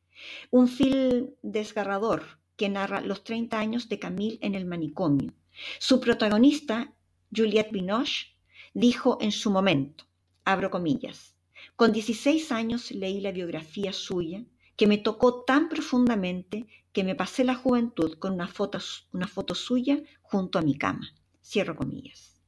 un 0.51 0.67
film 0.67 1.29
desgarrador 1.41 2.39
que 2.55 2.69
narra 2.69 3.01
los 3.01 3.23
30 3.23 3.59
años 3.59 3.89
de 3.89 3.99
Camille 3.99 4.39
en 4.41 4.55
el 4.55 4.65
manicomio. 4.65 5.33
Su 5.79 5.99
protagonista, 5.99 6.93
Juliette 7.35 7.71
Binoche, 7.71 8.35
dijo 8.73 9.17
en 9.21 9.31
su 9.31 9.51
momento, 9.51 10.05
abro 10.43 10.69
comillas, 10.69 11.35
con 11.75 11.91
16 11.91 12.51
años 12.51 12.91
leí 12.91 13.21
la 13.21 13.31
biografía 13.31 13.93
suya 13.93 14.43
que 14.75 14.87
me 14.87 14.97
tocó 14.97 15.43
tan 15.43 15.69
profundamente 15.69 16.67
que 16.91 17.03
me 17.03 17.15
pasé 17.15 17.43
la 17.43 17.55
juventud 17.55 18.17
con 18.17 18.33
una 18.33 18.47
foto, 18.47 18.79
una 19.11 19.27
foto 19.27 19.55
suya 19.55 20.01
junto 20.21 20.59
a 20.59 20.61
mi 20.61 20.77
cama. 20.77 21.13
Cierro 21.43 21.75
comillas. 21.75 22.41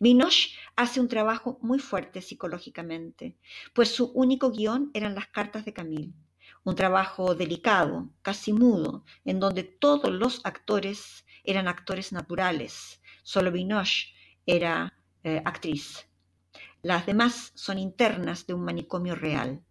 Binoche 0.00 0.50
hace 0.74 1.00
un 1.00 1.08
trabajo 1.08 1.58
muy 1.60 1.78
fuerte 1.78 2.22
psicológicamente, 2.22 3.36
pues 3.74 3.90
su 3.90 4.06
único 4.12 4.50
guion 4.50 4.90
eran 4.94 5.14
las 5.14 5.26
cartas 5.28 5.64
de 5.64 5.72
Camille, 5.72 6.14
un 6.66 6.74
trabajo 6.74 7.36
delicado, 7.36 8.10
casi 8.22 8.52
mudo, 8.52 9.04
en 9.24 9.38
donde 9.38 9.62
todos 9.62 10.10
los 10.10 10.40
actores 10.44 11.24
eran 11.44 11.68
actores 11.68 12.12
naturales, 12.12 13.00
solo 13.22 13.52
Binoche 13.52 14.08
era 14.46 14.92
eh, 15.22 15.40
actriz. 15.44 16.08
Las 16.82 17.06
demás 17.06 17.52
son 17.54 17.78
internas 17.78 18.48
de 18.48 18.54
un 18.54 18.64
manicomio 18.64 19.14
real. 19.14 19.62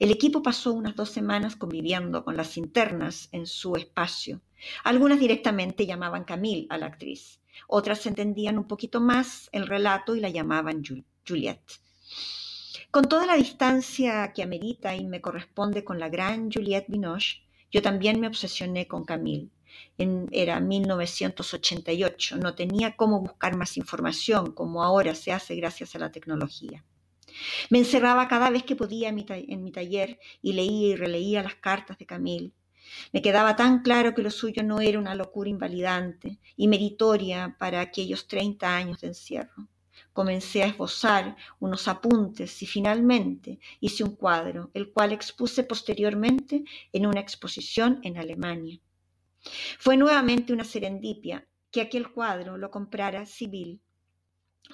El 0.00 0.10
equipo 0.10 0.42
pasó 0.42 0.72
unas 0.72 0.96
dos 0.96 1.10
semanas 1.10 1.54
conviviendo 1.54 2.24
con 2.24 2.36
las 2.36 2.56
internas 2.56 3.28
en 3.30 3.46
su 3.46 3.76
espacio. 3.76 4.40
Algunas 4.82 5.20
directamente 5.20 5.86
llamaban 5.86 6.24
Camille 6.24 6.66
a 6.70 6.76
la 6.76 6.86
actriz. 6.86 7.40
Otras 7.68 8.04
entendían 8.06 8.58
un 8.58 8.66
poquito 8.66 9.00
más 9.00 9.48
el 9.52 9.68
relato 9.68 10.16
y 10.16 10.20
la 10.20 10.28
llamaban 10.28 10.82
Juliette. 11.24 11.80
Con 12.92 13.06
toda 13.08 13.24
la 13.24 13.36
distancia 13.36 14.34
que 14.34 14.42
amerita 14.42 14.94
y 14.94 15.06
me 15.06 15.22
corresponde 15.22 15.82
con 15.82 15.98
la 15.98 16.10
gran 16.10 16.52
Juliette 16.52 16.90
Binoche, 16.90 17.38
yo 17.70 17.80
también 17.80 18.20
me 18.20 18.26
obsesioné 18.26 18.86
con 18.86 19.06
Camille. 19.06 19.48
Era 20.30 20.60
1988, 20.60 22.36
no 22.36 22.54
tenía 22.54 22.94
cómo 22.94 23.20
buscar 23.20 23.56
más 23.56 23.78
información 23.78 24.52
como 24.52 24.84
ahora 24.84 25.14
se 25.14 25.32
hace 25.32 25.56
gracias 25.56 25.94
a 25.94 26.00
la 26.00 26.12
tecnología. 26.12 26.84
Me 27.70 27.78
encerraba 27.78 28.28
cada 28.28 28.50
vez 28.50 28.62
que 28.62 28.76
podía 28.76 29.08
en 29.08 29.14
mi, 29.14 29.24
en 29.26 29.64
mi 29.64 29.72
taller 29.72 30.20
y 30.42 30.52
leía 30.52 30.88
y 30.88 30.96
releía 30.96 31.42
las 31.42 31.54
cartas 31.54 31.96
de 31.96 32.04
Camille 32.04 32.52
me 33.12 33.22
quedaba 33.22 33.56
tan 33.56 33.82
claro 33.82 34.14
que 34.14 34.22
lo 34.22 34.30
suyo 34.30 34.62
no 34.62 34.80
era 34.80 34.98
una 34.98 35.14
locura 35.14 35.48
invalidante 35.48 36.38
y 36.56 36.68
meritoria 36.68 37.56
para 37.58 37.80
aquellos 37.80 38.26
30 38.26 38.76
años 38.76 39.00
de 39.00 39.08
encierro. 39.08 39.68
Comencé 40.12 40.62
a 40.62 40.66
esbozar 40.66 41.36
unos 41.58 41.88
apuntes 41.88 42.62
y 42.62 42.66
finalmente 42.66 43.58
hice 43.80 44.04
un 44.04 44.14
cuadro, 44.16 44.70
el 44.74 44.92
cual 44.92 45.12
expuse 45.12 45.64
posteriormente 45.64 46.64
en 46.92 47.06
una 47.06 47.20
exposición 47.20 48.00
en 48.02 48.18
Alemania. 48.18 48.78
Fue 49.78 49.96
nuevamente 49.96 50.52
una 50.52 50.64
serendipia 50.64 51.48
que 51.70 51.80
aquel 51.80 52.12
cuadro 52.12 52.58
lo 52.58 52.70
comprara 52.70 53.26
Sibyl, 53.26 53.80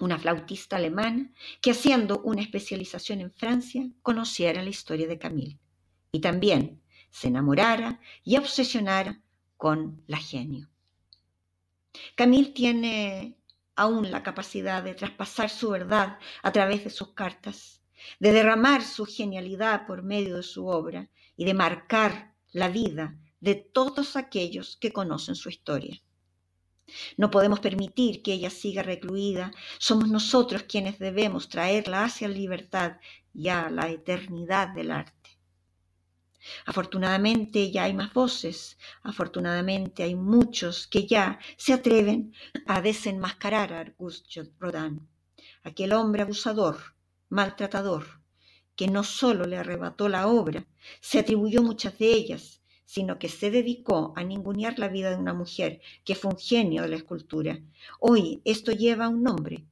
una 0.01 0.19
flautista 0.19 0.77
alemana 0.77 1.33
que 1.61 1.71
haciendo 1.71 2.21
una 2.23 2.43
especialización 2.43 3.21
en 3.21 3.33
Francia 3.33 3.89
conociera 4.03 4.63
la 4.63 4.71
historia 4.71 5.07
de 5.07 5.19
Camille. 5.19 5.59
Y 6.13 6.21
también 6.21 6.83
se 7.11 7.29
enamorara 7.29 8.01
y 8.25 8.37
obsesionara 8.37 9.23
con 9.57 10.03
la 10.07 10.19
genio. 10.19 10.69
Camille 12.15 12.53
tiene 12.53 13.38
aún 13.79 14.11
la 14.11 14.23
capacidad 14.23 14.83
de 14.83 14.95
traspasar 14.95 15.51
su 15.51 15.71
verdad 15.71 16.19
a 16.43 16.53
través 16.53 16.83
de 16.83 16.91
sus 16.91 17.15
cartas, 17.15 17.81
de 18.19 18.33
derramar 18.33 18.83
su 18.83 19.07
genialidad 19.07 19.87
por 19.87 20.03
medio 20.03 20.37
de 20.37 20.43
su 20.43 20.67
obra 20.67 21.09
y 21.37 21.45
de 21.45 21.55
marcar 21.55 22.35
la 22.53 22.69
vida 22.69 23.17
de 23.41 23.55
todos 23.55 24.17
aquellos 24.17 24.77
que 24.77 24.93
conocen 24.93 25.37
su 25.37 25.49
historia. 25.49 26.03
No 27.17 27.31
podemos 27.31 27.61
permitir 27.61 28.23
que 28.23 28.33
ella 28.33 28.51
siga 28.51 28.83
recluida, 28.83 29.53
somos 29.79 30.09
nosotros 30.09 30.65
quienes 30.65 30.99
debemos 30.99 31.49
traerla 31.49 32.05
hacia 32.05 32.29
la 32.29 32.35
libertad 32.35 32.97
y 33.33 33.49
a 33.49 33.71
la 33.71 33.89
eternidad 33.91 34.69
del 34.75 34.91
arte. 34.91 35.18
Afortunadamente 36.67 37.71
ya 37.71 37.85
hay 37.85 37.95
más 37.95 38.13
voces, 38.13 38.79
afortunadamente 39.03 40.03
hay 40.03 40.15
muchos 40.15 40.87
que 40.87 41.07
ya 41.07 41.39
se 41.57 41.73
atreven 41.73 42.33
a 42.67 42.81
desenmascarar 42.81 43.73
a 43.73 43.81
Auguste 43.81 44.51
Rodin, 44.59 45.09
aquel 45.63 45.93
hombre 45.93 46.23
abusador, 46.23 46.77
maltratador, 47.29 48.05
que 48.77 48.89
no 48.89 49.03
solo 49.03 49.45
le 49.45 49.57
arrebató 49.57 50.09
la 50.09 50.29
obra, 50.29 50.67
se 51.01 51.19
atribuyó 51.19 51.63
muchas 51.63 51.99
de 51.99 52.13
ellas, 52.13 52.61
sino 52.85 53.19
que 53.19 53.29
se 53.29 53.51
dedicó 53.51 54.15
a 54.17 54.25
ningunear 54.25 54.79
la 54.79 54.89
vida 54.89 55.11
de 55.11 55.17
una 55.17 55.35
mujer 55.35 55.81
que 56.05 56.15
fue 56.15 56.31
un 56.31 56.39
genio 56.39 56.83
de 56.83 56.89
la 56.89 56.97
escultura. 56.97 57.59
Hoy 58.01 58.41
esto 58.45 58.73
lleva 58.73 59.09
un 59.09 59.23
nombre, 59.23 59.67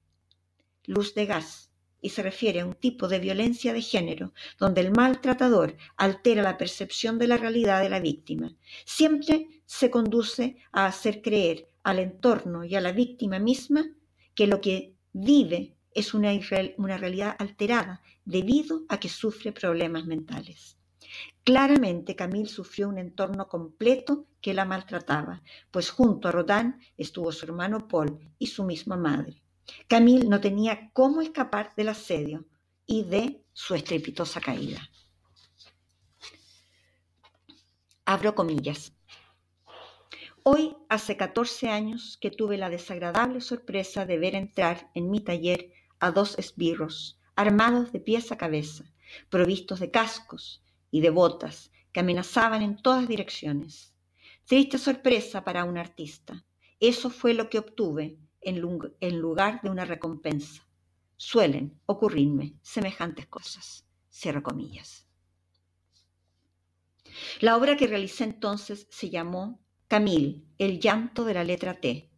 luz 0.84 1.14
de 1.14 1.24
gas, 1.24 1.65
y 2.00 2.10
se 2.10 2.22
refiere 2.22 2.60
a 2.60 2.66
un 2.66 2.74
tipo 2.74 3.08
de 3.08 3.18
violencia 3.18 3.72
de 3.72 3.82
género 3.82 4.32
donde 4.58 4.80
el 4.80 4.92
maltratador 4.92 5.76
altera 5.96 6.42
la 6.42 6.58
percepción 6.58 7.18
de 7.18 7.28
la 7.28 7.36
realidad 7.36 7.82
de 7.82 7.88
la 7.88 8.00
víctima. 8.00 8.54
Siempre 8.84 9.48
se 9.64 9.90
conduce 9.90 10.56
a 10.72 10.86
hacer 10.86 11.22
creer 11.22 11.68
al 11.82 11.98
entorno 11.98 12.64
y 12.64 12.74
a 12.74 12.80
la 12.80 12.92
víctima 12.92 13.38
misma 13.38 13.86
que 14.34 14.46
lo 14.46 14.60
que 14.60 14.94
vive 15.12 15.76
es 15.92 16.14
una, 16.14 16.30
una 16.76 16.98
realidad 16.98 17.36
alterada 17.38 18.02
debido 18.24 18.82
a 18.88 19.00
que 19.00 19.08
sufre 19.08 19.52
problemas 19.52 20.04
mentales. 20.04 20.76
Claramente 21.44 22.16
Camille 22.16 22.48
sufrió 22.48 22.88
un 22.88 22.98
entorno 22.98 23.48
completo 23.48 24.26
que 24.40 24.52
la 24.52 24.64
maltrataba, 24.64 25.42
pues 25.70 25.90
junto 25.90 26.28
a 26.28 26.32
Rodin 26.32 26.76
estuvo 26.98 27.32
su 27.32 27.46
hermano 27.46 27.86
Paul 27.88 28.18
y 28.38 28.48
su 28.48 28.64
misma 28.64 28.96
madre. 28.96 29.42
Camille 29.88 30.28
no 30.28 30.40
tenía 30.40 30.90
cómo 30.92 31.22
escapar 31.22 31.74
del 31.76 31.88
asedio 31.88 32.46
y 32.86 33.04
de 33.04 33.44
su 33.52 33.74
estrepitosa 33.74 34.40
caída. 34.40 34.90
Abro 38.04 38.34
comillas. 38.34 38.92
Hoy 40.44 40.76
hace 40.88 41.16
14 41.16 41.70
años 41.70 42.16
que 42.20 42.30
tuve 42.30 42.56
la 42.56 42.70
desagradable 42.70 43.40
sorpresa 43.40 44.06
de 44.06 44.18
ver 44.18 44.36
entrar 44.36 44.90
en 44.94 45.10
mi 45.10 45.20
taller 45.20 45.72
a 45.98 46.12
dos 46.12 46.38
esbirros, 46.38 47.18
armados 47.34 47.90
de 47.90 47.98
pies 47.98 48.30
a 48.30 48.36
cabeza, 48.36 48.84
provistos 49.28 49.80
de 49.80 49.90
cascos 49.90 50.62
y 50.92 51.00
de 51.00 51.10
botas, 51.10 51.72
que 51.92 52.00
amenazaban 52.00 52.62
en 52.62 52.80
todas 52.80 53.08
direcciones. 53.08 53.92
Triste 54.44 54.78
sorpresa 54.78 55.42
para 55.42 55.64
un 55.64 55.78
artista. 55.78 56.44
Eso 56.78 57.10
fue 57.10 57.34
lo 57.34 57.50
que 57.50 57.58
obtuve 57.58 58.18
en 58.46 59.18
lugar 59.20 59.60
de 59.62 59.70
una 59.70 59.84
recompensa. 59.84 60.66
Suelen 61.16 61.80
ocurrirme 61.86 62.54
semejantes 62.62 63.26
cosas. 63.26 63.84
Cierro 64.10 64.42
comillas. 64.42 65.06
La 67.40 67.56
obra 67.56 67.76
que 67.76 67.86
realicé 67.86 68.24
entonces 68.24 68.86
se 68.90 69.10
llamó 69.10 69.60
Camille, 69.88 70.44
el 70.58 70.80
llanto 70.80 71.24
de 71.24 71.34
la 71.34 71.44
letra 71.44 71.74
T. 71.74 72.10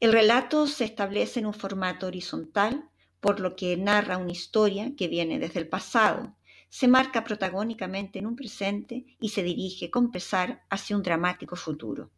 El 0.00 0.12
relato 0.12 0.66
se 0.66 0.84
establece 0.84 1.40
en 1.40 1.46
un 1.46 1.54
formato 1.54 2.06
horizontal, 2.06 2.90
por 3.20 3.40
lo 3.40 3.56
que 3.56 3.76
narra 3.76 4.18
una 4.18 4.32
historia 4.32 4.94
que 4.96 5.08
viene 5.08 5.38
desde 5.38 5.60
el 5.60 5.68
pasado, 5.68 6.36
se 6.68 6.88
marca 6.88 7.24
protagónicamente 7.24 8.18
en 8.18 8.26
un 8.26 8.36
presente 8.36 9.06
y 9.20 9.30
se 9.30 9.42
dirige 9.42 9.90
con 9.90 10.10
pesar 10.10 10.64
hacia 10.68 10.96
un 10.96 11.02
dramático 11.02 11.56
futuro. 11.56 12.10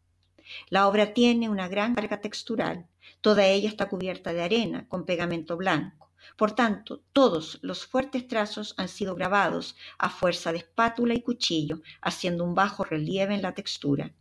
La 0.71 0.89
obra 0.89 1.13
tiene 1.15 1.49
una 1.49 1.69
gran 1.69 1.95
carga 1.95 2.21
textural, 2.21 2.87
Toda 3.21 3.47
ella 3.47 3.69
está 3.69 3.89
cubierta 3.89 4.33
de 4.33 4.43
arena 4.43 4.87
con 4.87 5.05
pegamento 5.05 5.57
blanco. 5.57 6.13
Por 6.37 6.53
tanto, 6.53 7.03
todos 7.13 7.59
los 7.63 7.87
fuertes 7.87 8.29
trazos 8.29 8.75
han 8.77 8.89
sido 8.89 9.15
grabados 9.15 9.77
a 9.99 10.09
fuerza 10.09 10.53
de 10.53 10.59
espátula 10.59 11.15
y 11.15 11.23
cuchillo, 11.23 11.81
haciendo 12.01 12.45
un 12.45 12.55
bajo 12.55 12.85
relieve 12.85 13.35
en 13.35 13.43
la 13.43 13.55
textura. 13.55 14.13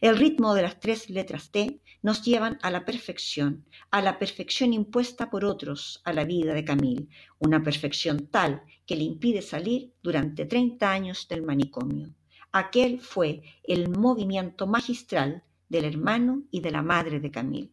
El 0.00 0.16
ritmo 0.18 0.54
de 0.54 0.62
las 0.62 0.80
tres 0.80 1.10
letras 1.10 1.50
T 1.50 1.80
nos 2.00 2.22
llevan 2.22 2.58
a 2.62 2.70
la 2.70 2.84
perfección, 2.84 3.66
a 3.90 4.02
la 4.02 4.18
perfección 4.18 4.72
impuesta 4.72 5.30
por 5.30 5.44
otros 5.44 6.00
a 6.04 6.12
la 6.12 6.24
vida 6.24 6.54
de 6.54 6.64
Camille, 6.64 7.08
una 7.38 7.62
perfección 7.62 8.28
tal 8.28 8.62
que 8.86 8.96
le 8.96 9.04
impide 9.04 9.42
salir 9.42 9.92
durante 10.02 10.46
30 10.46 10.90
años 10.90 11.26
del 11.28 11.42
manicomio. 11.42 12.14
Aquel 12.52 13.00
fue 13.00 13.42
el 13.64 13.88
movimiento 13.88 14.66
magistral 14.66 15.42
del 15.72 15.86
hermano 15.86 16.44
y 16.50 16.60
de 16.60 16.70
la 16.70 16.82
madre 16.82 17.18
de 17.18 17.30
Camille. 17.30 17.72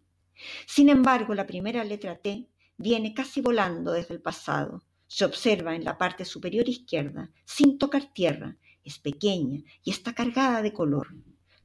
Sin 0.65 0.87
embargo, 0.87 1.35
la 1.35 1.45
primera 1.45 1.83
letra 1.83 2.15
T 2.17 2.47
viene 2.77 3.13
casi 3.13 3.41
volando 3.41 3.91
desde 3.91 4.13
el 4.13 4.21
pasado. 4.21 4.81
Se 5.05 5.25
observa 5.25 5.75
en 5.75 5.83
la 5.83 5.97
parte 5.97 6.23
superior 6.23 6.69
izquierda, 6.69 7.29
sin 7.43 7.77
tocar 7.77 8.05
tierra. 8.13 8.55
Es 8.85 8.99
pequeña 8.99 9.61
y 9.83 9.91
está 9.91 10.13
cargada 10.13 10.61
de 10.61 10.71
color. 10.71 11.07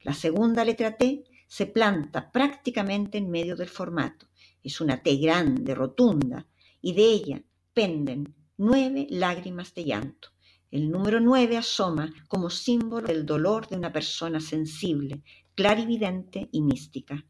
La 0.01 0.13
segunda 0.13 0.65
letra 0.65 0.97
T 0.97 1.23
se 1.47 1.67
planta 1.67 2.31
prácticamente 2.33 3.17
en 3.17 3.31
medio 3.31 3.55
del 3.55 3.69
formato. 3.69 4.27
Es 4.61 4.81
una 4.81 5.01
T 5.01 5.15
grande, 5.15 5.73
rotunda, 5.73 6.45
y 6.81 6.93
de 6.93 7.05
ella 7.05 7.41
penden 7.73 8.35
nueve 8.57 9.07
lágrimas 9.09 9.73
de 9.73 9.85
llanto. 9.85 10.34
El 10.75 10.91
número 10.91 11.21
nueve 11.21 11.55
asoma 11.55 12.13
como 12.27 12.49
símbolo 12.49 13.07
del 13.07 13.25
dolor 13.25 13.69
de 13.69 13.77
una 13.77 13.93
persona 13.93 14.41
sensible, 14.41 15.23
clarividente 15.55 16.49
y 16.51 16.61
mística. 16.61 17.25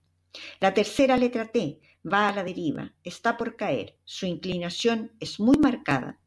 La 0.59 0.73
tercera 0.73 1.15
letra 1.15 1.51
T 1.51 1.79
va 2.11 2.27
a 2.27 2.33
la 2.33 2.43
deriva, 2.43 2.95
está 3.03 3.37
por 3.37 3.55
caer, 3.55 3.99
su 4.03 4.25
inclinación 4.25 5.11
es 5.19 5.39
muy 5.39 5.59
marcada, 5.59 6.19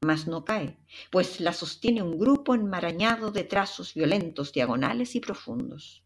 mas 0.00 0.26
no 0.26 0.46
cae, 0.46 0.78
pues 1.10 1.40
la 1.40 1.52
sostiene 1.52 2.02
un 2.02 2.18
grupo 2.18 2.54
enmarañado 2.54 3.30
de 3.30 3.44
trazos 3.44 3.92
violentos, 3.92 4.54
diagonales 4.54 5.14
y 5.14 5.20
profundos. 5.20 6.04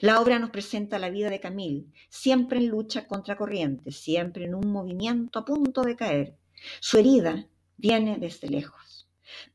La 0.00 0.22
obra 0.22 0.38
nos 0.38 0.52
presenta 0.52 0.98
la 0.98 1.10
vida 1.10 1.28
de 1.28 1.40
Camille, 1.40 1.84
siempre 2.08 2.60
en 2.60 2.68
lucha 2.68 3.06
contra 3.06 3.36
corrientes, 3.36 3.98
siempre 3.98 4.46
en 4.46 4.54
un 4.54 4.72
movimiento 4.72 5.38
a 5.38 5.44
punto 5.44 5.82
de 5.82 5.96
caer. 5.96 6.38
Su 6.80 6.96
herida 6.96 7.46
viene 7.76 8.16
desde 8.18 8.48
lejos, 8.48 8.93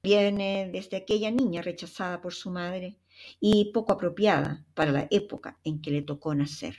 viene 0.01 0.69
desde 0.71 0.97
aquella 0.97 1.31
niña 1.31 1.61
rechazada 1.61 2.21
por 2.21 2.33
su 2.33 2.49
madre, 2.49 2.97
y 3.39 3.71
poco 3.73 3.93
apropiada 3.93 4.65
para 4.73 4.91
la 4.91 5.07
época 5.11 5.59
en 5.63 5.81
que 5.81 5.91
le 5.91 6.01
tocó 6.01 6.33
nacer. 6.33 6.75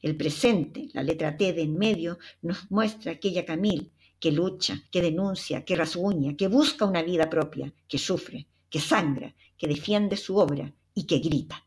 El 0.00 0.16
presente, 0.16 0.88
la 0.92 1.02
letra 1.02 1.36
T 1.36 1.52
de 1.52 1.62
en 1.62 1.76
medio, 1.76 2.18
nos 2.42 2.70
muestra 2.70 3.12
aquella 3.12 3.44
Camille 3.44 3.90
que 4.18 4.32
lucha, 4.32 4.82
que 4.90 5.02
denuncia, 5.02 5.64
que 5.64 5.76
rasguña, 5.76 6.36
que 6.36 6.48
busca 6.48 6.86
una 6.86 7.02
vida 7.02 7.28
propia, 7.28 7.72
que 7.86 7.98
sufre, 7.98 8.46
que 8.70 8.80
sangra, 8.80 9.34
que 9.58 9.68
defiende 9.68 10.16
su 10.16 10.36
obra 10.38 10.72
y 10.94 11.04
que 11.04 11.18
grita. 11.18 11.66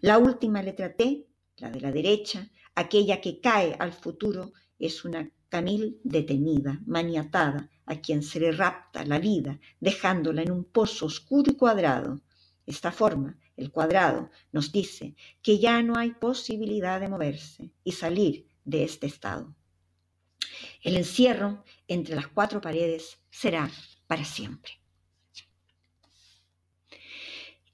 La 0.00 0.18
última 0.18 0.62
letra 0.62 0.94
T, 0.94 1.26
la 1.56 1.70
de 1.70 1.80
la 1.80 1.90
derecha, 1.90 2.48
aquella 2.74 3.20
que 3.20 3.40
cae 3.40 3.74
al 3.78 3.92
futuro, 3.92 4.52
es 4.78 5.04
una 5.04 5.28
Camille 5.48 5.96
detenida, 6.04 6.80
maniatada, 6.86 7.68
a 7.88 8.00
quien 8.00 8.22
se 8.22 8.38
le 8.38 8.52
rapta 8.52 9.04
la 9.04 9.18
vida, 9.18 9.58
dejándola 9.80 10.42
en 10.42 10.52
un 10.52 10.64
pozo 10.64 11.06
oscuro 11.06 11.50
y 11.50 11.56
cuadrado, 11.56 12.20
esta 12.66 12.92
forma, 12.92 13.38
el 13.56 13.70
cuadrado, 13.70 14.30
nos 14.52 14.70
dice 14.70 15.16
que 15.42 15.58
ya 15.58 15.82
no 15.82 15.98
hay 15.98 16.10
posibilidad 16.10 17.00
de 17.00 17.08
moverse 17.08 17.72
y 17.82 17.92
salir 17.92 18.46
de 18.64 18.84
este 18.84 19.06
estado. 19.06 19.56
El 20.82 20.96
encierro 20.98 21.64
entre 21.86 22.14
las 22.14 22.28
cuatro 22.28 22.60
paredes 22.60 23.18
será 23.30 23.70
para 24.06 24.24
siempre. 24.24 24.77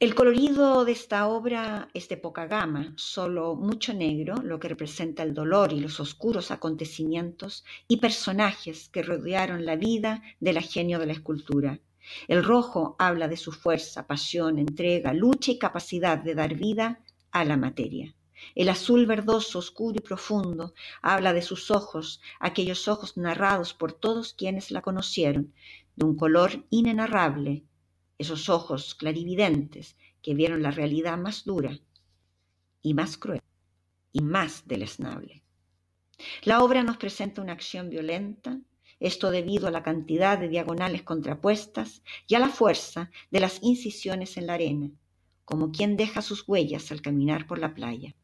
El 0.05 0.15
colorido 0.15 0.85
de 0.85 0.93
esta 0.93 1.29
obra 1.29 1.89
es 1.95 2.11
de 2.11 2.19
poca 2.19 2.47
gama, 2.47 2.93
solo 2.95 3.55
mucho 3.57 3.95
negro, 3.95 4.35
lo 4.43 4.61
que 4.61 4.69
representa 4.69 5.23
el 5.23 5.33
dolor 5.33 5.73
y 5.73 5.81
los 5.81 5.99
oscuros 5.99 6.51
acontecimientos 6.51 7.65
y 7.89 7.97
personajes 7.97 8.91
que 8.91 9.03
rodearon 9.03 9.65
la 9.65 9.77
vida 9.77 10.23
del 10.41 10.61
genio 10.61 10.99
de 10.99 11.07
la 11.07 11.15
escultura. 11.15 11.81
El 12.29 12.45
rojo 12.45 12.97
habla 12.99 13.29
de 13.29 13.39
su 13.39 13.51
fuerza, 13.51 14.07
pasión, 14.07 14.59
entrega, 14.59 15.15
lucha 15.15 15.53
y 15.53 15.59
capacidad 15.59 16.19
de 16.19 16.35
dar 16.35 16.55
vida 16.55 17.01
a 17.31 17.47
la 17.47 17.57
materia. 17.57 18.15
El 18.55 18.69
azul 18.69 19.07
verdoso, 19.07 19.59
oscuro 19.59 19.97
y 19.97 20.03
profundo, 20.03 20.75
habla 21.01 21.33
de 21.33 21.41
sus 21.41 21.71
ojos, 21.71 22.21
aquellos 22.41 22.89
ojos 22.89 23.17
narrados 23.17 23.73
por 23.73 23.95
todos 23.95 24.35
quienes 24.35 24.71
la 24.71 24.83
conocieron, 24.83 25.55
de 25.97 26.05
un 26.05 26.15
color 26.15 26.67
inenarrable, 26.69 27.65
esos 28.19 28.49
ojos 28.49 28.95
clarividentes 28.95 29.97
que 30.23 30.35
vieron 30.35 30.63
la 30.63 30.71
realidad 30.71 31.19
más 31.19 31.45
dura 31.45 31.79
y 32.83 32.95
más 32.95 33.17
cruel 33.17 33.43
y 34.13 34.21
más 34.23 34.67
deleznable. 34.67 35.43
La 36.43 36.63
obra 36.63 36.83
nos 36.83 36.97
presenta 36.97 37.43
una 37.43 37.53
acción 37.53 37.91
violenta, 37.91 38.61
esto 39.01 39.31
debido 39.31 39.67
a 39.67 39.71
la 39.71 39.83
cantidad 39.83 40.39
de 40.39 40.49
diagonales 40.49 41.03
contrapuestas 41.03 42.03
y 42.29 42.37
a 42.37 42.39
la 42.39 42.49
fuerza 42.49 43.11
de 43.31 43.41
las 43.41 43.59
incisiones 43.63 44.37
en 44.37 44.47
la 44.47 44.55
arena, 44.55 44.91
como 45.45 45.73
quien 45.73 45.97
deja 45.97 46.23
sus 46.23 46.49
huellas 46.49 46.93
al 46.93 47.03
caminar 47.03 47.47
por 47.47 47.59
la 47.59 47.75
playa. 47.75 48.15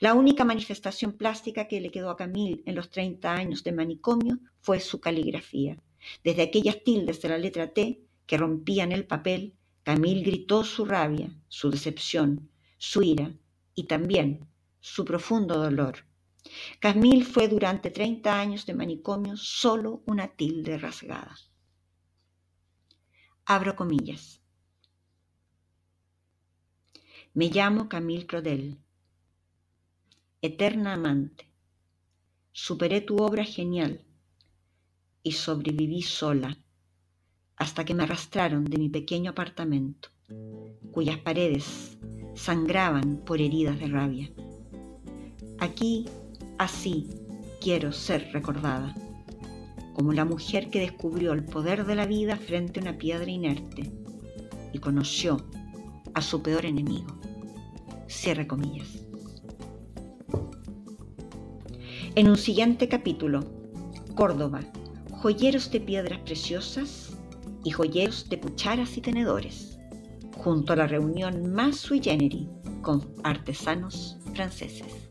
La 0.00 0.14
única 0.14 0.44
manifestación 0.44 1.12
plástica 1.12 1.68
que 1.68 1.80
le 1.80 1.90
quedó 1.90 2.10
a 2.10 2.16
Camille 2.16 2.62
en 2.66 2.74
los 2.74 2.90
30 2.90 3.32
años 3.32 3.62
de 3.64 3.72
manicomio 3.72 4.38
fue 4.60 4.80
su 4.80 5.00
caligrafía. 5.00 5.76
Desde 6.24 6.42
aquellas 6.42 6.82
tildes 6.82 7.22
de 7.22 7.28
la 7.28 7.38
letra 7.38 7.72
T 7.72 8.02
que 8.26 8.38
rompían 8.38 8.92
el 8.92 9.06
papel, 9.06 9.54
Camille 9.82 10.22
gritó 10.22 10.64
su 10.64 10.84
rabia, 10.84 11.30
su 11.48 11.70
decepción, 11.70 12.50
su 12.78 13.02
ira 13.02 13.32
y 13.74 13.84
también 13.84 14.46
su 14.80 15.04
profundo 15.04 15.58
dolor 15.58 16.04
Camille 16.80 17.24
fue 17.24 17.48
durante 17.48 17.90
30 17.90 18.38
años 18.38 18.66
de 18.66 18.74
manicomio 18.74 19.36
solo 19.36 20.02
una 20.06 20.28
tilde 20.28 20.78
rasgada. 20.78 21.36
Abro 23.44 23.76
comillas. 23.76 24.40
Me 27.34 27.48
llamo 27.48 27.88
Camille 27.88 28.26
Claudel, 28.26 28.78
eterna 30.42 30.94
amante. 30.94 31.48
Superé 32.52 33.00
tu 33.00 33.16
obra 33.16 33.44
genial 33.44 34.04
y 35.22 35.32
sobreviví 35.32 36.02
sola 36.02 36.58
hasta 37.56 37.84
que 37.84 37.94
me 37.94 38.02
arrastraron 38.02 38.64
de 38.64 38.78
mi 38.78 38.88
pequeño 38.88 39.30
apartamento, 39.30 40.08
cuyas 40.90 41.18
paredes 41.18 41.98
sangraban 42.34 43.18
por 43.24 43.40
heridas 43.40 43.78
de 43.78 43.86
rabia. 43.86 44.30
Aquí 45.58 46.06
Así 46.62 47.08
quiero 47.60 47.90
ser 47.90 48.30
recordada, 48.32 48.94
como 49.94 50.12
la 50.12 50.24
mujer 50.24 50.70
que 50.70 50.78
descubrió 50.78 51.32
el 51.32 51.44
poder 51.44 51.84
de 51.86 51.96
la 51.96 52.06
vida 52.06 52.36
frente 52.36 52.78
a 52.78 52.82
una 52.82 52.98
piedra 52.98 53.28
inerte 53.28 53.90
y 54.72 54.78
conoció 54.78 55.44
a 56.14 56.22
su 56.22 56.40
peor 56.40 56.66
enemigo. 56.66 57.18
Cierre 58.06 58.46
comillas. 58.46 59.04
En 62.14 62.28
un 62.28 62.36
siguiente 62.36 62.88
capítulo, 62.88 63.40
Córdoba, 64.14 64.60
joyeros 65.10 65.68
de 65.72 65.80
piedras 65.80 66.20
preciosas 66.20 67.11
y 67.64 67.70
joyeros 67.70 68.28
de 68.28 68.40
cucharas 68.40 68.96
y 68.96 69.00
tenedores, 69.00 69.78
junto 70.36 70.72
a 70.72 70.76
la 70.76 70.86
reunión 70.86 71.52
más 71.52 71.76
sui 71.76 72.00
generis 72.00 72.48
con 72.82 73.08
artesanos 73.22 74.18
franceses. 74.34 75.10